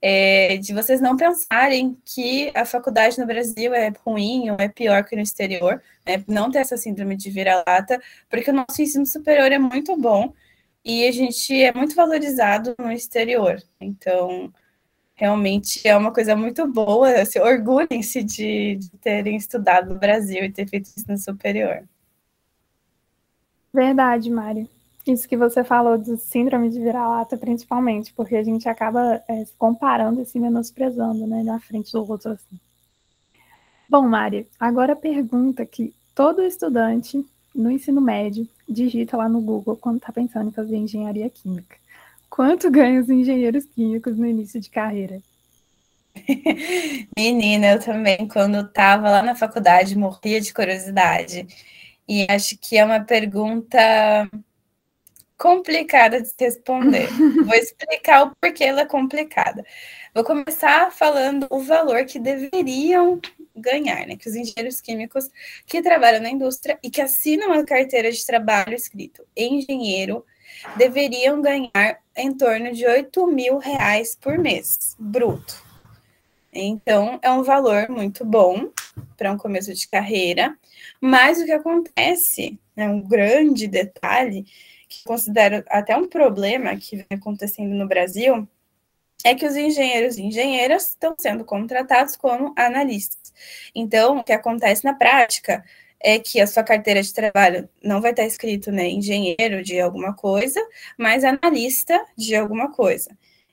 é, 0.00 0.56
de 0.58 0.74
vocês 0.74 1.00
não 1.00 1.16
pensarem 1.16 1.96
que 2.04 2.52
a 2.54 2.64
faculdade 2.64 3.18
no 3.18 3.26
Brasil 3.26 3.74
é 3.74 3.92
ruim 4.04 4.50
ou 4.50 4.56
é 4.58 4.68
pior 4.68 5.04
que 5.04 5.16
no 5.16 5.22
exterior, 5.22 5.82
né? 6.06 6.22
não 6.28 6.50
ter 6.50 6.58
essa 6.58 6.76
síndrome 6.76 7.16
de 7.16 7.30
vira-lata, 7.30 8.00
porque 8.28 8.50
o 8.50 8.54
nosso 8.54 8.80
ensino 8.80 9.06
superior 9.06 9.50
é 9.50 9.58
muito 9.58 9.96
bom 9.96 10.32
e 10.84 11.06
a 11.06 11.12
gente 11.12 11.60
é 11.62 11.72
muito 11.72 11.94
valorizado 11.96 12.74
no 12.78 12.92
exterior. 12.92 13.60
Então, 13.80 14.52
realmente 15.14 15.86
é 15.86 15.96
uma 15.96 16.12
coisa 16.12 16.36
muito 16.36 16.70
boa, 16.70 17.10
assim, 17.20 17.40
orgulhem-se 17.40 18.22
de, 18.22 18.76
de 18.76 18.90
terem 18.98 19.36
estudado 19.36 19.94
no 19.94 19.98
Brasil 19.98 20.44
e 20.44 20.52
ter 20.52 20.68
feito 20.68 20.86
isso 20.86 21.06
no 21.08 21.18
superior. 21.18 21.88
Verdade, 23.72 24.30
Mário. 24.30 24.68
Isso 25.06 25.28
que 25.28 25.36
você 25.36 25.62
falou 25.62 25.96
do 25.96 26.16
síndrome 26.16 26.68
de 26.68 26.80
vira-lata, 26.80 27.36
principalmente, 27.36 28.12
porque 28.12 28.34
a 28.34 28.42
gente 28.42 28.68
acaba 28.68 29.22
é, 29.28 29.44
se 29.44 29.54
comparando 29.56 30.20
e 30.20 30.26
se 30.26 30.40
menosprezando, 30.40 31.26
né, 31.26 31.44
na 31.44 31.60
frente 31.60 31.92
do 31.92 32.10
outro, 32.10 32.32
assim. 32.32 32.58
Bom, 33.88 34.02
Mari, 34.08 34.48
agora 34.58 34.94
a 34.94 34.96
pergunta 34.96 35.64
que 35.64 35.94
todo 36.12 36.42
estudante 36.42 37.24
no 37.54 37.70
ensino 37.70 38.00
médio 38.00 38.48
digita 38.68 39.16
lá 39.16 39.28
no 39.28 39.40
Google 39.40 39.76
quando 39.76 39.98
está 39.98 40.12
pensando 40.12 40.48
em 40.48 40.52
fazer 40.52 40.76
engenharia 40.76 41.30
química. 41.30 41.76
Quanto 42.28 42.68
ganham 42.68 43.00
os 43.00 43.08
engenheiros 43.08 43.64
químicos 43.64 44.16
no 44.18 44.26
início 44.26 44.60
de 44.60 44.68
carreira? 44.68 45.22
Menina, 47.16 47.72
eu 47.72 47.80
também, 47.80 48.26
quando 48.26 48.58
estava 48.58 49.08
lá 49.08 49.22
na 49.22 49.36
faculdade, 49.36 49.96
morria 49.96 50.40
de 50.40 50.52
curiosidade. 50.52 51.46
E 52.08 52.26
acho 52.28 52.58
que 52.58 52.76
é 52.76 52.84
uma 52.84 53.00
pergunta 53.00 54.28
complicada 55.38 56.20
de 56.20 56.28
se 56.28 56.34
responder. 56.38 57.08
Vou 57.44 57.54
explicar 57.54 58.26
o 58.26 58.32
porquê 58.40 58.64
ela 58.64 58.82
é 58.82 58.86
complicada. 58.86 59.64
Vou 60.14 60.24
começar 60.24 60.90
falando 60.90 61.46
o 61.50 61.60
valor 61.60 62.04
que 62.04 62.18
deveriam 62.18 63.20
ganhar, 63.54 64.06
né? 64.06 64.16
Que 64.16 64.28
os 64.28 64.34
engenheiros 64.34 64.80
químicos 64.80 65.30
que 65.66 65.82
trabalham 65.82 66.22
na 66.22 66.30
indústria 66.30 66.78
e 66.82 66.90
que 66.90 67.00
assinam 67.00 67.52
a 67.52 67.64
carteira 67.64 68.10
de 68.10 68.26
trabalho 68.26 68.74
escrito 68.74 69.26
engenheiro 69.36 70.24
deveriam 70.76 71.40
ganhar 71.40 72.00
em 72.16 72.32
torno 72.32 72.72
de 72.72 72.86
8 72.86 73.26
mil 73.26 73.58
reais 73.58 74.16
por 74.18 74.38
mês, 74.38 74.96
bruto. 74.98 75.64
Então, 76.52 77.18
é 77.22 77.30
um 77.30 77.42
valor 77.42 77.88
muito 77.90 78.24
bom 78.24 78.70
para 79.16 79.30
um 79.30 79.36
começo 79.36 79.74
de 79.74 79.86
carreira, 79.88 80.56
mas 81.00 81.38
o 81.38 81.44
que 81.44 81.52
acontece, 81.52 82.58
né, 82.74 82.88
um 82.88 83.02
grande 83.02 83.66
detalhe, 83.66 84.46
que 84.88 85.04
considero 85.04 85.64
até 85.68 85.96
um 85.96 86.08
problema 86.08 86.76
que 86.76 86.96
vem 86.96 87.06
acontecendo 87.18 87.74
no 87.74 87.86
Brasil, 87.86 88.48
é 89.24 89.34
que 89.34 89.46
os 89.46 89.56
engenheiros 89.56 90.16
e 90.16 90.22
engenheiras 90.22 90.90
estão 90.90 91.14
sendo 91.18 91.44
contratados 91.44 92.16
como 92.16 92.52
analistas. 92.56 93.32
Então, 93.74 94.18
o 94.18 94.24
que 94.24 94.32
acontece 94.32 94.84
na 94.84 94.94
prática 94.94 95.64
é 96.00 96.18
que 96.18 96.40
a 96.40 96.46
sua 96.46 96.62
carteira 96.62 97.02
de 97.02 97.12
trabalho 97.12 97.68
não 97.82 98.00
vai 98.00 98.10
estar 98.12 98.24
escrito 98.24 98.70
né, 98.70 98.88
engenheiro 98.88 99.62
de 99.62 99.80
alguma 99.80 100.14
coisa, 100.14 100.60
mas 100.96 101.24
analista 101.24 102.04
de 102.16 102.36
alguma 102.36 102.70
coisa. 102.72 103.10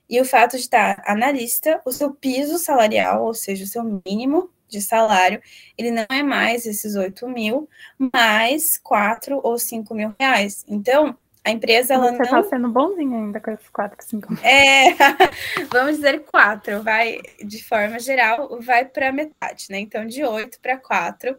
E 0.09 0.19
o 0.19 0.25
fato 0.25 0.57
de 0.57 0.63
estar 0.63 1.01
analista, 1.05 1.81
o 1.85 1.91
seu 1.91 2.13
piso 2.13 2.57
salarial, 2.59 3.23
ou 3.25 3.33
seja, 3.33 3.63
o 3.63 3.67
seu 3.67 4.01
mínimo 4.05 4.51
de 4.67 4.81
salário, 4.81 5.41
ele 5.77 5.91
não 5.91 6.05
é 6.11 6.21
mais 6.21 6.65
esses 6.65 6.95
8 6.95 7.27
mil, 7.27 7.69
mais 8.13 8.77
4 8.77 9.39
ou 9.43 9.57
5 9.57 9.95
mil 9.95 10.13
reais. 10.19 10.65
Então, 10.67 11.17
a 11.45 11.51
empresa 11.51 11.93
ela 11.93 12.11
Você 12.11 12.17
não. 12.17 12.25
Você 12.25 12.31
tá 12.31 12.43
sendo 12.43 12.69
bonzinho 12.69 13.15
ainda 13.15 13.39
com 13.39 13.51
esses 13.51 13.67
4, 13.69 13.97
5 14.01 14.33
É, 14.41 14.93
vamos 15.69 15.97
dizer 15.97 16.23
4, 16.23 16.81
vai, 16.81 17.19
de 17.43 17.61
forma 17.63 17.99
geral, 17.99 18.59
vai 18.61 18.85
para 18.85 19.11
metade, 19.11 19.65
né? 19.69 19.79
Então, 19.79 20.05
de 20.05 20.23
8 20.23 20.59
para 20.61 20.77
4, 20.77 21.35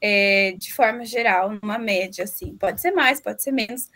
é, 0.00 0.54
de 0.58 0.74
forma 0.74 1.06
geral, 1.06 1.58
numa 1.62 1.78
média, 1.78 2.24
assim. 2.24 2.54
Pode 2.56 2.82
ser 2.82 2.90
mais, 2.90 3.18
pode 3.18 3.42
ser 3.42 3.52
menos, 3.52 3.88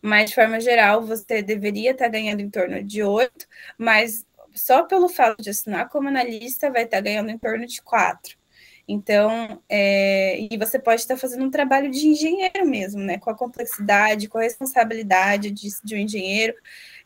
mas 0.00 0.30
de 0.30 0.34
forma 0.34 0.58
geral, 0.60 1.02
você 1.02 1.42
deveria 1.42 1.90
estar 1.90 2.06
tá 2.06 2.10
ganhando 2.10 2.40
em 2.40 2.48
torno 2.48 2.82
de 2.82 3.02
8, 3.02 3.46
mas 3.76 4.26
só 4.54 4.84
pelo 4.84 5.08
fato 5.10 5.42
de 5.42 5.50
assinar 5.50 5.90
como 5.90 6.08
analista, 6.08 6.70
vai 6.70 6.84
estar 6.84 6.98
tá 6.98 7.02
ganhando 7.02 7.30
em 7.30 7.38
torno 7.38 7.66
de 7.66 7.82
4. 7.82 8.41
Então, 8.86 9.62
é, 9.68 10.40
e 10.50 10.56
você 10.58 10.78
pode 10.78 11.00
estar 11.00 11.16
fazendo 11.16 11.44
um 11.44 11.50
trabalho 11.50 11.90
de 11.90 12.06
engenheiro 12.06 12.66
mesmo, 12.66 13.00
né? 13.00 13.16
Com 13.18 13.30
a 13.30 13.36
complexidade, 13.36 14.28
com 14.28 14.38
a 14.38 14.42
responsabilidade 14.42 15.50
de, 15.50 15.68
de 15.84 15.94
um 15.94 15.98
engenheiro, 15.98 16.54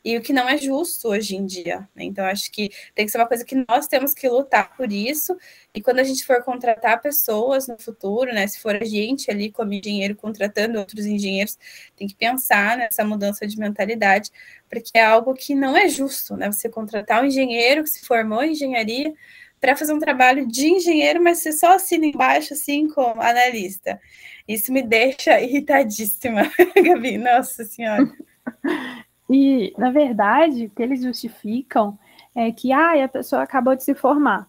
e 0.04 0.16
o 0.16 0.22
que 0.22 0.32
não 0.32 0.48
é 0.48 0.56
justo 0.56 1.08
hoje 1.08 1.36
em 1.36 1.44
dia. 1.44 1.80
Né? 1.94 2.04
Então, 2.04 2.24
acho 2.24 2.50
que 2.50 2.70
tem 2.94 3.04
que 3.04 3.12
ser 3.12 3.18
uma 3.18 3.26
coisa 3.26 3.44
que 3.44 3.64
nós 3.68 3.86
temos 3.86 4.14
que 4.14 4.28
lutar 4.28 4.74
por 4.76 4.90
isso, 4.90 5.36
e 5.74 5.82
quando 5.82 5.98
a 5.98 6.04
gente 6.04 6.24
for 6.24 6.42
contratar 6.42 7.00
pessoas 7.02 7.68
no 7.68 7.78
futuro, 7.78 8.32
né? 8.32 8.46
Se 8.46 8.58
for 8.58 8.76
a 8.76 8.84
gente 8.84 9.30
ali 9.30 9.50
como 9.52 9.74
engenheiro 9.74 10.16
contratando 10.16 10.78
outros 10.78 11.04
engenheiros, 11.04 11.58
tem 11.94 12.08
que 12.08 12.14
pensar 12.14 12.78
nessa 12.78 13.04
mudança 13.04 13.46
de 13.46 13.58
mentalidade, 13.58 14.30
porque 14.70 14.92
é 14.94 15.04
algo 15.04 15.34
que 15.34 15.54
não 15.54 15.76
é 15.76 15.88
justo, 15.88 16.36
né? 16.36 16.50
Você 16.50 16.68
contratar 16.68 17.22
um 17.22 17.26
engenheiro 17.26 17.84
que 17.84 17.90
se 17.90 18.06
formou 18.06 18.42
em 18.42 18.52
engenharia 18.52 19.12
para 19.61 19.77
fazer 19.77 19.92
um 19.92 19.99
trabalho 19.99 20.47
de 20.47 20.69
engenheiro, 20.69 21.23
mas 21.23 21.38
você 21.38 21.53
só 21.53 21.75
assina 21.75 22.07
embaixo, 22.07 22.55
assim, 22.55 22.88
como 22.88 23.21
analista. 23.21 24.01
Isso 24.47 24.73
me 24.73 24.83
deixa 24.83 25.38
irritadíssima, 25.40 26.42
Gabi, 26.77 27.19
nossa 27.19 27.64
senhora. 27.64 28.11
E, 29.29 29.75
na 29.77 29.90
verdade, 29.90 30.66
o 30.66 30.71
que 30.71 30.81
eles 30.81 31.03
justificam 31.03 31.99
é 32.33 32.53
que 32.53 32.71
ah, 32.71 33.05
a 33.05 33.09
pessoa 33.09 33.42
acabou 33.42 33.75
de 33.75 33.83
se 33.83 33.92
formar. 33.92 34.49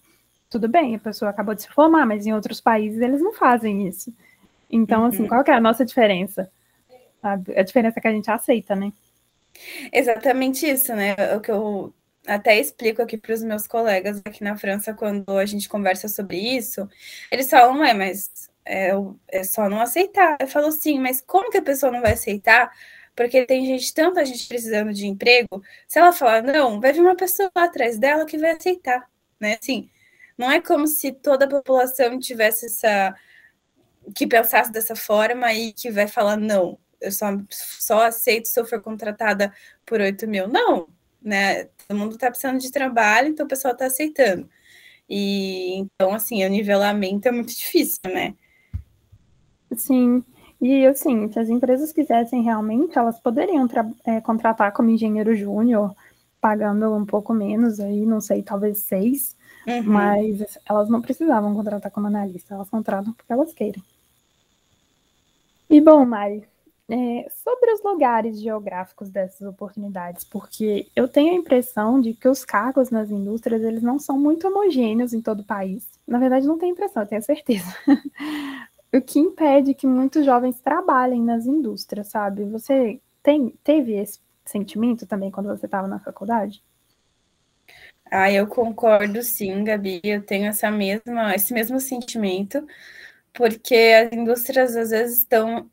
Tudo 0.52 0.68
bem, 0.68 0.96
a 0.96 1.00
pessoa 1.00 1.32
acabou 1.32 1.56
de 1.56 1.64
se 1.64 1.70
formar, 1.70 2.06
mas 2.06 2.28
em 2.28 2.34
outros 2.34 2.62
países 2.62 3.02
eles 3.02 3.20
não 3.20 3.34
fazem 3.34 3.88
isso. 3.88 4.14
Então, 4.70 5.06
assim, 5.06 5.24
uhum. 5.24 5.30
qual 5.30 5.44
que 5.44 5.50
é 5.50 5.56
a 5.56 5.60
nossa 5.60 5.84
diferença? 5.84 6.48
A, 7.24 7.34
a 7.34 7.64
diferença 7.64 7.98
é 7.98 8.02
que 8.02 8.08
a 8.08 8.12
gente 8.12 8.30
aceita, 8.30 8.76
né? 8.76 8.94
Exatamente 9.92 10.70
isso, 10.70 10.94
né? 10.96 11.16
O 11.36 11.42
que 11.42 11.50
eu 11.50 11.94
até 12.28 12.60
explico 12.60 13.02
aqui 13.02 13.18
para 13.18 13.34
os 13.34 13.42
meus 13.42 13.68
colegas 13.68 14.22
aqui 14.26 14.44
na 14.44 14.58
França, 14.58 14.94
quando 14.94 15.38
a 15.38 15.46
gente 15.46 15.70
conversa 15.70 16.08
sobre 16.08 16.38
isso, 16.38 16.88
eles 17.32 17.50
falam, 17.50 17.84
é, 17.84 17.94
mas 17.94 18.50
é, 18.66 18.92
é 19.30 19.44
só 19.44 19.70
não 19.70 19.80
aceitar. 19.82 20.38
Eu 20.40 20.48
falo, 20.48 20.72
sim, 20.72 21.00
mas 21.00 21.22
como 21.22 21.50
que 21.50 21.58
a 21.58 21.62
pessoa 21.62 21.92
não 21.92 22.02
vai 22.02 22.14
aceitar? 22.14 22.72
Porque 23.16 23.46
tem 23.46 23.66
gente, 23.66 23.94
tanta 23.94 24.26
gente 24.26 24.48
precisando 24.48 24.94
de 24.94 25.08
emprego, 25.08 25.64
se 25.88 25.98
ela 26.00 26.12
falar 26.12 26.44
não, 26.44 26.80
vai 26.80 26.94
vir 26.94 27.02
uma 27.02 27.16
pessoa 27.16 27.50
lá 27.56 27.64
atrás 27.66 27.98
dela 27.98 28.26
que 28.26 28.38
vai 28.38 28.52
aceitar, 28.52 29.10
né? 29.40 29.58
Assim, 29.60 29.90
não 30.38 30.52
é 30.52 30.62
como 30.62 30.86
se 30.88 31.12
toda 31.12 31.46
a 31.46 31.50
população 31.50 32.20
tivesse 32.20 32.68
essa. 32.68 33.16
que 34.16 34.28
pensasse 34.28 34.72
dessa 34.72 34.96
forma 34.96 35.52
e 35.54 35.74
que 35.74 35.90
vai 35.92 36.08
falar 36.08 36.38
não, 36.38 36.80
eu 37.02 37.12
só, 37.12 37.28
só 37.50 38.02
aceito 38.06 38.48
se 38.48 38.60
eu 38.60 38.66
for 38.66 38.82
contratada 38.82 39.54
por 39.86 40.02
8 40.02 40.28
mil. 40.28 40.48
Não, 40.48 40.88
né? 41.22 41.70
Todo 41.88 41.98
mundo 41.98 42.14
está 42.14 42.30
precisando 42.30 42.60
de 42.60 42.72
trabalho, 42.72 43.30
então 43.30 43.46
o 43.46 43.50
pessoal 43.50 43.74
está 43.74 43.86
aceitando. 43.86 44.50
E 45.10 45.78
então, 45.78 46.14
assim, 46.14 46.44
o 46.46 46.50
nivelamento 46.50 47.28
é 47.28 47.32
muito 47.32 47.56
difícil, 47.56 48.02
né? 48.06 48.36
Sim. 49.76 50.24
E 50.60 50.86
assim, 50.86 51.32
se 51.32 51.40
as 51.40 51.50
empresas 51.50 51.94
quisessem 51.94 52.42
realmente, 52.42 52.98
elas 52.98 53.20
poderiam 53.20 53.68
é, 54.06 54.20
contratar 54.20 54.72
como 54.74 54.90
engenheiro 54.90 55.36
júnior, 55.36 55.96
pagando 56.42 56.94
um 56.94 57.06
pouco 57.06 57.34
menos 57.34 57.80
aí, 57.80 58.06
não 58.06 58.20
sei, 58.20 58.42
talvez 58.42 58.80
seis, 58.80 59.36
uhum. 59.68 59.84
mas 59.84 60.58
elas 60.68 60.90
não 60.90 61.02
precisavam 61.02 61.54
contratar 61.54 61.92
como 61.92 62.08
analista, 62.08 62.56
elas 62.56 62.70
contratam 62.70 63.14
porque 63.14 63.32
elas 63.32 63.54
querem. 63.54 63.84
E 65.70 65.80
bom, 65.80 66.06
Mari, 66.06 66.48
é, 66.90 67.28
sobre 67.30 67.74
os 67.74 67.84
lugares 67.84 68.40
geográficos 68.40 69.10
dessas 69.10 69.46
oportunidades, 69.48 70.24
porque 70.24 70.88
eu 70.96 71.08
tenho 71.08 71.34
a 71.34 71.38
impressão 71.38 72.00
de 72.00 72.14
que 72.14 72.28
os 72.30 72.46
cargos 72.46 72.90
nas 72.90 73.12
indústrias 73.12 73.62
eles 73.62 73.82
não 73.82 74.00
são 74.00 74.18
muito 74.18 74.48
homogêneos 74.48 75.14
em 75.14 75.22
todo 75.22 75.42
o 75.42 75.46
país. 75.46 75.88
Na 76.08 76.18
verdade, 76.18 76.48
não 76.48 76.58
tenho 76.58 76.72
impressão, 76.72 77.04
eu 77.04 77.08
tenho 77.08 77.22
certeza. 77.22 77.68
o 78.94 79.02
que 79.02 79.20
impede 79.20 79.74
que 79.74 79.86
muitos 79.86 80.26
jovens 80.26 80.62
trabalhem 80.62 81.22
nas 81.22 81.46
indústrias, 81.46 82.08
sabe? 82.08 82.46
Você 82.46 83.02
tem, 83.22 83.54
teve 83.64 83.94
esse 83.94 84.20
sentimento 84.46 85.06
também 85.06 85.30
quando 85.30 85.48
você 85.48 85.66
estava 85.66 85.88
na 85.88 86.00
faculdade? 86.00 86.64
Ah, 88.10 88.32
eu 88.32 88.48
concordo 88.48 89.22
sim, 89.22 89.66
Gabi. 89.66 90.00
Eu 90.02 90.22
tenho 90.26 90.46
essa 90.46 90.72
mesma, 90.72 91.36
esse 91.36 91.54
mesmo 91.54 91.82
sentimento, 91.82 92.66
porque 93.34 93.76
as 93.76 94.18
indústrias 94.18 94.78
às 94.78 94.92
vezes 94.92 95.20
estão 95.20 95.70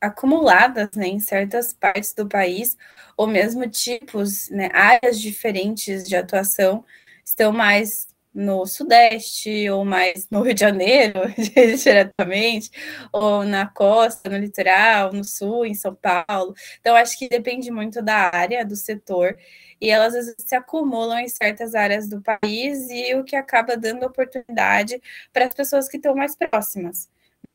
acumuladas 0.00 0.90
né, 0.96 1.08
em 1.08 1.18
certas 1.20 1.72
partes 1.72 2.12
do 2.14 2.28
país, 2.28 2.76
ou 3.16 3.26
mesmo 3.26 3.68
tipos, 3.68 4.48
né, 4.50 4.70
áreas 4.72 5.20
diferentes 5.20 6.04
de 6.08 6.16
atuação 6.16 6.84
estão 7.24 7.52
mais 7.52 8.08
no 8.32 8.64
Sudeste, 8.64 9.68
ou 9.70 9.84
mais 9.84 10.28
no 10.30 10.42
Rio 10.42 10.54
de 10.54 10.60
Janeiro, 10.60 11.20
diretamente, 11.82 12.70
ou 13.12 13.44
na 13.44 13.66
costa, 13.66 14.30
no 14.30 14.38
litoral, 14.38 15.12
no 15.12 15.24
Sul, 15.24 15.66
em 15.66 15.74
São 15.74 15.94
Paulo. 15.94 16.54
Então, 16.80 16.94
acho 16.96 17.18
que 17.18 17.28
depende 17.28 17.70
muito 17.70 18.00
da 18.02 18.30
área, 18.34 18.64
do 18.64 18.76
setor, 18.76 19.36
e 19.80 19.90
elas 19.90 20.14
às 20.14 20.26
vezes 20.26 20.44
se 20.46 20.54
acumulam 20.54 21.18
em 21.18 21.28
certas 21.28 21.74
áreas 21.74 22.08
do 22.08 22.22
país, 22.22 22.88
e 22.90 23.14
o 23.16 23.24
que 23.24 23.34
acaba 23.36 23.76
dando 23.76 24.06
oportunidade 24.06 25.00
para 25.32 25.46
as 25.46 25.54
pessoas 25.54 25.88
que 25.88 25.96
estão 25.96 26.14
mais 26.14 26.36
próximas. 26.36 27.08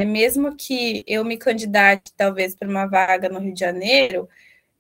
Mesmo 0.03 0.55
que 0.57 1.05
eu 1.07 1.23
me 1.23 1.37
candidate, 1.37 2.11
talvez, 2.17 2.53
para 2.53 2.67
uma 2.67 2.85
vaga 2.85 3.29
no 3.29 3.39
Rio 3.39 3.53
de 3.53 3.59
Janeiro, 3.61 4.27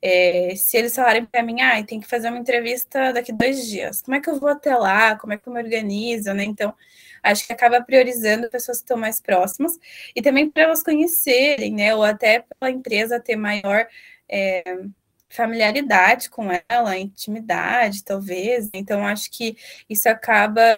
é, 0.01 0.53
se 0.57 0.77
eles 0.77 0.93
falarem 0.93 1.25
para 1.25 1.41
mim, 1.41 1.61
ah, 1.61 1.81
tem 1.83 2.01
que 2.01 2.07
fazer 2.07 2.27
uma 2.27 2.37
entrevista 2.37 3.13
daqui 3.13 3.31
dois 3.31 3.65
dias, 3.65 4.01
como 4.01 4.15
é 4.17 4.21
que 4.21 4.29
eu 4.29 4.37
vou 4.39 4.49
até 4.49 4.75
lá? 4.75 5.15
Como 5.17 5.31
é 5.33 5.37
que 5.37 5.47
eu 5.47 5.53
me 5.53 5.63
organizo, 5.63 6.33
né? 6.33 6.43
Então, 6.43 6.73
acho 7.23 7.47
que 7.47 7.53
acaba 7.53 7.81
priorizando 7.81 8.49
pessoas 8.49 8.79
que 8.79 8.83
estão 8.83 8.97
mais 8.97 9.21
próximas 9.21 9.79
e 10.15 10.21
também 10.21 10.49
para 10.51 10.63
elas 10.63 10.83
conhecerem, 10.83 11.73
né? 11.73 11.95
Ou 11.95 12.03
até 12.03 12.41
pela 12.59 12.69
empresa 12.71 13.17
ter 13.19 13.37
maior 13.37 13.87
é, 14.29 14.63
familiaridade 15.29 16.29
com 16.29 16.49
ela, 16.69 16.97
intimidade, 16.97 18.03
talvez. 18.03 18.69
Então, 18.73 19.07
acho 19.07 19.31
que 19.31 19.55
isso 19.89 20.09
acaba 20.09 20.77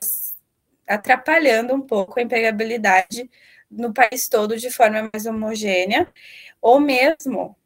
atrapalhando 0.88 1.74
um 1.74 1.82
pouco 1.82 2.20
a 2.20 2.24
empregabilidade 2.24 3.30
no 3.70 3.94
país 3.94 4.30
todo 4.30 4.58
de 4.58 4.70
forma 4.72 5.10
mais 5.14 5.26
homogênea, 5.26 6.08
ou 6.62 6.80
mesmo 6.80 7.58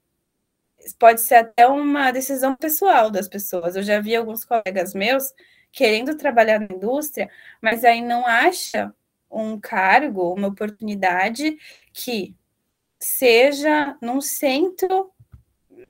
pode 1.00 1.22
ser 1.22 1.36
até 1.36 1.68
uma 1.68 2.12
decisão 2.12 2.56
pessoal 2.56 3.12
das 3.12 3.28
pessoas. 3.28 3.76
Eu 3.76 3.84
já 3.84 4.00
vi 4.00 4.16
alguns 4.16 4.44
colegas 4.46 4.94
meus 4.94 5.34
querendo 5.72 6.18
trabalhar 6.18 6.60
na 6.60 6.74
indústria, 6.76 7.30
mas 7.62 7.86
aí 7.86 8.02
não 8.02 8.26
acha 8.26 8.94
um 9.30 9.60
cargo, 9.60 10.34
uma 10.34 10.50
oportunidade 10.50 11.58
que 11.94 12.36
seja 13.00 13.98
num 14.02 14.22
centro 14.22 15.12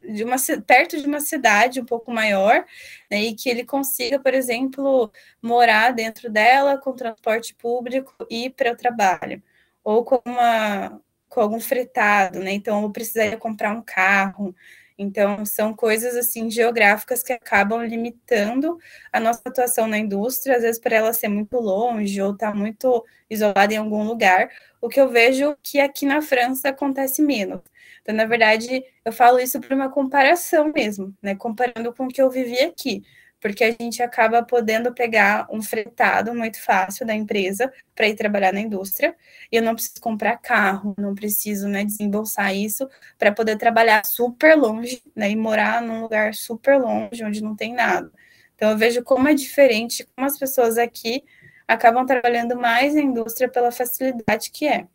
de 0.03 0.23
uma 0.23 0.37
perto 0.65 0.97
de 0.97 1.05
uma 1.07 1.19
cidade 1.19 1.81
um 1.81 1.85
pouco 1.85 2.11
maior, 2.11 2.65
né, 3.09 3.21
e 3.23 3.35
que 3.35 3.49
ele 3.49 3.65
consiga, 3.65 4.19
por 4.19 4.33
exemplo, 4.33 5.11
morar 5.41 5.91
dentro 5.93 6.29
dela 6.29 6.77
com 6.77 6.93
transporte 6.93 7.55
público 7.55 8.13
e 8.29 8.45
ir 8.45 8.51
para 8.51 8.71
o 8.73 8.75
trabalho 8.77 9.41
ou 9.83 10.03
com, 10.03 10.21
uma, 10.25 11.01
com 11.29 11.41
algum 11.41 11.59
fretado, 11.59 12.39
né? 12.39 12.51
Então, 12.51 12.83
eu 12.83 12.91
precisaria 12.91 13.37
comprar 13.37 13.71
um 13.73 13.81
carro. 13.81 14.55
Então, 14.97 15.45
são 15.45 15.73
coisas 15.73 16.15
assim 16.15 16.49
geográficas 16.49 17.23
que 17.23 17.33
acabam 17.33 17.83
limitando 17.83 18.77
a 19.11 19.19
nossa 19.19 19.41
atuação 19.45 19.87
na 19.87 19.97
indústria, 19.97 20.57
às 20.57 20.61
vezes 20.63 20.79
para 20.79 20.95
ela 20.95 21.13
ser 21.13 21.27
muito 21.27 21.57
longe 21.59 22.21
ou 22.21 22.33
estar 22.33 22.51
tá 22.51 22.57
muito 22.57 23.03
isolada 23.29 23.73
em 23.73 23.77
algum 23.77 24.03
lugar, 24.03 24.49
o 24.79 24.89
que 24.89 25.01
eu 25.01 25.09
vejo 25.09 25.57
que 25.63 25.79
aqui 25.79 26.05
na 26.05 26.21
França 26.21 26.69
acontece 26.69 27.21
menos. 27.21 27.61
Então, 28.01 28.13
na 28.15 28.25
verdade, 28.25 28.83
eu 29.05 29.11
falo 29.11 29.39
isso 29.39 29.59
para 29.59 29.75
uma 29.75 29.89
comparação 29.89 30.71
mesmo, 30.73 31.15
né? 31.21 31.35
Comparando 31.35 31.93
com 31.93 32.05
o 32.05 32.09
que 32.09 32.21
eu 32.21 32.29
vivi 32.29 32.59
aqui 32.59 33.03
porque 33.41 33.63
a 33.63 33.71
gente 33.71 34.03
acaba 34.03 34.43
podendo 34.43 34.93
pegar 34.93 35.47
um 35.51 35.61
fretado 35.61 36.33
muito 36.33 36.61
fácil 36.61 37.05
da 37.05 37.15
empresa 37.15 37.73
para 37.95 38.07
ir 38.07 38.15
trabalhar 38.15 38.53
na 38.53 38.61
indústria, 38.61 39.15
e 39.51 39.57
eu 39.57 39.63
não 39.63 39.73
preciso 39.73 39.99
comprar 39.99 40.37
carro, 40.37 40.93
não 40.97 41.15
preciso 41.15 41.67
né, 41.67 41.83
desembolsar 41.83 42.55
isso 42.55 42.87
para 43.17 43.31
poder 43.31 43.57
trabalhar 43.57 44.05
super 44.05 44.55
longe 44.55 45.03
né, 45.15 45.31
e 45.31 45.35
morar 45.35 45.81
num 45.81 46.01
lugar 46.01 46.35
super 46.35 46.79
longe, 46.79 47.25
onde 47.25 47.41
não 47.43 47.55
tem 47.55 47.73
nada. 47.73 48.11
Então, 48.55 48.69
eu 48.69 48.77
vejo 48.77 49.03
como 49.03 49.27
é 49.27 49.33
diferente, 49.33 50.07
como 50.15 50.27
as 50.27 50.37
pessoas 50.37 50.77
aqui 50.77 51.23
acabam 51.67 52.05
trabalhando 52.05 52.55
mais 52.55 52.93
na 52.93 53.01
indústria 53.01 53.49
pela 53.49 53.71
facilidade 53.71 54.51
que 54.51 54.67
é. 54.67 54.87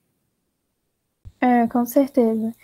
É, 1.41 1.67
com 1.67 1.85
certeza. 1.85 2.55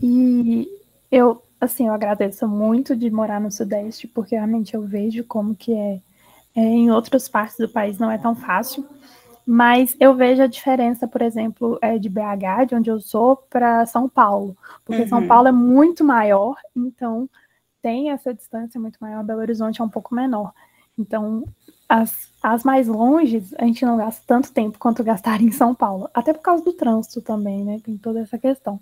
E 0.00 0.68
eu 1.10 1.42
assim, 1.62 1.86
eu 1.86 1.94
agradeço 1.94 2.46
muito 2.48 2.96
de 2.96 3.10
morar 3.10 3.40
no 3.40 3.50
Sudeste, 3.50 4.08
porque 4.08 4.34
realmente 4.34 4.74
eu 4.74 4.82
vejo 4.82 5.24
como 5.24 5.54
que 5.54 5.72
é, 5.72 6.00
é 6.56 6.60
em 6.60 6.90
outras 6.90 7.28
partes 7.28 7.56
do 7.56 7.68
país 7.68 7.98
não 7.98 8.10
é 8.10 8.18
tão 8.18 8.34
fácil. 8.34 8.84
Mas 9.46 9.96
eu 9.98 10.14
vejo 10.14 10.42
a 10.42 10.46
diferença, 10.46 11.06
por 11.06 11.22
exemplo, 11.22 11.78
é, 11.82 11.98
de 11.98 12.08
BH, 12.08 12.66
de 12.68 12.74
onde 12.74 12.90
eu 12.90 13.00
sou, 13.00 13.36
para 13.36 13.86
São 13.86 14.08
Paulo. 14.08 14.56
Porque 14.84 15.02
uhum. 15.02 15.08
São 15.08 15.26
Paulo 15.26 15.48
é 15.48 15.52
muito 15.52 16.04
maior, 16.04 16.56
então 16.76 17.28
tem 17.80 18.10
essa 18.10 18.32
distância 18.32 18.80
muito 18.80 18.98
maior. 19.00 19.24
Belo 19.24 19.40
Horizonte 19.40 19.80
é 19.80 19.84
um 19.84 19.88
pouco 19.88 20.14
menor. 20.14 20.52
Então, 20.96 21.44
as, 21.88 22.30
as 22.42 22.62
mais 22.62 22.86
longes, 22.86 23.52
a 23.58 23.64
gente 23.64 23.84
não 23.84 23.96
gasta 23.96 24.22
tanto 24.26 24.52
tempo 24.52 24.78
quanto 24.78 25.02
gastar 25.02 25.40
em 25.40 25.50
São 25.50 25.74
Paulo. 25.74 26.08
Até 26.14 26.32
por 26.32 26.42
causa 26.42 26.64
do 26.64 26.72
trânsito 26.72 27.20
também, 27.20 27.64
né? 27.64 27.80
Tem 27.84 27.96
toda 27.96 28.20
essa 28.20 28.38
questão. 28.38 28.80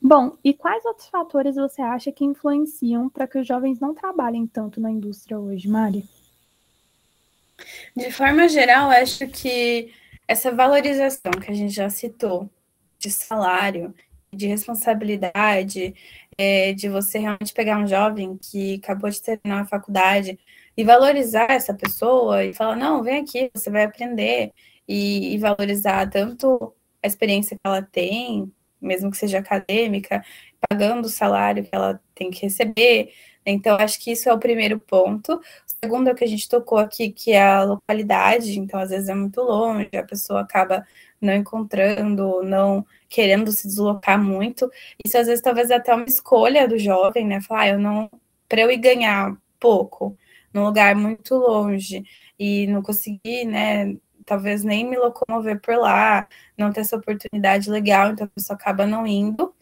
Bom, 0.00 0.36
e 0.44 0.54
quais 0.54 0.84
outros 0.84 1.08
fatores 1.08 1.56
você 1.56 1.82
acha 1.82 2.12
que 2.12 2.24
influenciam 2.24 3.08
para 3.08 3.26
que 3.26 3.38
os 3.38 3.46
jovens 3.46 3.80
não 3.80 3.94
trabalhem 3.94 4.46
tanto 4.46 4.80
na 4.80 4.90
indústria 4.90 5.38
hoje, 5.38 5.68
Mari? 5.68 6.04
De 7.96 8.10
forma 8.12 8.48
geral, 8.48 8.90
acho 8.90 9.26
que 9.26 9.92
essa 10.26 10.52
valorização 10.52 11.32
que 11.32 11.50
a 11.50 11.54
gente 11.54 11.74
já 11.74 11.90
citou 11.90 12.48
de 12.98 13.10
salário, 13.10 13.92
de 14.32 14.46
responsabilidade, 14.46 15.94
é, 16.36 16.72
de 16.72 16.88
você 16.88 17.18
realmente 17.18 17.52
pegar 17.52 17.78
um 17.78 17.86
jovem 17.86 18.38
que 18.38 18.76
acabou 18.76 19.10
de 19.10 19.20
terminar 19.20 19.62
a 19.62 19.66
faculdade 19.66 20.38
e 20.76 20.84
valorizar 20.84 21.50
essa 21.50 21.74
pessoa 21.74 22.44
e 22.44 22.54
falar, 22.54 22.76
não, 22.76 23.02
vem 23.02 23.20
aqui, 23.20 23.50
você 23.52 23.68
vai 23.68 23.84
aprender, 23.84 24.52
e, 24.88 25.34
e 25.34 25.38
valorizar 25.38 26.08
tanto 26.08 26.74
a 27.02 27.06
experiência 27.06 27.56
que 27.56 27.60
ela 27.62 27.82
tem, 27.82 28.50
mesmo 28.80 29.10
que 29.10 29.16
seja 29.16 29.38
acadêmica, 29.38 30.24
pagando 30.68 31.06
o 31.06 31.08
salário 31.08 31.64
que 31.64 31.70
ela 31.72 32.00
tem 32.14 32.30
que 32.30 32.42
receber. 32.42 33.12
Então, 33.44 33.76
acho 33.76 33.98
que 34.00 34.12
isso 34.12 34.28
é 34.28 34.32
o 34.32 34.38
primeiro 34.38 34.78
ponto. 34.78 35.34
O 35.34 35.40
segundo 35.84 36.08
é 36.08 36.12
o 36.12 36.14
que 36.14 36.24
a 36.24 36.28
gente 36.28 36.48
tocou 36.48 36.78
aqui, 36.78 37.10
que 37.10 37.32
é 37.32 37.42
a 37.42 37.64
localidade. 37.64 38.58
Então, 38.58 38.78
às 38.80 38.90
vezes 38.90 39.08
é 39.08 39.14
muito 39.14 39.40
longe, 39.40 39.88
a 39.94 40.02
pessoa 40.02 40.40
acaba 40.42 40.84
não 41.20 41.34
encontrando, 41.34 42.42
não 42.42 42.84
querendo 43.08 43.50
se 43.52 43.66
deslocar 43.66 44.22
muito. 44.22 44.70
Isso, 45.04 45.16
às 45.18 45.26
vezes, 45.26 45.42
talvez 45.42 45.70
até 45.70 45.94
uma 45.94 46.04
escolha 46.04 46.68
do 46.68 46.78
jovem, 46.78 47.26
né? 47.26 47.40
Falar, 47.40 47.62
ah, 47.62 47.68
eu 47.70 47.78
não. 47.78 48.10
Para 48.48 48.62
eu 48.62 48.70
ir 48.70 48.78
ganhar 48.78 49.36
pouco, 49.60 50.16
num 50.52 50.64
lugar 50.64 50.94
muito 50.94 51.34
longe, 51.34 52.04
e 52.38 52.66
não 52.66 52.82
conseguir, 52.82 53.44
né? 53.46 53.96
Talvez 54.28 54.62
nem 54.62 54.84
me 54.88 54.96
locomover 54.96 55.60
por 55.60 55.76
lá, 55.76 56.28
não 56.56 56.70
ter 56.72 56.80
essa 56.82 56.96
oportunidade 56.96 57.70
legal, 57.70 58.10
então 58.10 58.26
a 58.26 58.30
pessoa 58.30 58.56
acaba 58.56 58.86
não 58.86 59.06
indo. 59.06 59.54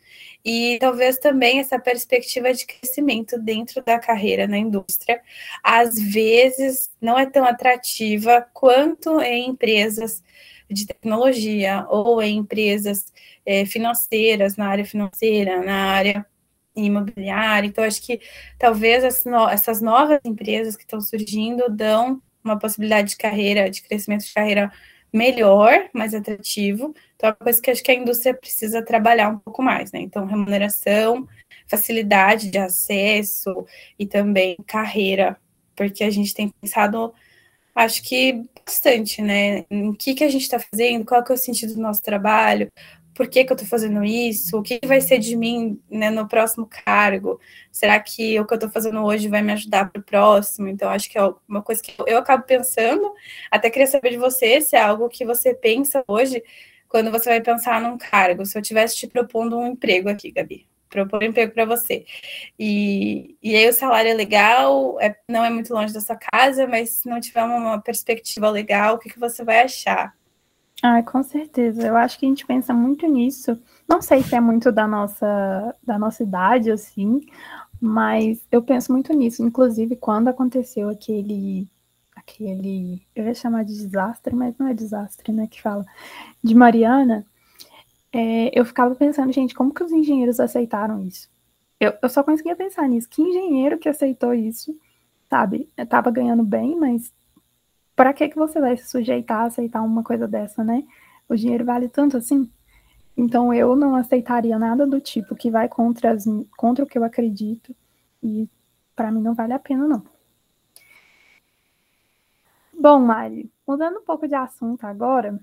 E 0.44 0.78
talvez 0.80 1.18
também 1.18 1.60
essa 1.60 1.78
perspectiva 1.78 2.52
de 2.52 2.66
crescimento 2.66 3.38
dentro 3.38 3.82
da 3.82 3.98
carreira 3.98 4.46
na 4.46 4.58
indústria, 4.58 5.20
às 5.62 5.98
vezes 5.98 6.90
não 7.00 7.18
é 7.18 7.26
tão 7.26 7.44
atrativa 7.44 8.46
quanto 8.52 9.20
em 9.20 9.48
empresas 9.48 10.22
de 10.70 10.86
tecnologia 10.86 11.86
ou 11.88 12.22
em 12.22 12.38
empresas 12.38 13.12
é, 13.44 13.64
financeiras, 13.66 14.56
na 14.56 14.68
área 14.68 14.84
financeira, 14.84 15.62
na 15.64 15.92
área 15.92 16.26
imobiliária. 16.76 17.66
Então, 17.66 17.84
acho 17.84 18.02
que 18.02 18.20
talvez 18.58 19.04
essas 19.04 19.80
novas 19.80 20.20
empresas 20.24 20.76
que 20.76 20.82
estão 20.82 21.00
surgindo 21.00 21.68
dão 21.68 22.20
uma 22.46 22.58
possibilidade 22.58 23.10
de 23.10 23.16
carreira, 23.16 23.70
de 23.70 23.82
crescimento 23.82 24.24
de 24.24 24.32
carreira 24.32 24.72
melhor, 25.12 25.88
mais 25.92 26.14
atrativo. 26.14 26.94
Então, 27.14 27.30
é 27.30 27.32
uma 27.32 27.36
coisa 27.36 27.60
que 27.60 27.70
acho 27.70 27.82
que 27.82 27.90
a 27.90 27.94
indústria 27.94 28.34
precisa 28.34 28.82
trabalhar 28.82 29.30
um 29.30 29.38
pouco 29.38 29.62
mais, 29.62 29.92
né? 29.92 30.00
Então, 30.00 30.26
remuneração, 30.26 31.26
facilidade 31.66 32.50
de 32.50 32.58
acesso 32.58 33.66
e 33.98 34.06
também 34.06 34.56
carreira, 34.66 35.36
porque 35.74 36.04
a 36.04 36.10
gente 36.10 36.34
tem 36.34 36.48
pensado, 36.60 37.12
acho 37.74 38.02
que 38.02 38.44
bastante, 38.64 39.22
né? 39.22 39.64
Em 39.70 39.92
que, 39.92 40.14
que 40.14 40.24
a 40.24 40.28
gente 40.28 40.42
está 40.42 40.58
fazendo, 40.58 41.04
qual 41.04 41.22
que 41.24 41.32
é 41.32 41.34
o 41.34 41.38
sentido 41.38 41.74
do 41.74 41.80
nosso 41.80 42.02
trabalho, 42.02 42.68
por 43.16 43.26
que, 43.28 43.44
que 43.44 43.50
eu 43.50 43.54
estou 43.54 43.66
fazendo 43.66 44.04
isso, 44.04 44.58
o 44.58 44.62
que, 44.62 44.78
vai 44.84 45.00
ser 45.00 45.18
de 45.18 45.34
mim 45.34 45.80
né, 45.90 46.10
no 46.10 46.28
próximo 46.28 46.66
cargo, 46.66 47.40
será 47.72 47.98
que 47.98 48.38
o 48.38 48.46
que 48.46 48.52
eu 48.52 48.56
estou 48.56 48.70
fazendo 48.70 49.02
hoje 49.02 49.26
vai 49.26 49.40
me 49.40 49.54
ajudar 49.54 49.90
para 49.90 50.00
o 50.00 50.04
próximo? 50.04 50.68
Então, 50.68 50.90
acho 50.90 51.08
que 51.08 51.16
é 51.18 51.22
uma 51.48 51.62
coisa 51.62 51.82
que 51.82 51.94
eu 52.06 52.18
acabo 52.18 52.44
pensando, 52.44 53.10
até 53.50 53.70
queria 53.70 53.86
saber 53.86 54.10
de 54.10 54.18
você 54.18 54.60
se 54.60 54.76
é 54.76 54.80
algo 54.82 55.08
que 55.08 55.24
você 55.24 55.54
pensa 55.54 56.04
hoje, 56.06 56.42
quando 56.88 57.10
você 57.10 57.30
vai 57.30 57.40
pensar 57.40 57.80
num 57.80 57.96
cargo, 57.96 58.44
se 58.44 58.56
eu 58.56 58.60
estivesse 58.60 58.94
te 58.96 59.06
propondo 59.06 59.58
um 59.58 59.68
emprego 59.68 60.10
aqui, 60.10 60.30
Gabi, 60.30 60.68
propor 60.90 61.22
um 61.22 61.26
emprego 61.26 61.54
para 61.54 61.64
você, 61.64 62.04
e, 62.58 63.34
e 63.42 63.56
aí 63.56 63.66
o 63.66 63.72
salário 63.72 64.10
é 64.10 64.14
legal, 64.14 65.00
é, 65.00 65.16
não 65.26 65.42
é 65.42 65.48
muito 65.48 65.72
longe 65.72 65.92
da 65.92 66.02
sua 66.02 66.16
casa, 66.16 66.66
mas 66.66 66.90
se 66.90 67.08
não 67.08 67.18
tiver 67.18 67.42
uma, 67.42 67.56
uma 67.56 67.80
perspectiva 67.80 68.50
legal, 68.50 68.96
o 68.96 68.98
que, 68.98 69.08
que 69.08 69.18
você 69.18 69.42
vai 69.42 69.62
achar? 69.62 70.14
Ah, 70.82 71.02
com 71.02 71.22
certeza. 71.22 71.86
Eu 71.86 71.96
acho 71.96 72.18
que 72.18 72.26
a 72.26 72.28
gente 72.28 72.46
pensa 72.46 72.72
muito 72.74 73.06
nisso. 73.06 73.58
Não 73.88 74.02
sei 74.02 74.22
se 74.22 74.34
é 74.34 74.40
muito 74.40 74.70
da 74.70 74.86
nossa, 74.86 75.74
da 75.82 75.98
nossa 75.98 76.22
idade, 76.22 76.70
assim, 76.70 77.20
mas 77.80 78.46
eu 78.52 78.62
penso 78.62 78.92
muito 78.92 79.12
nisso. 79.14 79.42
Inclusive, 79.42 79.96
quando 79.96 80.28
aconteceu 80.28 80.88
aquele, 80.90 81.68
aquele, 82.14 83.02
eu 83.14 83.24
ia 83.26 83.34
chamar 83.34 83.64
de 83.64 83.74
desastre, 83.74 84.34
mas 84.34 84.56
não 84.58 84.68
é 84.68 84.74
desastre, 84.74 85.32
né, 85.32 85.46
que 85.48 85.62
fala, 85.62 85.84
de 86.42 86.54
Mariana, 86.54 87.26
é, 88.12 88.58
eu 88.58 88.64
ficava 88.64 88.94
pensando, 88.94 89.32
gente, 89.32 89.54
como 89.54 89.74
que 89.74 89.84
os 89.84 89.92
engenheiros 89.92 90.40
aceitaram 90.40 91.04
isso? 91.06 91.28
Eu, 91.80 91.94
eu 92.02 92.08
só 92.08 92.22
conseguia 92.24 92.56
pensar 92.56 92.88
nisso. 92.88 93.08
Que 93.10 93.22
engenheiro 93.22 93.78
que 93.78 93.88
aceitou 93.88 94.34
isso, 94.34 94.76
sabe? 95.30 95.68
Eu 95.76 95.86
tava 95.86 96.10
ganhando 96.10 96.44
bem, 96.44 96.76
mas 96.76 97.12
para 97.96 98.12
que, 98.12 98.28
que 98.28 98.36
você 98.36 98.60
vai 98.60 98.76
se 98.76 98.86
sujeitar 98.86 99.40
a 99.40 99.44
aceitar 99.46 99.82
uma 99.82 100.04
coisa 100.04 100.28
dessa, 100.28 100.62
né? 100.62 100.84
O 101.26 101.34
dinheiro 101.34 101.64
vale 101.64 101.88
tanto 101.88 102.18
assim? 102.18 102.48
Então 103.16 103.52
eu 103.52 103.74
não 103.74 103.96
aceitaria 103.96 104.58
nada 104.58 104.86
do 104.86 105.00
tipo 105.00 105.34
que 105.34 105.50
vai 105.50 105.68
contra, 105.68 106.10
as, 106.10 106.24
contra 106.56 106.84
o 106.84 106.86
que 106.86 106.98
eu 106.98 107.02
acredito 107.02 107.74
e 108.22 108.46
para 108.94 109.10
mim 109.10 109.22
não 109.22 109.34
vale 109.34 109.54
a 109.54 109.58
pena 109.58 109.88
não. 109.88 110.04
Bom, 112.78 113.00
Mari, 113.00 113.50
mudando 113.66 113.98
um 113.98 114.04
pouco 114.04 114.28
de 114.28 114.34
assunto 114.34 114.84
agora, 114.84 115.40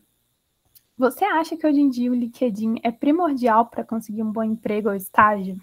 você 0.96 1.26
acha 1.26 1.58
que 1.58 1.66
hoje 1.66 1.82
em 1.82 1.90
dia 1.90 2.12
o 2.12 2.16
LinkedIn 2.16 2.76
é 2.84 2.92
primordial 2.92 3.66
para 3.66 3.84
conseguir 3.84 4.22
um 4.22 4.32
bom 4.32 4.44
emprego 4.44 4.90
ou 4.90 4.96
estágio? 4.96 5.60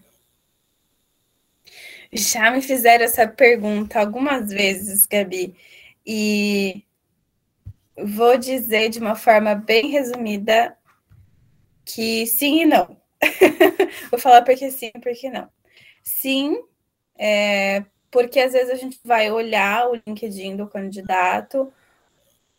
Já 2.12 2.50
me 2.50 2.60
fizeram 2.60 3.04
essa 3.04 3.26
pergunta 3.28 4.00
algumas 4.00 4.50
vezes, 4.50 5.06
Gabi. 5.06 5.54
E 6.12 6.84
vou 7.96 8.36
dizer 8.36 8.88
de 8.88 8.98
uma 8.98 9.14
forma 9.14 9.54
bem 9.54 9.92
resumida 9.92 10.76
que 11.84 12.26
sim 12.26 12.62
e 12.62 12.66
não. 12.66 12.96
vou 14.10 14.18
falar 14.18 14.42
porque 14.42 14.72
sim 14.72 14.90
e 14.92 14.98
porque 14.98 15.30
não. 15.30 15.48
Sim, 16.02 16.64
é, 17.16 17.84
porque 18.10 18.40
às 18.40 18.54
vezes 18.54 18.70
a 18.70 18.74
gente 18.74 18.98
vai 19.04 19.30
olhar 19.30 19.88
o 19.88 20.00
LinkedIn 20.04 20.56
do 20.56 20.66
candidato, 20.66 21.72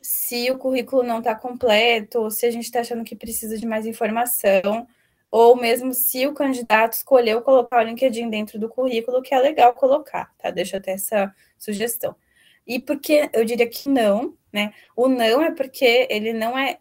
se 0.01 0.49
o 0.49 0.57
currículo 0.57 1.03
não 1.03 1.19
está 1.19 1.35
completo, 1.35 2.19
ou 2.19 2.31
se 2.31 2.45
a 2.45 2.51
gente 2.51 2.63
está 2.63 2.79
achando 2.79 3.03
que 3.03 3.17
precisa 3.17 3.57
de 3.57 3.67
mais 3.67 3.85
informação, 3.85 4.87
ou 5.29 5.57
mesmo 5.57 5.93
se 5.93 6.25
o 6.25 6.33
candidato 6.33 6.93
escolheu 6.93 7.41
colocar 7.41 7.81
o 7.81 7.83
LinkedIn 7.83 8.29
dentro 8.29 8.57
do 8.57 8.69
currículo, 8.69 9.21
que 9.21 9.35
é 9.35 9.39
legal 9.39 9.73
colocar, 9.73 10.33
tá? 10.37 10.49
Deixa 10.51 10.77
até 10.77 10.91
essa 10.91 11.35
sugestão. 11.57 12.15
E 12.65 12.79
porque 12.79 13.29
eu 13.33 13.43
diria 13.45 13.67
que 13.67 13.89
não, 13.89 14.35
né? 14.51 14.73
O 14.95 15.07
não 15.07 15.41
é 15.41 15.51
porque 15.51 16.07
ele 16.09 16.33
não 16.33 16.57
é, 16.57 16.79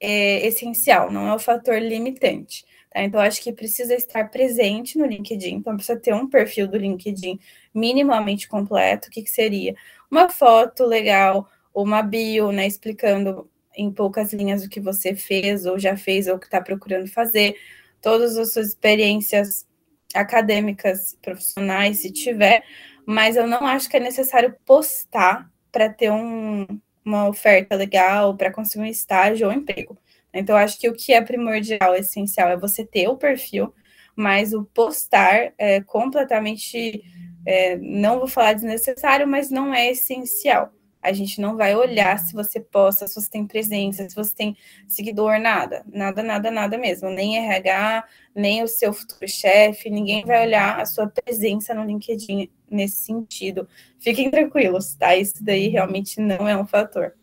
é 0.00 0.46
essencial, 0.46 1.10
não 1.10 1.28
é 1.28 1.34
o 1.34 1.38
fator 1.38 1.78
limitante. 1.80 2.64
Tá? 2.90 3.02
Então, 3.02 3.20
acho 3.20 3.42
que 3.42 3.52
precisa 3.52 3.94
estar 3.94 4.30
presente 4.30 4.98
no 4.98 5.06
LinkedIn, 5.06 5.54
então 5.56 5.76
precisa 5.76 5.98
ter 5.98 6.14
um 6.14 6.28
perfil 6.28 6.68
do 6.68 6.76
LinkedIn 6.76 7.38
minimamente 7.74 8.48
completo. 8.48 9.08
O 9.08 9.10
que, 9.10 9.22
que 9.22 9.30
seria? 9.30 9.74
Uma 10.10 10.28
foto 10.28 10.84
legal, 10.84 11.48
uma 11.74 12.02
bio, 12.02 12.52
né? 12.52 12.66
Explicando 12.66 13.50
em 13.74 13.90
poucas 13.90 14.32
linhas 14.32 14.64
o 14.64 14.68
que 14.68 14.80
você 14.80 15.14
fez, 15.14 15.64
ou 15.64 15.78
já 15.78 15.96
fez, 15.96 16.28
ou 16.28 16.38
que 16.38 16.44
está 16.46 16.60
procurando 16.60 17.08
fazer, 17.08 17.56
todas 18.00 18.36
as 18.36 18.52
suas 18.52 18.68
experiências 18.68 19.66
acadêmicas, 20.14 21.16
profissionais, 21.22 21.98
se 21.98 22.10
tiver, 22.10 22.62
mas 23.06 23.36
eu 23.36 23.46
não 23.46 23.66
acho 23.66 23.88
que 23.88 23.96
é 23.96 24.00
necessário 24.00 24.54
postar 24.64 25.50
para 25.70 25.88
ter 25.88 26.10
um, 26.10 26.66
uma 27.04 27.28
oferta 27.28 27.74
legal, 27.74 28.36
para 28.36 28.52
conseguir 28.52 28.84
um 28.84 28.86
estágio 28.86 29.46
ou 29.46 29.52
um 29.52 29.56
emprego. 29.56 29.98
Então, 30.32 30.56
eu 30.56 30.64
acho 30.64 30.78
que 30.78 30.88
o 30.88 30.94
que 30.94 31.12
é 31.12 31.20
primordial, 31.20 31.94
essencial, 31.94 32.48
é 32.48 32.56
você 32.56 32.84
ter 32.84 33.08
o 33.08 33.16
perfil, 33.16 33.74
mas 34.16 34.52
o 34.52 34.64
postar 34.64 35.52
é 35.58 35.80
completamente, 35.82 37.02
é, 37.46 37.76
não 37.76 38.18
vou 38.18 38.28
falar 38.28 38.54
desnecessário, 38.54 39.26
mas 39.26 39.50
não 39.50 39.74
é 39.74 39.90
essencial. 39.90 40.72
A 41.02 41.12
gente 41.12 41.40
não 41.40 41.56
vai 41.56 41.74
olhar 41.74 42.18
se 42.18 42.32
você 42.32 42.60
posta, 42.60 43.06
se 43.06 43.14
você 43.14 43.28
tem 43.28 43.46
presença, 43.46 44.08
se 44.08 44.14
você 44.14 44.34
tem 44.34 44.56
seguidor, 44.86 45.40
nada. 45.40 45.84
Nada, 45.92 46.22
nada, 46.22 46.50
nada 46.50 46.78
mesmo. 46.78 47.10
Nem 47.10 47.36
RH, 47.38 48.04
nem 48.34 48.62
o 48.62 48.68
seu 48.68 48.92
futuro 48.92 49.26
chefe, 49.26 49.90
ninguém 49.90 50.24
vai 50.24 50.46
olhar 50.46 50.80
a 50.80 50.86
sua 50.86 51.08
presença 51.08 51.74
no 51.74 51.84
LinkedIn 51.84 52.48
nesse 52.70 53.04
sentido. 53.04 53.68
Fiquem 53.98 54.30
tranquilos, 54.30 54.94
tá? 54.94 55.16
Isso 55.16 55.42
daí 55.44 55.68
realmente 55.68 56.20
não 56.20 56.48
é 56.48 56.56
um 56.56 56.66
fator. 56.66 57.14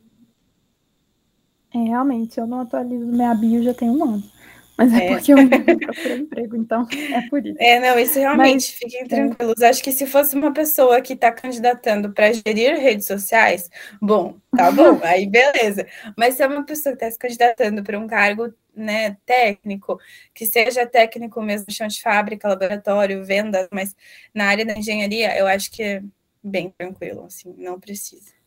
É, 1.73 1.77
realmente, 1.77 2.39
eu 2.39 2.47
não 2.47 2.61
atualizo 2.61 3.05
minha 3.05 3.33
bio 3.33 3.63
já 3.63 3.73
tem 3.73 3.89
um 3.89 4.03
ano. 4.03 4.38
Mas 4.79 4.93
é, 4.93 5.07
é. 5.07 5.07
porque 5.09 5.33
eu 5.33 5.37
não 5.37 5.49
procuro 5.49 6.13
emprego, 6.13 6.55
então 6.55 6.87
é 7.13 7.29
por 7.29 7.45
isso. 7.45 7.57
É, 7.59 7.79
não, 7.81 7.99
isso 7.99 8.17
realmente, 8.17 8.53
Mas, 8.53 8.69
fiquem 8.69 9.01
é. 9.01 9.05
tranquilos. 9.05 9.61
Acho 9.61 9.83
que 9.83 9.91
se 9.91 10.07
fosse 10.07 10.37
uma 10.37 10.53
pessoa 10.53 11.01
que 11.01 11.11
está 11.11 11.33
candidatando 11.33 12.13
para 12.13 12.31
gerir 12.31 12.79
redes 12.79 13.05
sociais, 13.05 13.69
bom, 14.01 14.37
tá 14.55 14.71
bom, 14.71 14.97
aí 15.03 15.27
beleza. 15.27 15.85
Mas 16.17 16.35
se 16.35 16.43
é 16.43 16.47
uma 16.47 16.63
pessoa 16.63 16.95
que 16.95 17.03
está 17.03 17.11
se 17.11 17.19
candidatando 17.19 17.83
para 17.83 17.99
um 17.99 18.07
cargo 18.07 18.53
né, 18.73 19.17
técnico, 19.25 19.99
que 20.33 20.45
seja 20.45 20.85
técnico 20.85 21.41
mesmo, 21.41 21.69
chão 21.69 21.87
de 21.87 22.01
fábrica, 22.01 22.47
laboratório, 22.47 23.25
vendas, 23.25 23.67
mas 23.73 23.93
na 24.33 24.45
área 24.45 24.63
da 24.65 24.77
engenharia, 24.77 25.37
eu 25.37 25.45
acho 25.45 25.69
que 25.71 25.83
é 25.83 26.01
bem 26.41 26.69
tranquilo, 26.69 27.25
assim, 27.25 27.53
não 27.57 27.77
precisa. 27.77 28.38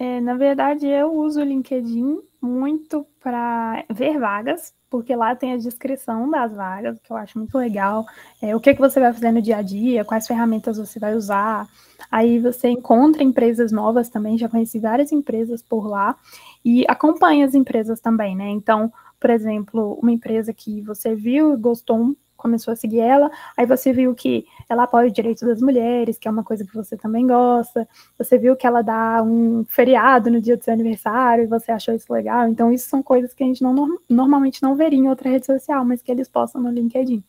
É, 0.00 0.18
na 0.18 0.34
verdade, 0.34 0.86
eu 0.86 1.12
uso 1.12 1.42
o 1.42 1.44
LinkedIn 1.44 2.22
muito 2.40 3.06
para 3.22 3.84
ver 3.90 4.18
vagas, 4.18 4.72
porque 4.88 5.14
lá 5.14 5.36
tem 5.36 5.52
a 5.52 5.58
descrição 5.58 6.30
das 6.30 6.54
vagas, 6.54 6.98
que 7.00 7.12
eu 7.12 7.18
acho 7.18 7.36
muito 7.36 7.58
legal. 7.58 8.06
É, 8.40 8.56
o 8.56 8.60
que, 8.60 8.72
que 8.72 8.80
você 8.80 8.98
vai 8.98 9.12
fazer 9.12 9.30
no 9.30 9.42
dia 9.42 9.58
a 9.58 9.62
dia, 9.62 10.02
quais 10.02 10.26
ferramentas 10.26 10.78
você 10.78 10.98
vai 10.98 11.14
usar. 11.14 11.68
Aí 12.10 12.38
você 12.38 12.70
encontra 12.70 13.22
empresas 13.22 13.70
novas 13.70 14.08
também, 14.08 14.38
já 14.38 14.48
conheci 14.48 14.78
várias 14.78 15.12
empresas 15.12 15.62
por 15.62 15.86
lá, 15.86 16.16
e 16.64 16.82
acompanha 16.88 17.44
as 17.44 17.52
empresas 17.54 18.00
também, 18.00 18.34
né? 18.34 18.48
Então, 18.48 18.90
por 19.20 19.28
exemplo, 19.28 19.98
uma 20.00 20.12
empresa 20.12 20.54
que 20.54 20.80
você 20.80 21.14
viu 21.14 21.58
gostou 21.58 22.16
começou 22.38 22.72
a 22.72 22.76
seguir 22.76 23.00
ela, 23.00 23.30
aí 23.54 23.66
você 23.66 23.92
viu 23.92 24.14
que 24.14 24.46
ela 24.72 24.84
apoia 24.84 25.08
o 25.08 25.12
direito 25.12 25.44
das 25.46 25.60
mulheres, 25.60 26.18
que 26.18 26.28
é 26.28 26.30
uma 26.30 26.44
coisa 26.44 26.64
que 26.64 26.74
você 26.74 26.96
também 26.96 27.26
gosta, 27.26 27.88
você 28.16 28.38
viu 28.38 28.56
que 28.56 28.66
ela 28.66 28.82
dá 28.82 29.22
um 29.22 29.64
feriado 29.68 30.30
no 30.30 30.40
dia 30.40 30.56
do 30.56 30.64
seu 30.64 30.72
aniversário 30.72 31.44
e 31.44 31.46
você 31.46 31.72
achou 31.72 31.94
isso 31.94 32.12
legal, 32.12 32.48
então 32.48 32.72
isso 32.72 32.88
são 32.88 33.02
coisas 33.02 33.34
que 33.34 33.42
a 33.42 33.46
gente 33.46 33.62
não, 33.62 33.98
normalmente 34.08 34.62
não 34.62 34.76
veria 34.76 34.98
em 34.98 35.08
outra 35.08 35.28
rede 35.30 35.46
social, 35.46 35.84
mas 35.84 36.02
que 36.02 36.10
eles 36.10 36.28
postam 36.28 36.62
no 36.62 36.70
LinkedIn. 36.70 37.22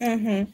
Uhum. 0.00 0.46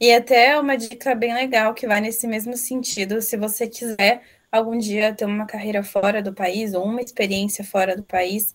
E 0.00 0.12
até 0.12 0.58
uma 0.58 0.76
dica 0.76 1.14
bem 1.14 1.32
legal 1.32 1.72
que 1.74 1.86
vai 1.86 2.00
nesse 2.00 2.26
mesmo 2.26 2.56
sentido, 2.56 3.22
se 3.22 3.36
você 3.36 3.66
quiser 3.66 4.22
algum 4.50 4.76
dia 4.76 5.14
ter 5.14 5.24
uma 5.24 5.46
carreira 5.46 5.82
fora 5.82 6.22
do 6.22 6.32
país 6.32 6.74
ou 6.74 6.84
uma 6.84 7.00
experiência 7.00 7.64
fora 7.64 7.96
do 7.96 8.02
país, 8.02 8.54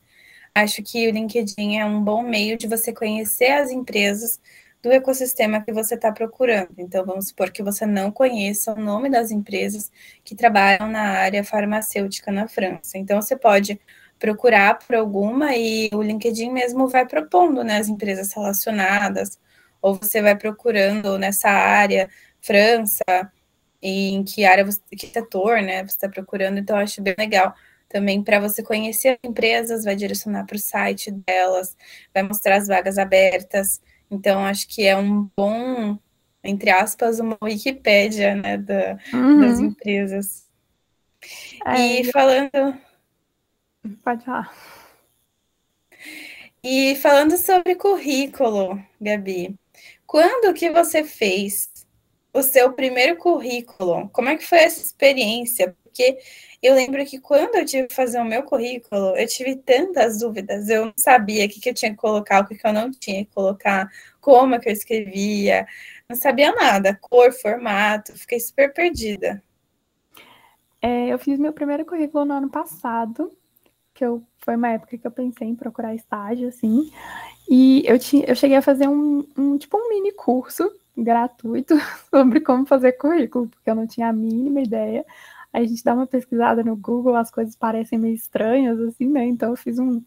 acho 0.53 0.83
que 0.83 1.07
o 1.07 1.11
LinkedIn 1.11 1.77
é 1.77 1.85
um 1.85 2.03
bom 2.03 2.21
meio 2.21 2.57
de 2.57 2.67
você 2.67 2.93
conhecer 2.93 3.51
as 3.51 3.71
empresas 3.71 4.39
do 4.85 4.91
ecossistema 4.91 5.63
que 5.63 5.73
você 5.73 5.95
está 5.95 6.11
procurando. 6.11 6.69
Então, 6.77 7.03
vamos 7.03 7.29
supor 7.29 7.49
que 7.49 7.63
você 7.63 7.87
não 7.87 8.11
conheça 8.11 8.71
o 8.71 8.79
nome 8.79 9.09
das 9.09 9.31
empresas 9.31 9.91
que 10.23 10.35
trabalham 10.35 10.87
na 10.87 11.01
área 11.01 11.43
farmacêutica 11.43 12.31
na 12.31 12.47
França. 12.47 12.95
Então, 12.95 13.19
você 13.19 13.35
pode 13.35 13.81
procurar 14.19 14.77
por 14.77 14.95
alguma 14.95 15.55
e 15.55 15.89
o 15.91 16.03
LinkedIn 16.03 16.51
mesmo 16.51 16.87
vai 16.87 17.03
propondo 17.03 17.63
né, 17.63 17.77
as 17.77 17.89
empresas 17.89 18.31
relacionadas, 18.31 19.39
ou 19.81 19.95
você 19.95 20.21
vai 20.21 20.37
procurando 20.37 21.17
nessa 21.17 21.49
área, 21.49 22.07
França, 22.39 23.03
em 23.81 24.23
que 24.23 24.45
área, 24.45 24.63
você, 24.63 24.79
que 24.91 25.07
setor, 25.07 25.63
né, 25.63 25.79
você 25.83 25.95
está 25.95 26.07
procurando. 26.07 26.59
Então, 26.59 26.77
acho 26.77 27.01
bem 27.01 27.15
legal 27.17 27.55
também 27.89 28.23
para 28.23 28.39
você 28.39 28.61
conhecer 28.61 29.17
as 29.23 29.29
empresas, 29.29 29.83
vai 29.83 29.95
direcionar 29.95 30.45
para 30.45 30.55
o 30.55 30.59
site 30.59 31.09
delas, 31.11 31.75
vai 32.13 32.21
mostrar 32.21 32.57
as 32.57 32.67
vagas 32.67 32.99
abertas. 32.99 33.81
Então, 34.15 34.45
acho 34.45 34.67
que 34.67 34.85
é 34.85 34.95
um 34.95 35.29
bom, 35.35 35.99
entre 36.41 36.69
aspas, 36.69 37.19
uma 37.19 37.37
Wikipédia 37.43 38.35
né, 38.35 38.57
da, 38.57 38.97
uhum. 39.13 39.41
das 39.41 39.59
empresas. 39.59 40.47
É, 41.65 41.99
e 41.99 42.11
falando. 42.11 42.77
Pode 44.03 44.23
falar. 44.23 44.53
E 46.63 46.95
falando 46.95 47.37
sobre 47.37 47.75
currículo, 47.75 48.81
Gabi, 48.99 49.55
quando 50.07 50.53
que 50.53 50.71
você 50.71 51.03
fez 51.03 51.69
o 52.33 52.41
seu 52.41 52.71
primeiro 52.73 53.17
currículo? 53.17 54.09
Como 54.09 54.29
é 54.29 54.37
que 54.37 54.45
foi 54.45 54.59
essa 54.59 54.81
experiência? 54.81 55.75
Porque 55.95 56.17
eu 56.61 56.75
lembro 56.75 57.05
que 57.05 57.21
quando 57.21 57.55
eu 57.55 57.65
tive 57.65 57.87
que 57.87 57.95
fazer 57.95 58.19
o 58.19 58.25
meu 58.25 58.43
currículo, 58.43 59.15
eu 59.15 59.25
tive 59.27 59.55
tantas 59.55 60.19
dúvidas. 60.19 60.67
Eu 60.67 60.87
não 60.87 60.93
sabia 60.97 61.45
o 61.45 61.49
que, 61.49 61.61
que 61.61 61.69
eu 61.69 61.73
tinha 61.73 61.91
que 61.91 61.97
colocar, 61.97 62.41
o 62.43 62.45
que, 62.45 62.55
que 62.55 62.67
eu 62.67 62.73
não 62.73 62.91
tinha 62.91 63.23
que 63.23 63.31
colocar, 63.31 63.89
como 64.19 64.55
é 64.55 64.59
que 64.59 64.67
eu 64.67 64.73
escrevia. 64.73 65.65
Não 66.09 66.17
sabia 66.17 66.51
nada, 66.51 66.97
cor, 66.99 67.31
formato, 67.31 68.11
fiquei 68.17 68.41
super 68.41 68.73
perdida. 68.73 69.41
É, 70.81 71.07
eu 71.07 71.17
fiz 71.17 71.39
meu 71.39 71.53
primeiro 71.53 71.85
currículo 71.85 72.25
no 72.25 72.33
ano 72.33 72.49
passado, 72.49 73.31
que 73.93 74.03
eu, 74.03 74.21
foi 74.39 74.57
uma 74.57 74.71
época 74.71 74.97
que 74.97 75.07
eu 75.07 75.11
pensei 75.11 75.47
em 75.47 75.55
procurar 75.55 75.95
estágio, 75.95 76.49
assim. 76.49 76.91
E 77.49 77.83
eu, 77.85 77.97
tinha, 77.97 78.25
eu 78.25 78.35
cheguei 78.35 78.57
a 78.57 78.61
fazer 78.61 78.89
um, 78.89 79.25
um 79.37 79.57
tipo 79.57 79.77
um 79.77 79.87
mini 79.87 80.11
curso 80.11 80.69
gratuito 80.97 81.75
sobre 82.11 82.41
como 82.41 82.65
fazer 82.65 82.93
currículo, 82.93 83.47
porque 83.47 83.69
eu 83.69 83.75
não 83.75 83.87
tinha 83.87 84.09
a 84.09 84.13
mínima 84.13 84.59
ideia 84.59 85.05
a 85.55 85.65
gente 85.65 85.83
dá 85.83 85.93
uma 85.93 86.05
pesquisada 86.07 86.63
no 86.63 86.75
Google, 86.75 87.15
as 87.15 87.31
coisas 87.31 87.55
parecem 87.55 87.97
meio 87.97 88.15
estranhas, 88.15 88.79
assim, 88.79 89.07
né? 89.07 89.25
Então 89.25 89.51
eu 89.51 89.55
fiz 89.55 89.79
um, 89.79 90.01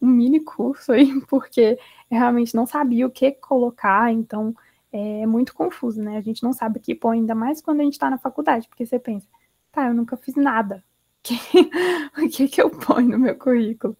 um 0.00 0.06
mini 0.06 0.40
curso 0.40 0.92
aí, 0.92 1.20
porque 1.28 1.78
eu 2.10 2.18
realmente 2.18 2.54
não 2.54 2.66
sabia 2.66 3.06
o 3.06 3.10
que 3.10 3.32
colocar, 3.32 4.12
então 4.12 4.54
é 4.92 5.26
muito 5.26 5.54
confuso, 5.54 6.00
né? 6.00 6.16
A 6.16 6.20
gente 6.20 6.42
não 6.42 6.52
sabe 6.52 6.78
o 6.78 6.80
que 6.80 6.94
pôr, 6.94 7.10
ainda 7.10 7.34
mais 7.34 7.60
quando 7.60 7.80
a 7.80 7.84
gente 7.84 7.94
está 7.94 8.08
na 8.08 8.18
faculdade, 8.18 8.68
porque 8.68 8.86
você 8.86 8.98
pensa, 8.98 9.26
tá, 9.70 9.88
eu 9.88 9.94
nunca 9.94 10.16
fiz 10.16 10.34
nada. 10.36 10.82
o 12.18 12.28
que, 12.28 12.48
que 12.48 12.60
eu 12.60 12.70
ponho 12.70 13.08
no 13.08 13.18
meu 13.18 13.36
currículo? 13.36 13.96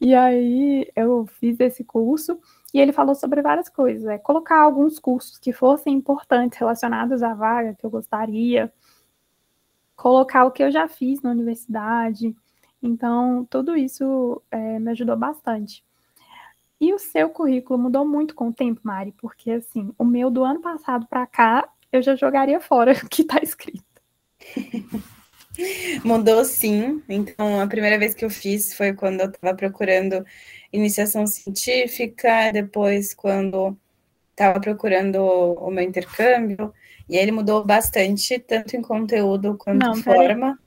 E 0.00 0.14
aí 0.14 0.90
eu 0.96 1.26
fiz 1.26 1.60
esse 1.60 1.84
curso 1.84 2.38
e 2.72 2.80
ele 2.80 2.92
falou 2.92 3.14
sobre 3.14 3.42
várias 3.42 3.68
coisas, 3.68 4.06
é 4.06 4.18
colocar 4.18 4.60
alguns 4.60 4.98
cursos 4.98 5.38
que 5.38 5.52
fossem 5.52 5.94
importantes 5.94 6.58
relacionados 6.58 7.22
à 7.22 7.34
vaga 7.34 7.74
que 7.74 7.84
eu 7.84 7.90
gostaria, 7.90 8.72
colocar 9.98 10.44
o 10.44 10.52
que 10.52 10.62
eu 10.62 10.70
já 10.70 10.88
fiz 10.88 11.20
na 11.20 11.32
universidade. 11.32 12.34
Então, 12.80 13.44
tudo 13.50 13.76
isso 13.76 14.40
é, 14.50 14.78
me 14.78 14.92
ajudou 14.92 15.16
bastante. 15.16 15.84
E 16.80 16.94
o 16.94 16.98
seu 16.98 17.28
currículo 17.28 17.78
mudou 17.78 18.06
muito 18.06 18.34
com 18.34 18.48
o 18.48 18.52
tempo, 18.52 18.80
Mari? 18.84 19.12
Porque, 19.20 19.50
assim, 19.50 19.92
o 19.98 20.04
meu 20.04 20.30
do 20.30 20.44
ano 20.44 20.60
passado 20.60 21.04
para 21.08 21.26
cá, 21.26 21.68
eu 21.92 22.00
já 22.00 22.14
jogaria 22.14 22.60
fora 22.60 22.92
o 23.04 23.08
que 23.08 23.22
está 23.22 23.40
escrito. 23.42 23.84
Mudou 26.04 26.44
sim. 26.44 27.02
Então, 27.08 27.60
a 27.60 27.66
primeira 27.66 27.98
vez 27.98 28.14
que 28.14 28.24
eu 28.24 28.30
fiz 28.30 28.72
foi 28.74 28.92
quando 28.92 29.22
eu 29.22 29.26
estava 29.28 29.56
procurando 29.56 30.24
iniciação 30.72 31.26
científica, 31.26 32.52
depois 32.52 33.12
quando 33.12 33.76
estava 34.30 34.60
procurando 34.60 35.18
o 35.20 35.68
meu 35.72 35.82
intercâmbio, 35.82 36.72
e 37.08 37.16
ele 37.16 37.32
mudou 37.32 37.64
bastante, 37.64 38.38
tanto 38.38 38.76
em 38.76 38.82
conteúdo 38.82 39.56
quanto 39.56 39.84
Não, 39.84 39.94
em 39.94 40.02
forma. 40.02 40.58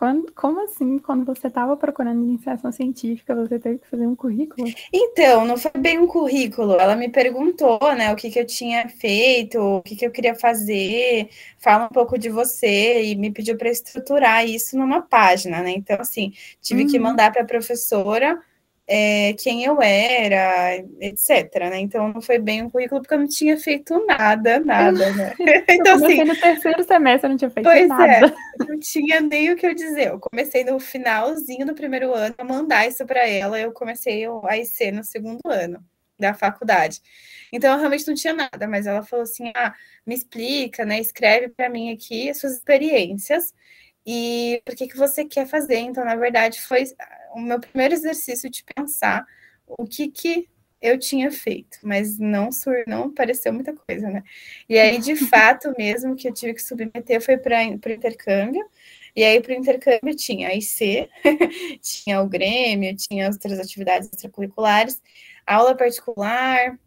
Quando, 0.00 0.32
como 0.32 0.64
assim, 0.64 0.98
quando 0.98 1.26
você 1.26 1.48
estava 1.48 1.76
procurando 1.76 2.22
iniciação 2.22 2.72
científica, 2.72 3.34
você 3.34 3.58
teve 3.58 3.80
que 3.80 3.86
fazer 3.86 4.06
um 4.06 4.16
currículo? 4.16 4.66
Então, 4.90 5.44
não 5.44 5.58
foi 5.58 5.72
bem 5.78 5.98
um 5.98 6.06
currículo. 6.06 6.72
Ela 6.80 6.96
me 6.96 7.10
perguntou, 7.10 7.78
né, 7.94 8.10
o 8.10 8.16
que, 8.16 8.30
que 8.30 8.40
eu 8.40 8.46
tinha 8.46 8.88
feito, 8.88 9.60
o 9.60 9.82
que, 9.82 9.94
que 9.94 10.06
eu 10.06 10.10
queria 10.10 10.34
fazer, 10.34 11.28
fala 11.58 11.84
um 11.84 11.90
pouco 11.90 12.18
de 12.18 12.30
você, 12.30 13.02
e 13.04 13.14
me 13.14 13.30
pediu 13.30 13.58
para 13.58 13.68
estruturar 13.68 14.46
isso 14.46 14.74
numa 14.78 15.02
página, 15.02 15.60
né? 15.60 15.72
Então, 15.72 15.98
assim, 16.00 16.32
tive 16.62 16.84
uhum. 16.84 16.88
que 16.88 16.98
mandar 16.98 17.30
para 17.30 17.42
a 17.42 17.46
professora 17.46 18.40
é, 18.92 19.34
quem 19.34 19.62
eu 19.62 19.80
era, 19.80 20.74
etc. 20.98 21.70
Né? 21.70 21.78
Então 21.78 22.12
não 22.12 22.20
foi 22.20 22.40
bem 22.40 22.62
um 22.62 22.68
currículo 22.68 23.00
porque 23.00 23.14
eu 23.14 23.20
não 23.20 23.28
tinha 23.28 23.56
feito 23.56 24.04
nada, 24.04 24.58
nada, 24.58 25.12
né? 25.12 25.32
então 25.70 25.94
assim, 25.94 26.24
no 26.24 26.34
terceiro 26.34 26.82
semestre 26.82 27.26
eu 27.26 27.30
não 27.30 27.36
tinha 27.36 27.50
feito 27.50 27.66
pois 27.66 27.82
é, 27.82 27.86
nada. 27.86 28.26
É, 28.26 28.64
não 28.64 28.80
tinha 28.80 29.20
nem 29.20 29.52
o 29.52 29.56
que 29.56 29.64
eu 29.64 29.74
dizer. 29.74 30.08
Eu 30.08 30.18
comecei 30.18 30.64
no 30.64 30.80
finalzinho 30.80 31.64
do 31.64 31.72
primeiro 31.72 32.12
ano 32.12 32.34
a 32.36 32.42
mandar 32.42 32.88
isso 32.88 33.06
para 33.06 33.28
ela. 33.28 33.60
Eu 33.60 33.70
comecei 33.70 34.24
a 34.26 34.58
IC 34.58 34.90
no 34.90 35.04
segundo 35.04 35.40
ano 35.46 35.80
da 36.18 36.34
faculdade. 36.34 37.00
Então 37.52 37.72
eu 37.72 37.78
realmente 37.78 38.08
não 38.08 38.14
tinha 38.14 38.34
nada, 38.34 38.66
mas 38.66 38.88
ela 38.88 39.04
falou 39.04 39.22
assim: 39.22 39.52
"Ah, 39.54 39.72
me 40.04 40.16
explica, 40.16 40.84
né? 40.84 40.98
Escreve 40.98 41.48
para 41.50 41.68
mim 41.68 41.92
aqui 41.92 42.28
as 42.28 42.38
suas 42.40 42.54
experiências 42.54 43.54
e 44.04 44.60
por 44.66 44.74
que 44.74 44.88
que 44.88 44.96
você 44.96 45.24
quer 45.24 45.46
fazer?". 45.46 45.78
Então, 45.78 46.04
na 46.04 46.16
verdade, 46.16 46.60
foi 46.60 46.82
o 47.34 47.40
meu 47.40 47.60
primeiro 47.60 47.94
exercício 47.94 48.50
de 48.50 48.64
pensar 48.64 49.26
o 49.66 49.84
que 49.84 50.08
que 50.08 50.48
eu 50.80 50.98
tinha 50.98 51.30
feito, 51.30 51.78
mas 51.82 52.18
não 52.18 52.50
sur, 52.50 52.84
não 52.86 53.12
pareceu 53.12 53.52
muita 53.52 53.74
coisa, 53.74 54.08
né? 54.08 54.22
E 54.68 54.78
aí, 54.78 54.98
de 54.98 55.14
fato, 55.28 55.72
mesmo 55.76 56.16
que 56.16 56.28
eu 56.28 56.32
tive 56.32 56.54
que 56.54 56.62
submeter 56.62 57.20
foi 57.20 57.36
para 57.36 57.58
o 57.58 57.92
intercâmbio. 57.92 58.66
E 59.14 59.22
aí, 59.24 59.40
para 59.40 59.52
o 59.52 59.56
intercâmbio, 59.56 60.14
tinha 60.16 60.48
a 60.48 60.54
IC, 60.54 61.08
tinha 61.82 62.22
o 62.22 62.28
Grêmio, 62.28 62.96
tinha 62.96 63.26
outras 63.28 63.58
atividades 63.58 64.08
extracurriculares, 64.12 65.02
aula 65.46 65.76
particular, 65.76 66.78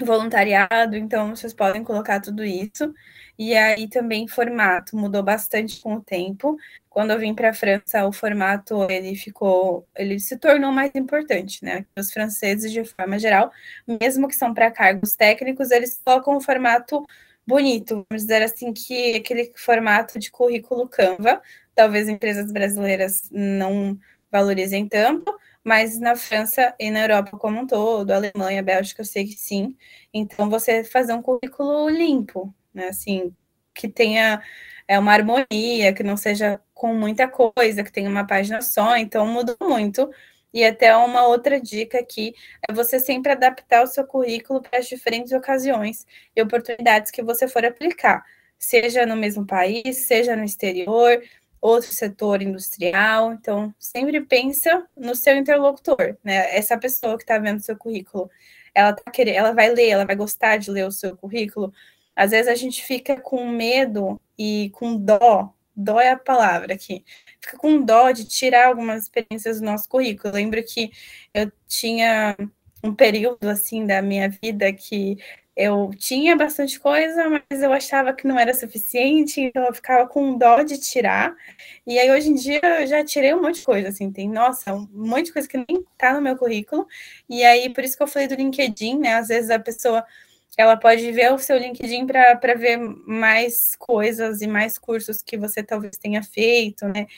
voluntariado, 0.00 0.96
então 0.96 1.34
vocês 1.34 1.52
podem 1.52 1.82
colocar 1.82 2.20
tudo 2.20 2.44
isso. 2.44 2.92
E 3.38 3.54
aí 3.54 3.88
também 3.88 4.26
formato 4.26 4.96
mudou 4.96 5.22
bastante 5.22 5.80
com 5.80 5.94
o 5.96 6.00
tempo. 6.00 6.56
Quando 6.90 7.12
eu 7.12 7.18
vim 7.18 7.34
para 7.34 7.50
a 7.50 7.54
França, 7.54 8.06
o 8.06 8.12
formato 8.12 8.90
ele 8.90 9.14
ficou, 9.14 9.86
ele 9.96 10.18
se 10.18 10.36
tornou 10.36 10.72
mais 10.72 10.90
importante, 10.94 11.64
né? 11.64 11.86
Os 11.96 12.12
franceses 12.12 12.72
de 12.72 12.84
forma 12.84 13.18
geral, 13.18 13.52
mesmo 13.86 14.28
que 14.28 14.34
são 14.34 14.52
para 14.52 14.70
cargos 14.70 15.14
técnicos, 15.14 15.70
eles 15.70 16.00
colocam 16.04 16.36
um 16.36 16.40
formato 16.40 17.06
bonito, 17.46 18.04
vamos 18.10 18.24
dizer 18.24 18.42
assim 18.42 18.72
que 18.72 19.16
aquele 19.16 19.52
formato 19.56 20.18
de 20.18 20.30
currículo 20.30 20.88
Canva, 20.88 21.40
talvez 21.74 22.08
empresas 22.08 22.52
brasileiras 22.52 23.22
não 23.30 23.98
valorizem 24.30 24.86
tanto, 24.88 25.34
mas 25.68 26.00
na 26.00 26.16
França 26.16 26.74
e 26.80 26.90
na 26.90 27.02
Europa 27.02 27.36
como 27.38 27.60
um 27.60 27.66
todo, 27.66 28.10
Alemanha, 28.10 28.62
Bélgica, 28.62 29.02
eu 29.02 29.04
sei 29.04 29.26
que 29.26 29.34
sim. 29.34 29.76
Então 30.14 30.48
você 30.48 30.82
fazer 30.82 31.12
um 31.12 31.20
currículo 31.20 31.90
limpo, 31.90 32.54
né? 32.72 32.88
Assim, 32.88 33.34
que 33.74 33.86
tenha 33.86 34.42
é, 34.88 34.98
uma 34.98 35.12
harmonia, 35.12 35.92
que 35.94 36.02
não 36.02 36.16
seja 36.16 36.58
com 36.72 36.94
muita 36.94 37.28
coisa, 37.28 37.84
que 37.84 37.92
tenha 37.92 38.08
uma 38.08 38.26
página 38.26 38.62
só, 38.62 38.96
então 38.96 39.26
mudou 39.26 39.56
muito. 39.60 40.10
E 40.54 40.64
até 40.64 40.96
uma 40.96 41.26
outra 41.26 41.60
dica 41.60 41.98
aqui 41.98 42.34
é 42.66 42.72
você 42.72 42.98
sempre 42.98 43.32
adaptar 43.32 43.82
o 43.82 43.86
seu 43.86 44.06
currículo 44.06 44.62
para 44.62 44.78
as 44.78 44.88
diferentes 44.88 45.32
ocasiões 45.32 46.06
e 46.34 46.40
oportunidades 46.42 47.10
que 47.10 47.22
você 47.22 47.46
for 47.46 47.64
aplicar, 47.66 48.24
seja 48.58 49.04
no 49.04 49.16
mesmo 49.16 49.46
país, 49.46 49.98
seja 50.06 50.34
no 50.34 50.44
exterior, 50.44 51.22
outro 51.60 51.92
setor 51.92 52.42
industrial. 52.42 53.32
Então, 53.32 53.74
sempre 53.78 54.20
pensa 54.20 54.86
no 54.96 55.14
seu 55.14 55.36
interlocutor, 55.36 56.16
né? 56.22 56.56
Essa 56.56 56.76
pessoa 56.78 57.16
que 57.16 57.24
está 57.24 57.38
vendo 57.38 57.60
seu 57.60 57.76
currículo, 57.76 58.30
ela 58.74 58.92
tá 58.92 59.10
querendo, 59.10 59.36
ela 59.36 59.52
vai 59.52 59.70
ler, 59.72 59.88
ela 59.88 60.04
vai 60.04 60.16
gostar 60.16 60.56
de 60.58 60.70
ler 60.70 60.86
o 60.86 60.92
seu 60.92 61.16
currículo, 61.16 61.72
às 62.14 62.32
vezes 62.32 62.48
a 62.48 62.54
gente 62.56 62.82
fica 62.82 63.20
com 63.20 63.46
medo 63.48 64.20
e 64.36 64.70
com 64.74 64.96
dó, 64.96 65.54
dó 65.74 66.00
é 66.00 66.10
a 66.10 66.16
palavra 66.18 66.74
aqui, 66.74 67.04
fica 67.40 67.56
com 67.56 67.80
dó 67.80 68.10
de 68.10 68.24
tirar 68.26 68.66
algumas 68.66 69.04
experiências 69.04 69.60
do 69.60 69.66
nosso 69.66 69.88
currículo. 69.88 70.30
Eu 70.32 70.34
lembro 70.34 70.60
que 70.64 70.90
eu 71.32 71.50
tinha 71.68 72.36
um 72.82 72.92
período 72.94 73.48
assim 73.48 73.86
da 73.86 74.02
minha 74.02 74.28
vida 74.28 74.72
que 74.72 75.16
eu 75.58 75.90
tinha 75.98 76.36
bastante 76.36 76.78
coisa, 76.78 77.28
mas 77.28 77.60
eu 77.60 77.72
achava 77.72 78.12
que 78.14 78.28
não 78.28 78.38
era 78.38 78.54
suficiente, 78.54 79.40
então 79.40 79.64
eu 79.66 79.74
ficava 79.74 80.08
com 80.08 80.38
dó 80.38 80.62
de 80.62 80.78
tirar. 80.78 81.34
E 81.84 81.98
aí 81.98 82.08
hoje 82.12 82.28
em 82.30 82.34
dia 82.36 82.60
eu 82.80 82.86
já 82.86 83.04
tirei 83.04 83.34
um 83.34 83.42
monte 83.42 83.56
de 83.56 83.64
coisa, 83.64 83.88
assim, 83.88 84.12
tem, 84.12 84.28
nossa, 84.28 84.72
um 84.72 84.88
monte 84.92 85.26
de 85.26 85.32
coisa 85.32 85.48
que 85.48 85.58
nem 85.58 85.84
tá 85.98 86.14
no 86.14 86.22
meu 86.22 86.36
currículo. 86.36 86.86
E 87.28 87.42
aí 87.44 87.68
por 87.74 87.82
isso 87.82 87.96
que 87.96 88.02
eu 88.04 88.06
falei 88.06 88.28
do 88.28 88.36
LinkedIn, 88.36 89.00
né? 89.00 89.14
Às 89.16 89.28
vezes 89.28 89.50
a 89.50 89.58
pessoa 89.58 90.04
ela 90.56 90.76
pode 90.76 91.10
ver 91.10 91.32
o 91.32 91.38
seu 91.38 91.58
LinkedIn 91.58 92.06
para 92.06 92.54
ver 92.54 92.78
mais 92.78 93.74
coisas 93.76 94.40
e 94.42 94.46
mais 94.46 94.78
cursos 94.78 95.22
que 95.22 95.36
você 95.36 95.60
talvez 95.62 95.96
tenha 95.98 96.22
feito, 96.22 96.86
né? 96.86 97.08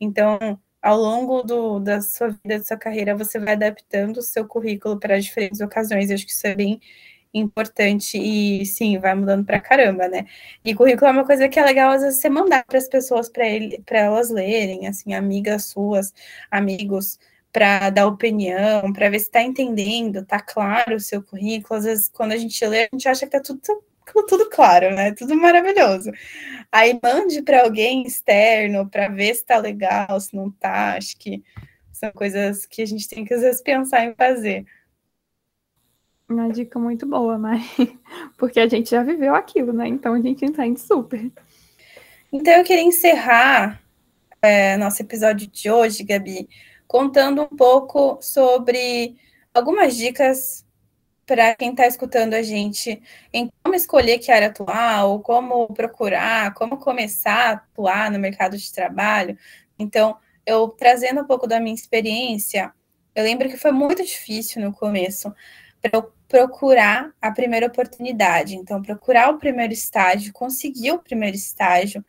Então, 0.00 0.58
ao 0.80 0.96
longo 0.98 1.42
do, 1.42 1.78
da 1.80 2.00
sua 2.00 2.28
vida, 2.28 2.58
da 2.58 2.64
sua 2.64 2.78
carreira, 2.78 3.14
você 3.14 3.38
vai 3.38 3.52
adaptando 3.54 4.18
o 4.18 4.22
seu 4.22 4.46
currículo 4.46 4.98
para 4.98 5.20
diferentes 5.20 5.60
ocasiões. 5.60 6.10
Eu 6.10 6.14
acho 6.14 6.24
que 6.26 6.32
isso 6.32 6.46
é 6.46 6.54
bem 6.54 6.80
importante 7.32 8.18
e 8.18 8.64
sim, 8.66 8.98
vai 8.98 9.14
mudando 9.14 9.44
pra 9.44 9.60
caramba, 9.60 10.08
né? 10.08 10.26
E 10.64 10.74
currículo 10.74 11.08
é 11.08 11.12
uma 11.12 11.24
coisa 11.26 11.48
que 11.48 11.58
é 11.58 11.64
legal 11.64 11.90
às 11.92 12.02
vezes 12.02 12.20
você 12.20 12.28
mandar 12.28 12.64
para 12.64 12.78
as 12.78 12.88
pessoas 12.88 13.28
para 13.28 13.98
elas 13.98 14.30
lerem, 14.30 14.86
assim, 14.88 15.14
amigas 15.14 15.66
suas, 15.66 16.12
amigos, 16.50 17.18
para 17.52 17.90
dar 17.90 18.06
opinião, 18.06 18.92
para 18.92 19.08
ver 19.10 19.18
se 19.20 19.26
está 19.26 19.42
entendendo, 19.42 20.24
tá 20.24 20.40
claro 20.40 20.96
o 20.96 21.00
seu 21.00 21.22
currículo. 21.22 21.78
Às 21.78 21.84
vezes 21.84 22.08
quando 22.08 22.32
a 22.32 22.36
gente 22.36 22.64
lê, 22.66 22.84
a 22.84 22.88
gente 22.92 23.08
acha 23.08 23.26
que 23.26 23.32
tá 23.32 23.40
tudo 23.40 23.60
tudo 24.28 24.48
claro, 24.50 24.94
né? 24.94 25.12
Tudo 25.14 25.36
maravilhoso. 25.36 26.10
Aí 26.72 26.98
mande 27.02 27.42
para 27.42 27.62
alguém 27.62 28.06
externo 28.06 28.88
para 28.88 29.08
ver 29.08 29.34
se 29.34 29.44
tá 29.44 29.58
legal, 29.58 30.20
se 30.20 30.34
não 30.34 30.50
tá. 30.50 30.96
Acho 30.96 31.16
que 31.18 31.42
são 31.92 32.10
coisas 32.12 32.66
que 32.66 32.82
a 32.82 32.86
gente 32.86 33.08
tem 33.08 33.24
que 33.24 33.34
às 33.34 33.42
vezes 33.42 33.62
pensar 33.62 34.04
em 34.04 34.14
fazer. 34.14 34.64
Uma 36.30 36.48
dica 36.48 36.78
muito 36.78 37.06
boa, 37.06 37.36
mas 37.36 37.60
porque 38.38 38.60
a 38.60 38.68
gente 38.68 38.88
já 38.88 39.02
viveu 39.02 39.34
aquilo, 39.34 39.72
né? 39.72 39.88
Então 39.88 40.14
a 40.14 40.20
gente 40.20 40.44
entende 40.44 40.80
super. 40.80 41.28
Então 42.32 42.52
eu 42.52 42.62
queria 42.62 42.84
encerrar 42.84 43.82
é, 44.40 44.76
nosso 44.76 45.02
episódio 45.02 45.48
de 45.48 45.68
hoje, 45.68 46.04
Gabi, 46.04 46.48
contando 46.86 47.42
um 47.42 47.48
pouco 47.48 48.16
sobre 48.22 49.16
algumas 49.52 49.96
dicas 49.96 50.64
para 51.26 51.56
quem 51.56 51.70
está 51.70 51.88
escutando 51.88 52.34
a 52.34 52.42
gente 52.42 53.02
em 53.32 53.50
como 53.64 53.74
escolher 53.74 54.18
que 54.20 54.30
área 54.30 54.48
atuar, 54.48 55.06
ou 55.06 55.18
como 55.18 55.66
procurar, 55.74 56.54
como 56.54 56.76
começar 56.76 57.32
a 57.32 57.50
atuar 57.54 58.08
no 58.08 58.20
mercado 58.20 58.56
de 58.56 58.72
trabalho. 58.72 59.36
Então, 59.76 60.16
eu 60.46 60.68
trazendo 60.68 61.22
um 61.22 61.26
pouco 61.26 61.48
da 61.48 61.58
minha 61.58 61.74
experiência, 61.74 62.72
eu 63.16 63.24
lembro 63.24 63.48
que 63.48 63.56
foi 63.56 63.72
muito 63.72 64.04
difícil 64.04 64.62
no 64.62 64.72
começo 64.72 65.34
para 65.80 65.90
eu 65.92 66.12
procurar 66.30 67.12
a 67.20 67.32
primeira 67.32 67.66
oportunidade. 67.66 68.54
Então, 68.54 68.80
procurar 68.80 69.30
o 69.30 69.38
primeiro 69.38 69.72
estágio, 69.72 70.32
conseguir 70.32 70.92
o 70.92 71.00
primeiro 71.00 71.36
estágio. 71.36 72.04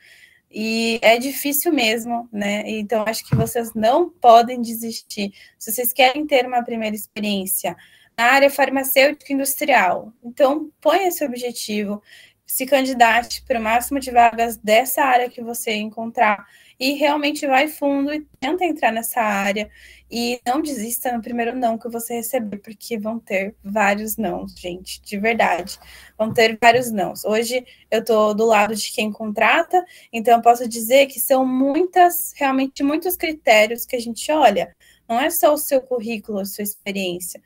E 0.49 0.99
é 1.01 1.17
difícil 1.17 1.73
mesmo, 1.73 2.29
né? 2.31 2.63
Então, 2.67 3.03
acho 3.07 3.27
que 3.27 3.35
vocês 3.35 3.73
não 3.73 4.11
podem 4.11 4.61
desistir. 4.61 5.33
Se 5.57 5.71
vocês 5.71 5.91
querem 5.91 6.27
ter 6.27 6.45
uma 6.45 6.63
primeira 6.63 6.95
experiência 6.95 7.75
na 8.15 8.25
área 8.25 8.49
farmacêutica 8.49 9.33
industrial, 9.33 10.13
então 10.23 10.69
ponha 10.79 11.07
esse 11.07 11.25
objetivo, 11.25 12.01
se 12.45 12.65
candidate 12.65 13.43
para 13.43 13.59
o 13.59 13.63
máximo 13.63 13.99
de 13.99 14.11
vagas 14.11 14.57
dessa 14.57 15.03
área 15.03 15.29
que 15.29 15.41
você 15.41 15.71
encontrar 15.73 16.45
e 16.79 16.93
realmente 16.93 17.47
vai 17.47 17.67
fundo 17.67 18.13
e 18.13 18.27
tenta 18.39 18.65
entrar 18.65 18.91
nessa 18.91 19.21
área 19.21 19.69
e 20.11 20.41
não 20.45 20.61
desista 20.61 21.11
no 21.13 21.21
primeiro 21.21 21.55
não 21.55 21.77
que 21.77 21.87
você 21.87 22.15
receber, 22.15 22.57
porque 22.57 22.99
vão 22.99 23.17
ter 23.17 23.55
vários 23.63 24.17
não, 24.17 24.45
gente, 24.47 25.01
de 25.01 25.17
verdade. 25.17 25.79
Vão 26.17 26.33
ter 26.33 26.57
vários 26.61 26.91
não. 26.91 27.13
Hoje 27.25 27.65
eu 27.89 28.01
estou 28.01 28.33
do 28.33 28.45
lado 28.45 28.75
de 28.75 28.91
quem 28.91 29.11
contrata, 29.11 29.83
então 30.11 30.35
eu 30.35 30.41
posso 30.41 30.67
dizer 30.67 31.07
que 31.07 31.19
são 31.19 31.45
muitas, 31.45 32.33
realmente 32.35 32.83
muitos 32.83 33.15
critérios 33.15 33.85
que 33.85 33.95
a 33.95 34.01
gente 34.01 34.29
olha. 34.31 34.75
Não 35.07 35.19
é 35.19 35.29
só 35.29 35.53
o 35.53 35.57
seu 35.57 35.81
currículo, 35.81 36.39
a 36.39 36.45
sua 36.45 36.63
experiência. 36.63 37.41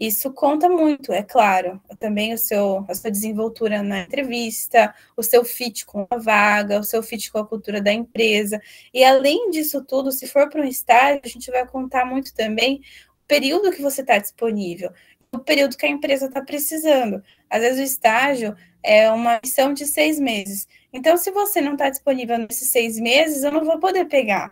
Isso 0.00 0.32
conta 0.32 0.66
muito, 0.66 1.12
é 1.12 1.22
claro. 1.22 1.78
Também 1.98 2.32
o 2.32 2.38
seu, 2.38 2.86
a 2.88 2.94
sua 2.94 3.10
desenvoltura 3.10 3.82
na 3.82 4.00
entrevista, 4.00 4.94
o 5.14 5.22
seu 5.22 5.44
fit 5.44 5.84
com 5.84 6.06
a 6.08 6.16
vaga, 6.16 6.80
o 6.80 6.82
seu 6.82 7.02
fit 7.02 7.30
com 7.30 7.36
a 7.36 7.46
cultura 7.46 7.82
da 7.82 7.92
empresa. 7.92 8.58
E 8.94 9.04
além 9.04 9.50
disso 9.50 9.84
tudo, 9.84 10.10
se 10.10 10.26
for 10.26 10.48
para 10.48 10.62
um 10.62 10.64
estágio, 10.64 11.20
a 11.22 11.28
gente 11.28 11.50
vai 11.50 11.66
contar 11.66 12.06
muito 12.06 12.32
também 12.32 12.80
o 13.22 13.26
período 13.28 13.70
que 13.70 13.82
você 13.82 14.00
está 14.00 14.16
disponível, 14.16 14.90
o 15.32 15.38
período 15.38 15.76
que 15.76 15.84
a 15.84 15.90
empresa 15.90 16.26
está 16.26 16.40
precisando. 16.42 17.22
Às 17.50 17.60
vezes 17.60 17.80
o 17.80 17.84
estágio 17.84 18.56
é 18.82 19.10
uma 19.10 19.38
missão 19.44 19.74
de 19.74 19.86
seis 19.86 20.18
meses. 20.18 20.66
Então, 20.94 21.18
se 21.18 21.30
você 21.30 21.60
não 21.60 21.74
está 21.74 21.90
disponível 21.90 22.38
nesses 22.38 22.70
seis 22.70 22.98
meses, 22.98 23.44
eu 23.44 23.52
não 23.52 23.64
vou 23.66 23.78
poder 23.78 24.06
pegar. 24.06 24.50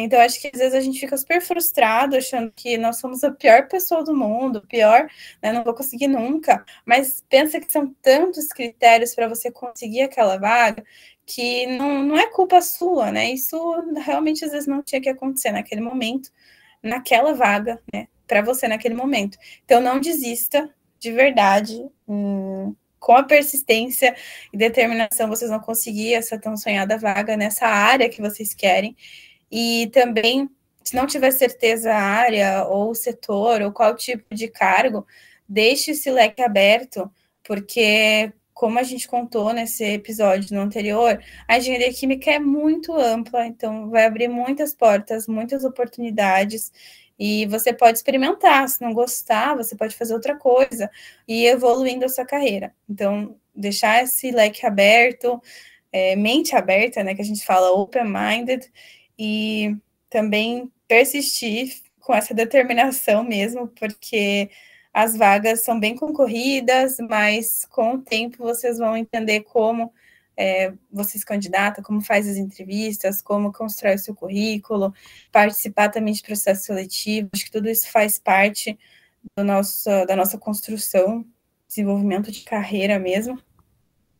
Então, 0.00 0.20
acho 0.20 0.40
que 0.40 0.48
às 0.52 0.58
vezes 0.58 0.74
a 0.74 0.80
gente 0.80 0.98
fica 1.00 1.16
super 1.16 1.40
frustrado, 1.40 2.16
achando 2.16 2.52
que 2.54 2.76
nós 2.78 2.98
somos 2.98 3.22
a 3.24 3.30
pior 3.30 3.68
pessoa 3.68 4.04
do 4.04 4.14
mundo, 4.14 4.62
pior, 4.66 5.08
né, 5.42 5.52
não 5.52 5.64
vou 5.64 5.74
conseguir 5.74 6.08
nunca. 6.08 6.64
Mas 6.84 7.24
pensa 7.28 7.60
que 7.60 7.70
são 7.70 7.94
tantos 8.02 8.48
critérios 8.48 9.14
para 9.14 9.28
você 9.28 9.50
conseguir 9.50 10.02
aquela 10.02 10.36
vaga 10.38 10.84
que 11.26 11.66
não, 11.66 12.02
não 12.04 12.18
é 12.18 12.28
culpa 12.30 12.60
sua, 12.60 13.10
né? 13.10 13.30
Isso 13.32 13.56
realmente 13.96 14.44
às 14.44 14.52
vezes 14.52 14.66
não 14.68 14.82
tinha 14.82 15.00
que 15.00 15.08
acontecer 15.08 15.50
naquele 15.52 15.80
momento, 15.80 16.30
naquela 16.82 17.34
vaga, 17.34 17.80
né? 17.92 18.08
Para 18.26 18.42
você 18.42 18.68
naquele 18.68 18.94
momento. 18.94 19.38
Então, 19.64 19.80
não 19.80 20.00
desista 20.00 20.70
de 21.00 21.12
verdade. 21.12 21.84
Hum, 22.08 22.74
com 22.98 23.12
a 23.12 23.22
persistência 23.22 24.16
e 24.52 24.56
determinação, 24.56 25.28
vocês 25.28 25.48
vão 25.48 25.60
conseguir 25.60 26.14
essa 26.14 26.38
tão 26.40 26.56
sonhada 26.56 26.98
vaga 26.98 27.36
nessa 27.36 27.64
área 27.66 28.08
que 28.08 28.20
vocês 28.20 28.52
querem. 28.52 28.96
E 29.50 29.88
também, 29.92 30.48
se 30.82 30.94
não 30.94 31.06
tiver 31.06 31.30
certeza 31.30 31.92
a 31.92 32.00
área 32.00 32.64
ou 32.64 32.94
setor 32.94 33.62
ou 33.62 33.72
qual 33.72 33.94
tipo 33.94 34.34
de 34.34 34.48
cargo, 34.48 35.06
deixe 35.48 35.92
esse 35.92 36.10
leque 36.10 36.42
aberto, 36.42 37.10
porque 37.44 38.32
como 38.52 38.78
a 38.78 38.82
gente 38.82 39.06
contou 39.06 39.52
nesse 39.52 39.84
episódio 39.84 40.54
no 40.56 40.62
anterior, 40.62 41.22
a 41.46 41.58
engenharia 41.58 41.92
química 41.92 42.30
é 42.30 42.38
muito 42.38 42.94
ampla, 42.94 43.46
então 43.46 43.90
vai 43.90 44.06
abrir 44.06 44.28
muitas 44.28 44.74
portas, 44.74 45.26
muitas 45.28 45.62
oportunidades, 45.62 46.72
e 47.18 47.46
você 47.46 47.72
pode 47.72 47.98
experimentar. 47.98 48.68
Se 48.68 48.80
não 48.80 48.92
gostar, 48.94 49.54
você 49.54 49.76
pode 49.76 49.94
fazer 49.94 50.14
outra 50.14 50.36
coisa 50.36 50.90
e 51.28 51.46
evoluindo 51.46 52.04
a 52.04 52.08
sua 52.08 52.24
carreira. 52.24 52.74
Então, 52.88 53.36
deixar 53.54 54.02
esse 54.02 54.30
leque 54.30 54.66
aberto, 54.66 55.40
é, 55.92 56.16
mente 56.16 56.54
aberta, 56.56 57.02
né, 57.02 57.14
que 57.14 57.22
a 57.22 57.24
gente 57.24 57.44
fala 57.44 57.72
open-minded, 57.72 58.70
e 59.18 59.76
também 60.10 60.70
persistir 60.88 61.82
com 62.00 62.14
essa 62.14 62.32
determinação 62.32 63.24
mesmo, 63.24 63.68
porque 63.68 64.50
as 64.92 65.16
vagas 65.16 65.62
são 65.62 65.78
bem 65.78 65.94
concorridas, 65.94 66.96
mas 67.08 67.64
com 67.66 67.94
o 67.94 68.02
tempo 68.02 68.38
vocês 68.38 68.78
vão 68.78 68.96
entender 68.96 69.42
como 69.42 69.92
é, 70.36 70.72
você 70.92 71.18
candidata, 71.24 71.82
como 71.82 72.00
faz 72.00 72.28
as 72.28 72.36
entrevistas, 72.36 73.22
como 73.22 73.52
constrói 73.52 73.94
o 73.94 73.98
seu 73.98 74.14
currículo, 74.14 74.94
participar 75.32 75.88
também 75.88 76.12
de 76.12 76.22
processo 76.22 76.64
seletivo, 76.64 77.30
acho 77.34 77.46
que 77.46 77.50
tudo 77.50 77.68
isso 77.68 77.90
faz 77.90 78.18
parte 78.18 78.78
do 79.36 79.42
nosso, 79.42 79.88
da 80.06 80.14
nossa 80.14 80.38
construção, 80.38 81.26
desenvolvimento 81.66 82.30
de 82.30 82.42
carreira 82.42 82.98
mesmo. 82.98 83.40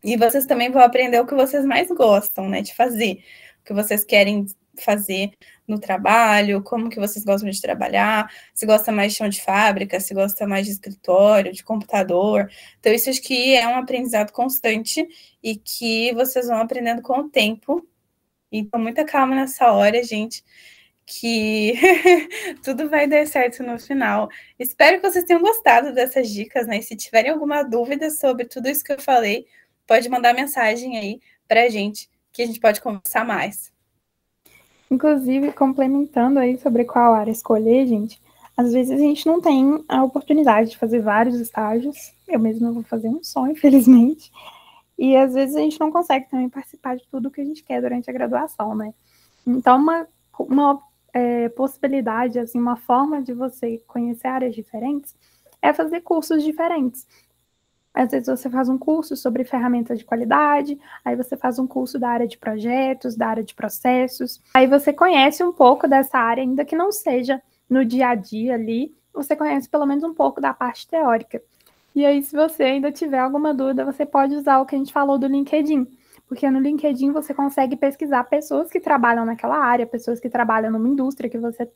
E 0.03 0.17
vocês 0.17 0.47
também 0.47 0.71
vão 0.71 0.83
aprender 0.83 1.21
o 1.21 1.27
que 1.27 1.35
vocês 1.35 1.65
mais 1.65 1.89
gostam, 1.89 2.49
né, 2.49 2.63
de 2.63 2.75
fazer, 2.75 3.23
o 3.61 3.65
que 3.65 3.75
vocês 3.75 4.05
querem 4.05 4.47
fazer 4.83 5.33
no 5.67 5.79
trabalho, 5.79 6.63
como 6.63 6.89
que 6.89 6.99
vocês 6.99 7.25
gostam 7.25 7.51
de 7.51 7.61
trabalhar, 7.61 8.31
se 8.55 8.67
gosta 8.67 8.93
mais 8.93 9.13
de 9.13 9.19
chão 9.19 9.29
de 9.29 9.43
fábrica, 9.43 9.99
se 10.01 10.15
gosta 10.15 10.47
mais 10.47 10.67
de 10.67 10.73
escritório, 10.73 11.53
de 11.53 11.65
computador. 11.65 12.51
Então, 12.79 12.93
isso 12.93 13.11
acho 13.11 13.23
que 13.23 13.55
é 13.55 13.67
um 13.67 13.77
aprendizado 13.77 14.33
constante 14.33 15.07
e 15.43 15.57
que 15.57 16.13
vocês 16.15 16.47
vão 16.47 16.59
aprendendo 16.59 17.03
com 17.03 17.21
o 17.21 17.29
tempo. 17.29 17.87
Então, 18.51 18.81
muita 18.81 19.05
calma 19.05 19.35
nessa 19.35 19.73
hora, 19.73 20.03
gente, 20.03 20.45
que 21.07 21.75
tudo 22.63 22.89
vai 22.89 23.07
dar 23.07 23.27
certo 23.27 23.63
no 23.63 23.79
final. 23.79 24.29
Espero 24.59 25.01
que 25.01 25.09
vocês 25.09 25.25
tenham 25.25 25.41
gostado 25.41 25.93
dessas 25.93 26.29
dicas, 26.31 26.67
né? 26.67 26.79
E 26.79 26.83
se 26.83 26.97
tiverem 26.97 27.31
alguma 27.31 27.63
dúvida 27.63 28.11
sobre 28.11 28.47
tudo 28.47 28.69
isso 28.69 28.85
que 28.85 28.93
eu 28.93 29.01
falei, 29.01 29.47
pode 29.87 30.09
mandar 30.09 30.35
mensagem 30.35 30.99
aí 30.99 31.21
para 31.47 31.63
a 31.65 31.69
gente, 31.69 32.11
que 32.33 32.43
a 32.43 32.47
gente 32.47 32.61
pode 32.61 32.81
conversar 32.81 33.25
mais. 33.25 33.76
Inclusive, 34.91 35.53
complementando 35.53 36.39
aí 36.39 36.59
sobre 36.59 36.85
qual 36.85 37.15
área 37.15 37.31
escolher, 37.31 37.87
gente, 37.87 38.21
às 38.57 38.73
vezes 38.73 38.93
a 38.93 38.99
gente 38.99 39.27
não 39.27 39.41
tem 39.41 39.85
a 39.89 40.03
oportunidade 40.03 40.71
de 40.71 40.79
fazer 40.79 41.01
vários 41.01 41.39
estágios. 41.39 42.15
Eu 42.27 42.39
mesma 42.39 42.73
vou 42.73 42.83
fazer 42.83 43.09
um 43.09 43.23
só, 43.23 43.47
infelizmente. 43.51 44.33
E 44.99 45.15
às 45.17 45.35
vezes 45.35 45.55
a 45.55 45.61
gente 45.61 45.79
não 45.79 45.93
consegue 45.93 46.29
também 46.31 46.49
participar 46.49 46.97
de 46.97 47.07
tudo 47.09 47.31
que 47.31 47.41
a 47.41 47.45
gente 47.45 47.63
quer 47.63 47.83
durante 47.83 48.09
a 48.09 48.13
graduação, 48.13 48.75
né? 48.75 48.95
Então, 49.47 49.79
uma, 49.79 50.09
uma 50.39 50.83
é, 51.13 51.49
possibilidade, 51.51 52.39
assim, 52.39 52.59
uma 52.59 52.77
forma 52.77 53.23
de 53.23 53.35
você 53.35 53.79
conhecer 53.87 54.29
áreas 54.29 54.55
diferentes 54.55 55.15
é 55.61 55.73
fazer 55.73 56.01
cursos 56.01 56.43
diferentes. 56.43 57.07
Às 57.97 58.11
vezes 58.11 58.29
você 58.29 58.51
faz 58.51 58.69
um 58.69 58.77
curso 58.77 59.17
sobre 59.17 59.43
ferramentas 59.43 59.99
de 59.99 60.05
qualidade, 60.05 60.79
aí 61.03 61.17
você 61.17 61.35
faz 61.35 61.59
um 61.59 61.67
curso 61.67 61.99
da 61.99 62.11
área 62.11 62.29
de 62.29 62.37
projetos, 62.37 63.17
da 63.17 63.27
área 63.27 63.43
de 63.43 63.55
processos. 63.55 64.39
Aí 64.53 64.67
você 64.67 64.93
conhece 64.93 65.43
um 65.43 65.51
pouco 65.51 65.89
dessa 65.89 66.19
área, 66.19 66.43
ainda 66.43 66.63
que 66.63 66.77
não 66.77 66.93
seja 66.93 67.41
no 67.71 67.87
dia 67.87 68.09
a 68.09 68.15
dia 68.15 68.53
ali, 68.53 68.95
você 69.15 69.35
conhece 69.35 69.67
pelo 69.67 69.87
menos 69.87 70.05
um 70.05 70.13
pouco 70.13 70.43
da 70.43 70.53
parte 70.53 70.87
teórica. 70.87 71.41
E 71.95 72.05
aí, 72.05 72.23
se 72.23 72.37
você 72.37 72.65
ainda 72.65 72.93
tiver 72.93 73.19
alguma 73.19 73.55
dúvida, 73.55 73.83
você 73.83 74.05
pode 74.05 74.35
usar 74.35 74.61
o 74.61 74.67
que 74.67 74.75
a 74.75 74.79
gente 74.79 74.93
falou 74.93 75.17
do 75.17 75.27
LinkedIn. 75.27 75.87
Porque 76.27 76.51
no 76.51 76.59
LinkedIn 76.59 77.13
você 77.13 77.33
consegue 77.33 77.77
pesquisar 77.77 78.25
pessoas 78.25 78.71
que 78.71 78.81
trabalham 78.81 79.25
naquela 79.25 79.57
área, 79.59 79.87
pessoas 79.87 80.19
que 80.19 80.29
trabalham 80.29 80.73
numa 80.73 80.89
indústria 80.89 81.31
que 81.31 81.39
você 81.39 81.71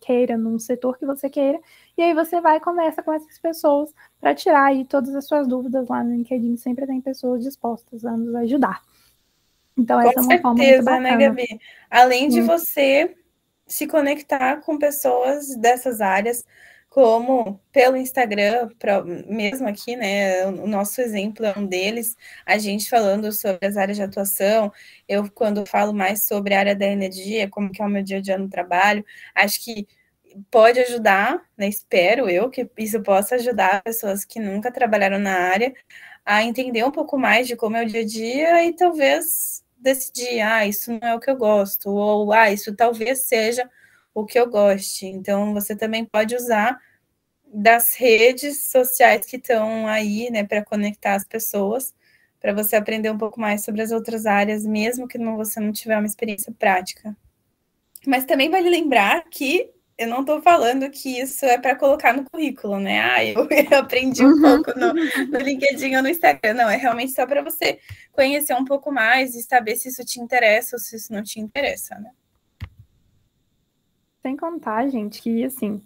queira, 0.00 0.36
num 0.36 0.58
setor 0.58 0.98
que 0.98 1.06
você 1.06 1.30
queira, 1.30 1.58
e 1.96 2.02
aí 2.02 2.14
você 2.14 2.40
vai 2.40 2.58
e 2.58 2.60
conversa 2.60 3.02
com 3.02 3.12
essas 3.12 3.38
pessoas 3.38 3.92
para 4.20 4.34
tirar 4.34 4.66
aí 4.66 4.84
todas 4.84 5.14
as 5.14 5.26
suas 5.26 5.48
dúvidas 5.48 5.88
lá 5.88 6.04
no 6.04 6.14
LinkedIn, 6.14 6.56
sempre 6.56 6.86
tem 6.86 7.00
pessoas 7.00 7.42
dispostas 7.42 8.04
a 8.04 8.16
nos 8.16 8.34
ajudar. 8.34 8.82
Então, 9.76 10.00
com 10.00 10.08
essa 10.08 10.20
é 10.20 10.22
uma 10.22 10.28
certeza, 10.28 10.42
forma 10.42 11.00
muito 11.00 11.02
né, 11.02 11.10
bacana. 11.10 11.16
Gabi? 11.16 11.60
Além 11.90 12.28
de 12.28 12.40
Hum. 12.42 12.46
você 12.46 13.16
se 13.66 13.86
conectar 13.86 14.60
com 14.60 14.78
pessoas 14.78 15.56
dessas 15.56 16.00
áreas, 16.00 16.44
como 16.94 17.60
pelo 17.72 17.96
Instagram, 17.96 18.68
mesmo 19.26 19.66
aqui, 19.66 19.96
né? 19.96 20.46
O 20.46 20.64
nosso 20.68 21.00
exemplo 21.00 21.44
é 21.44 21.52
um 21.58 21.66
deles, 21.66 22.16
a 22.46 22.56
gente 22.56 22.88
falando 22.88 23.32
sobre 23.32 23.66
as 23.66 23.76
áreas 23.76 23.96
de 23.96 24.04
atuação, 24.04 24.72
eu 25.08 25.28
quando 25.28 25.66
falo 25.66 25.92
mais 25.92 26.24
sobre 26.24 26.54
a 26.54 26.60
área 26.60 26.76
da 26.76 26.86
energia, 26.86 27.50
como 27.50 27.72
que 27.72 27.82
é 27.82 27.84
o 27.84 27.88
meu 27.88 28.00
dia 28.00 28.18
a 28.18 28.20
dia 28.20 28.38
no 28.38 28.48
trabalho, 28.48 29.04
acho 29.34 29.64
que 29.64 29.88
pode 30.52 30.78
ajudar, 30.78 31.42
né? 31.58 31.66
Espero 31.68 32.30
eu 32.30 32.48
que 32.48 32.70
isso 32.78 33.02
possa 33.02 33.34
ajudar 33.34 33.82
pessoas 33.82 34.24
que 34.24 34.38
nunca 34.38 34.70
trabalharam 34.70 35.18
na 35.18 35.34
área 35.34 35.74
a 36.24 36.44
entender 36.44 36.84
um 36.84 36.92
pouco 36.92 37.18
mais 37.18 37.48
de 37.48 37.56
como 37.56 37.76
é 37.76 37.82
o 37.82 37.86
dia 37.86 38.02
a 38.02 38.06
dia 38.06 38.64
e 38.66 38.72
talvez 38.72 39.64
decidir, 39.78 40.40
ah, 40.42 40.64
isso 40.64 40.92
não 40.92 41.08
é 41.08 41.14
o 41.16 41.20
que 41.20 41.30
eu 41.30 41.36
gosto, 41.36 41.90
ou 41.90 42.32
ah, 42.32 42.52
isso 42.52 42.74
talvez 42.76 43.20
seja 43.26 43.68
o 44.14 44.24
que 44.24 44.38
eu 44.38 44.48
goste. 44.48 45.06
Então, 45.06 45.52
você 45.54 45.76
também 45.76 46.04
pode 46.04 46.34
usar 46.36 46.78
das 47.46 47.94
redes 47.94 48.70
sociais 48.70 49.26
que 49.26 49.36
estão 49.36 49.86
aí, 49.86 50.30
né, 50.30 50.44
para 50.44 50.64
conectar 50.64 51.14
as 51.14 51.24
pessoas, 51.24 51.94
para 52.40 52.52
você 52.52 52.76
aprender 52.76 53.10
um 53.10 53.18
pouco 53.18 53.40
mais 53.40 53.64
sobre 53.64 53.82
as 53.82 53.92
outras 53.92 54.26
áreas, 54.26 54.64
mesmo 54.66 55.08
que 55.08 55.18
não, 55.18 55.36
você 55.36 55.60
não 55.60 55.72
tiver 55.72 55.96
uma 55.98 56.06
experiência 56.06 56.52
prática. 56.58 57.16
Mas 58.06 58.24
também 58.24 58.50
vale 58.50 58.68
lembrar 58.68 59.24
que 59.30 59.70
eu 59.96 60.08
não 60.08 60.20
estou 60.20 60.42
falando 60.42 60.90
que 60.90 61.20
isso 61.20 61.44
é 61.46 61.56
para 61.56 61.76
colocar 61.76 62.12
no 62.12 62.24
currículo, 62.28 62.80
né? 62.80 63.00
Ah, 63.00 63.24
eu, 63.24 63.48
eu 63.70 63.78
aprendi 63.78 64.24
um 64.26 64.32
Uhum. 64.32 64.40
pouco 64.40 64.78
no, 64.78 64.92
no 64.92 65.38
LinkedIn 65.38 65.94
ou 65.96 66.02
no 66.02 66.08
Instagram. 66.08 66.54
Não, 66.54 66.68
é 66.68 66.76
realmente 66.76 67.12
só 67.12 67.24
para 67.26 67.42
você 67.42 67.78
conhecer 68.12 68.54
um 68.54 68.64
pouco 68.64 68.90
mais 68.92 69.34
e 69.34 69.42
saber 69.42 69.76
se 69.76 69.88
isso 69.88 70.04
te 70.04 70.20
interessa 70.20 70.76
ou 70.76 70.80
se 70.80 70.96
isso 70.96 71.12
não 71.12 71.22
te 71.22 71.40
interessa, 71.40 71.94
né? 71.98 72.10
Sem 74.24 74.38
contar, 74.38 74.88
gente, 74.88 75.20
que 75.20 75.44
assim, 75.44 75.82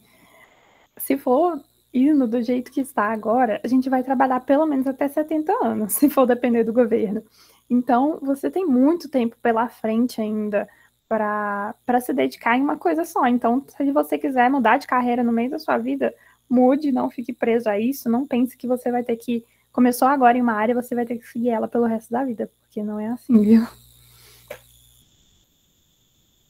se 0.97 1.19
for 1.19 1.61
indo 1.93 2.25
do 2.29 2.41
jeito 2.41 2.71
que 2.71 2.81
está 2.81 3.11
agora, 3.13 3.61
a 3.65 3.67
gente 3.67 3.91
vai 3.91 4.05
trabalhar 4.05 4.39
pelo 4.41 4.65
menos 4.65 4.87
até 4.87 5.09
70 5.09 5.53
anos, 5.61 5.95
se 5.99 6.09
for 6.09 6.25
depender 6.25 6.63
do 6.63 6.73
governo. 6.73 7.21
Então, 7.69 8.21
você 8.23 8.49
tem 8.49 8.65
muito 8.65 9.09
tempo 9.09 9.37
pela 9.43 9.69
frente 9.69 10.21
ainda 10.21 10.69
para 11.09 11.75
se 12.01 12.13
dedicar 12.13 12.57
em 12.57 12.63
uma 12.63 12.77
coisa 12.77 13.05
só. 13.05 13.27
Então, 13.27 13.65
se 13.77 13.91
você 13.91 14.17
quiser 14.17 14.49
mudar 14.49 14.79
de 14.79 14.87
carreira 14.87 15.25
no 15.25 15.33
meio 15.33 15.51
da 15.51 15.59
sua 15.59 15.77
vida, 15.77 16.15
mude, 16.49 16.93
não 16.93 17.11
fique 17.11 17.33
preso 17.33 17.69
a 17.69 17.77
isso, 17.77 18.09
não 18.09 18.25
pense 18.25 18.57
que 18.57 18.69
você 18.69 18.93
vai 18.93 19.03
ter 19.03 19.17
que 19.17 19.45
começou 19.73 20.07
agora 20.07 20.39
em 20.39 20.43
uma 20.43 20.53
área, 20.53 20.77
você 20.77 20.95
vai 20.95 21.05
ter 21.05 21.19
que 21.19 21.27
seguir 21.27 21.51
ela 21.51 21.67
pelo 21.67 21.87
resto 21.87 22.13
da 22.13 22.25
vida, 22.25 22.49
porque 22.61 22.85
não 22.85 23.01
é 23.01 23.09
assim, 23.09 23.43
viu? 23.43 23.67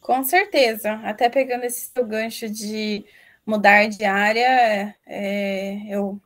Com 0.08 0.24
certeza. 0.24 0.94
Até 1.04 1.28
pegando 1.28 1.64
esse 1.64 1.90
seu 1.94 2.06
gancho 2.06 2.48
de 2.48 3.04
mudar 3.44 3.88
de 3.90 4.06
área, 4.06 4.96
é, 5.04 5.82
eu 5.86 6.18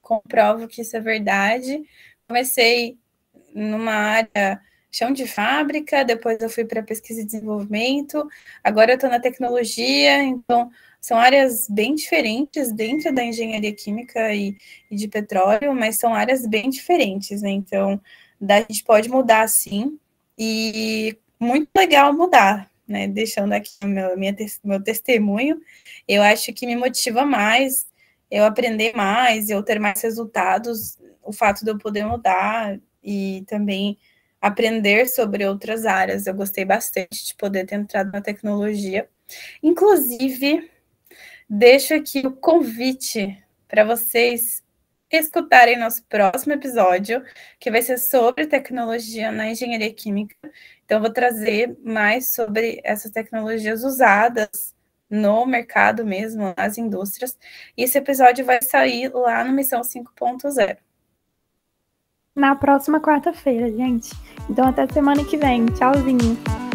comprovo 0.00 0.68
que 0.68 0.82
isso 0.82 0.96
é 0.96 1.00
verdade. 1.00 1.82
Comecei 2.28 2.96
numa 3.52 3.92
área 3.92 4.60
chão 4.92 5.10
de 5.12 5.26
fábrica, 5.26 6.04
depois 6.04 6.40
eu 6.40 6.48
fui 6.48 6.64
para 6.64 6.84
pesquisa 6.84 7.20
e 7.20 7.24
desenvolvimento, 7.24 8.28
agora 8.62 8.92
eu 8.92 8.94
estou 8.94 9.10
na 9.10 9.18
tecnologia, 9.18 10.22
então 10.22 10.70
são 11.00 11.18
áreas 11.18 11.66
bem 11.68 11.96
diferentes 11.96 12.70
dentro 12.70 13.12
da 13.12 13.24
engenharia 13.24 13.74
química 13.74 14.32
e, 14.32 14.56
e 14.88 14.94
de 14.94 15.08
petróleo, 15.08 15.74
mas 15.74 15.96
são 15.96 16.14
áreas 16.14 16.46
bem 16.46 16.70
diferentes, 16.70 17.42
né? 17.42 17.50
Então, 17.50 18.00
a 18.48 18.60
gente 18.60 18.84
pode 18.84 19.08
mudar 19.08 19.48
sim, 19.48 19.98
e 20.38 21.18
muito 21.40 21.68
legal 21.76 22.12
mudar, 22.12 22.70
né? 22.86 23.08
Deixando 23.08 23.52
aqui 23.52 23.84
meu, 23.84 24.16
minha, 24.16 24.34
meu 24.64 24.82
testemunho, 24.82 25.60
eu 26.06 26.22
acho 26.22 26.52
que 26.52 26.66
me 26.66 26.76
motiva 26.76 27.24
mais 27.24 27.86
eu 28.30 28.44
aprender 28.44 28.94
mais, 28.94 29.48
eu 29.48 29.62
ter 29.62 29.78
mais 29.78 30.02
resultados, 30.02 30.98
o 31.22 31.32
fato 31.32 31.64
de 31.64 31.70
eu 31.70 31.78
poder 31.78 32.04
mudar 32.04 32.78
e 33.02 33.44
também 33.46 33.98
aprender 34.40 35.08
sobre 35.08 35.46
outras 35.46 35.86
áreas. 35.86 36.26
Eu 36.26 36.34
gostei 36.34 36.64
bastante 36.64 37.26
de 37.26 37.34
poder 37.34 37.66
ter 37.66 37.76
entrado 37.76 38.12
na 38.12 38.20
tecnologia. 38.20 39.08
Inclusive, 39.62 40.70
deixo 41.48 41.94
aqui 41.94 42.26
o 42.26 42.32
convite 42.32 43.36
para 43.68 43.84
vocês 43.84 44.62
escutarem 45.10 45.78
nosso 45.78 46.04
próximo 46.04 46.52
episódio, 46.52 47.22
que 47.58 47.70
vai 47.70 47.82
ser 47.82 47.98
sobre 47.98 48.46
tecnologia 48.46 49.30
na 49.30 49.48
engenharia 49.48 49.92
química. 49.92 50.36
Então, 50.84 51.00
vou 51.00 51.10
trazer 51.10 51.76
mais 51.84 52.34
sobre 52.34 52.80
essas 52.84 53.10
tecnologias 53.10 53.84
usadas 53.84 54.74
no 55.08 55.46
mercado 55.46 56.04
mesmo, 56.04 56.54
nas 56.56 56.78
indústrias. 56.78 57.38
E 57.76 57.84
esse 57.84 57.98
episódio 57.98 58.44
vai 58.44 58.60
sair 58.62 59.10
lá 59.12 59.44
no 59.44 59.52
Missão 59.52 59.80
5.0. 59.82 60.76
Na 62.34 62.54
próxima 62.54 63.00
quarta-feira, 63.00 63.70
gente. 63.70 64.10
Então, 64.50 64.68
até 64.68 64.86
semana 64.92 65.24
que 65.24 65.36
vem. 65.36 65.66
Tchauzinho. 65.66 66.65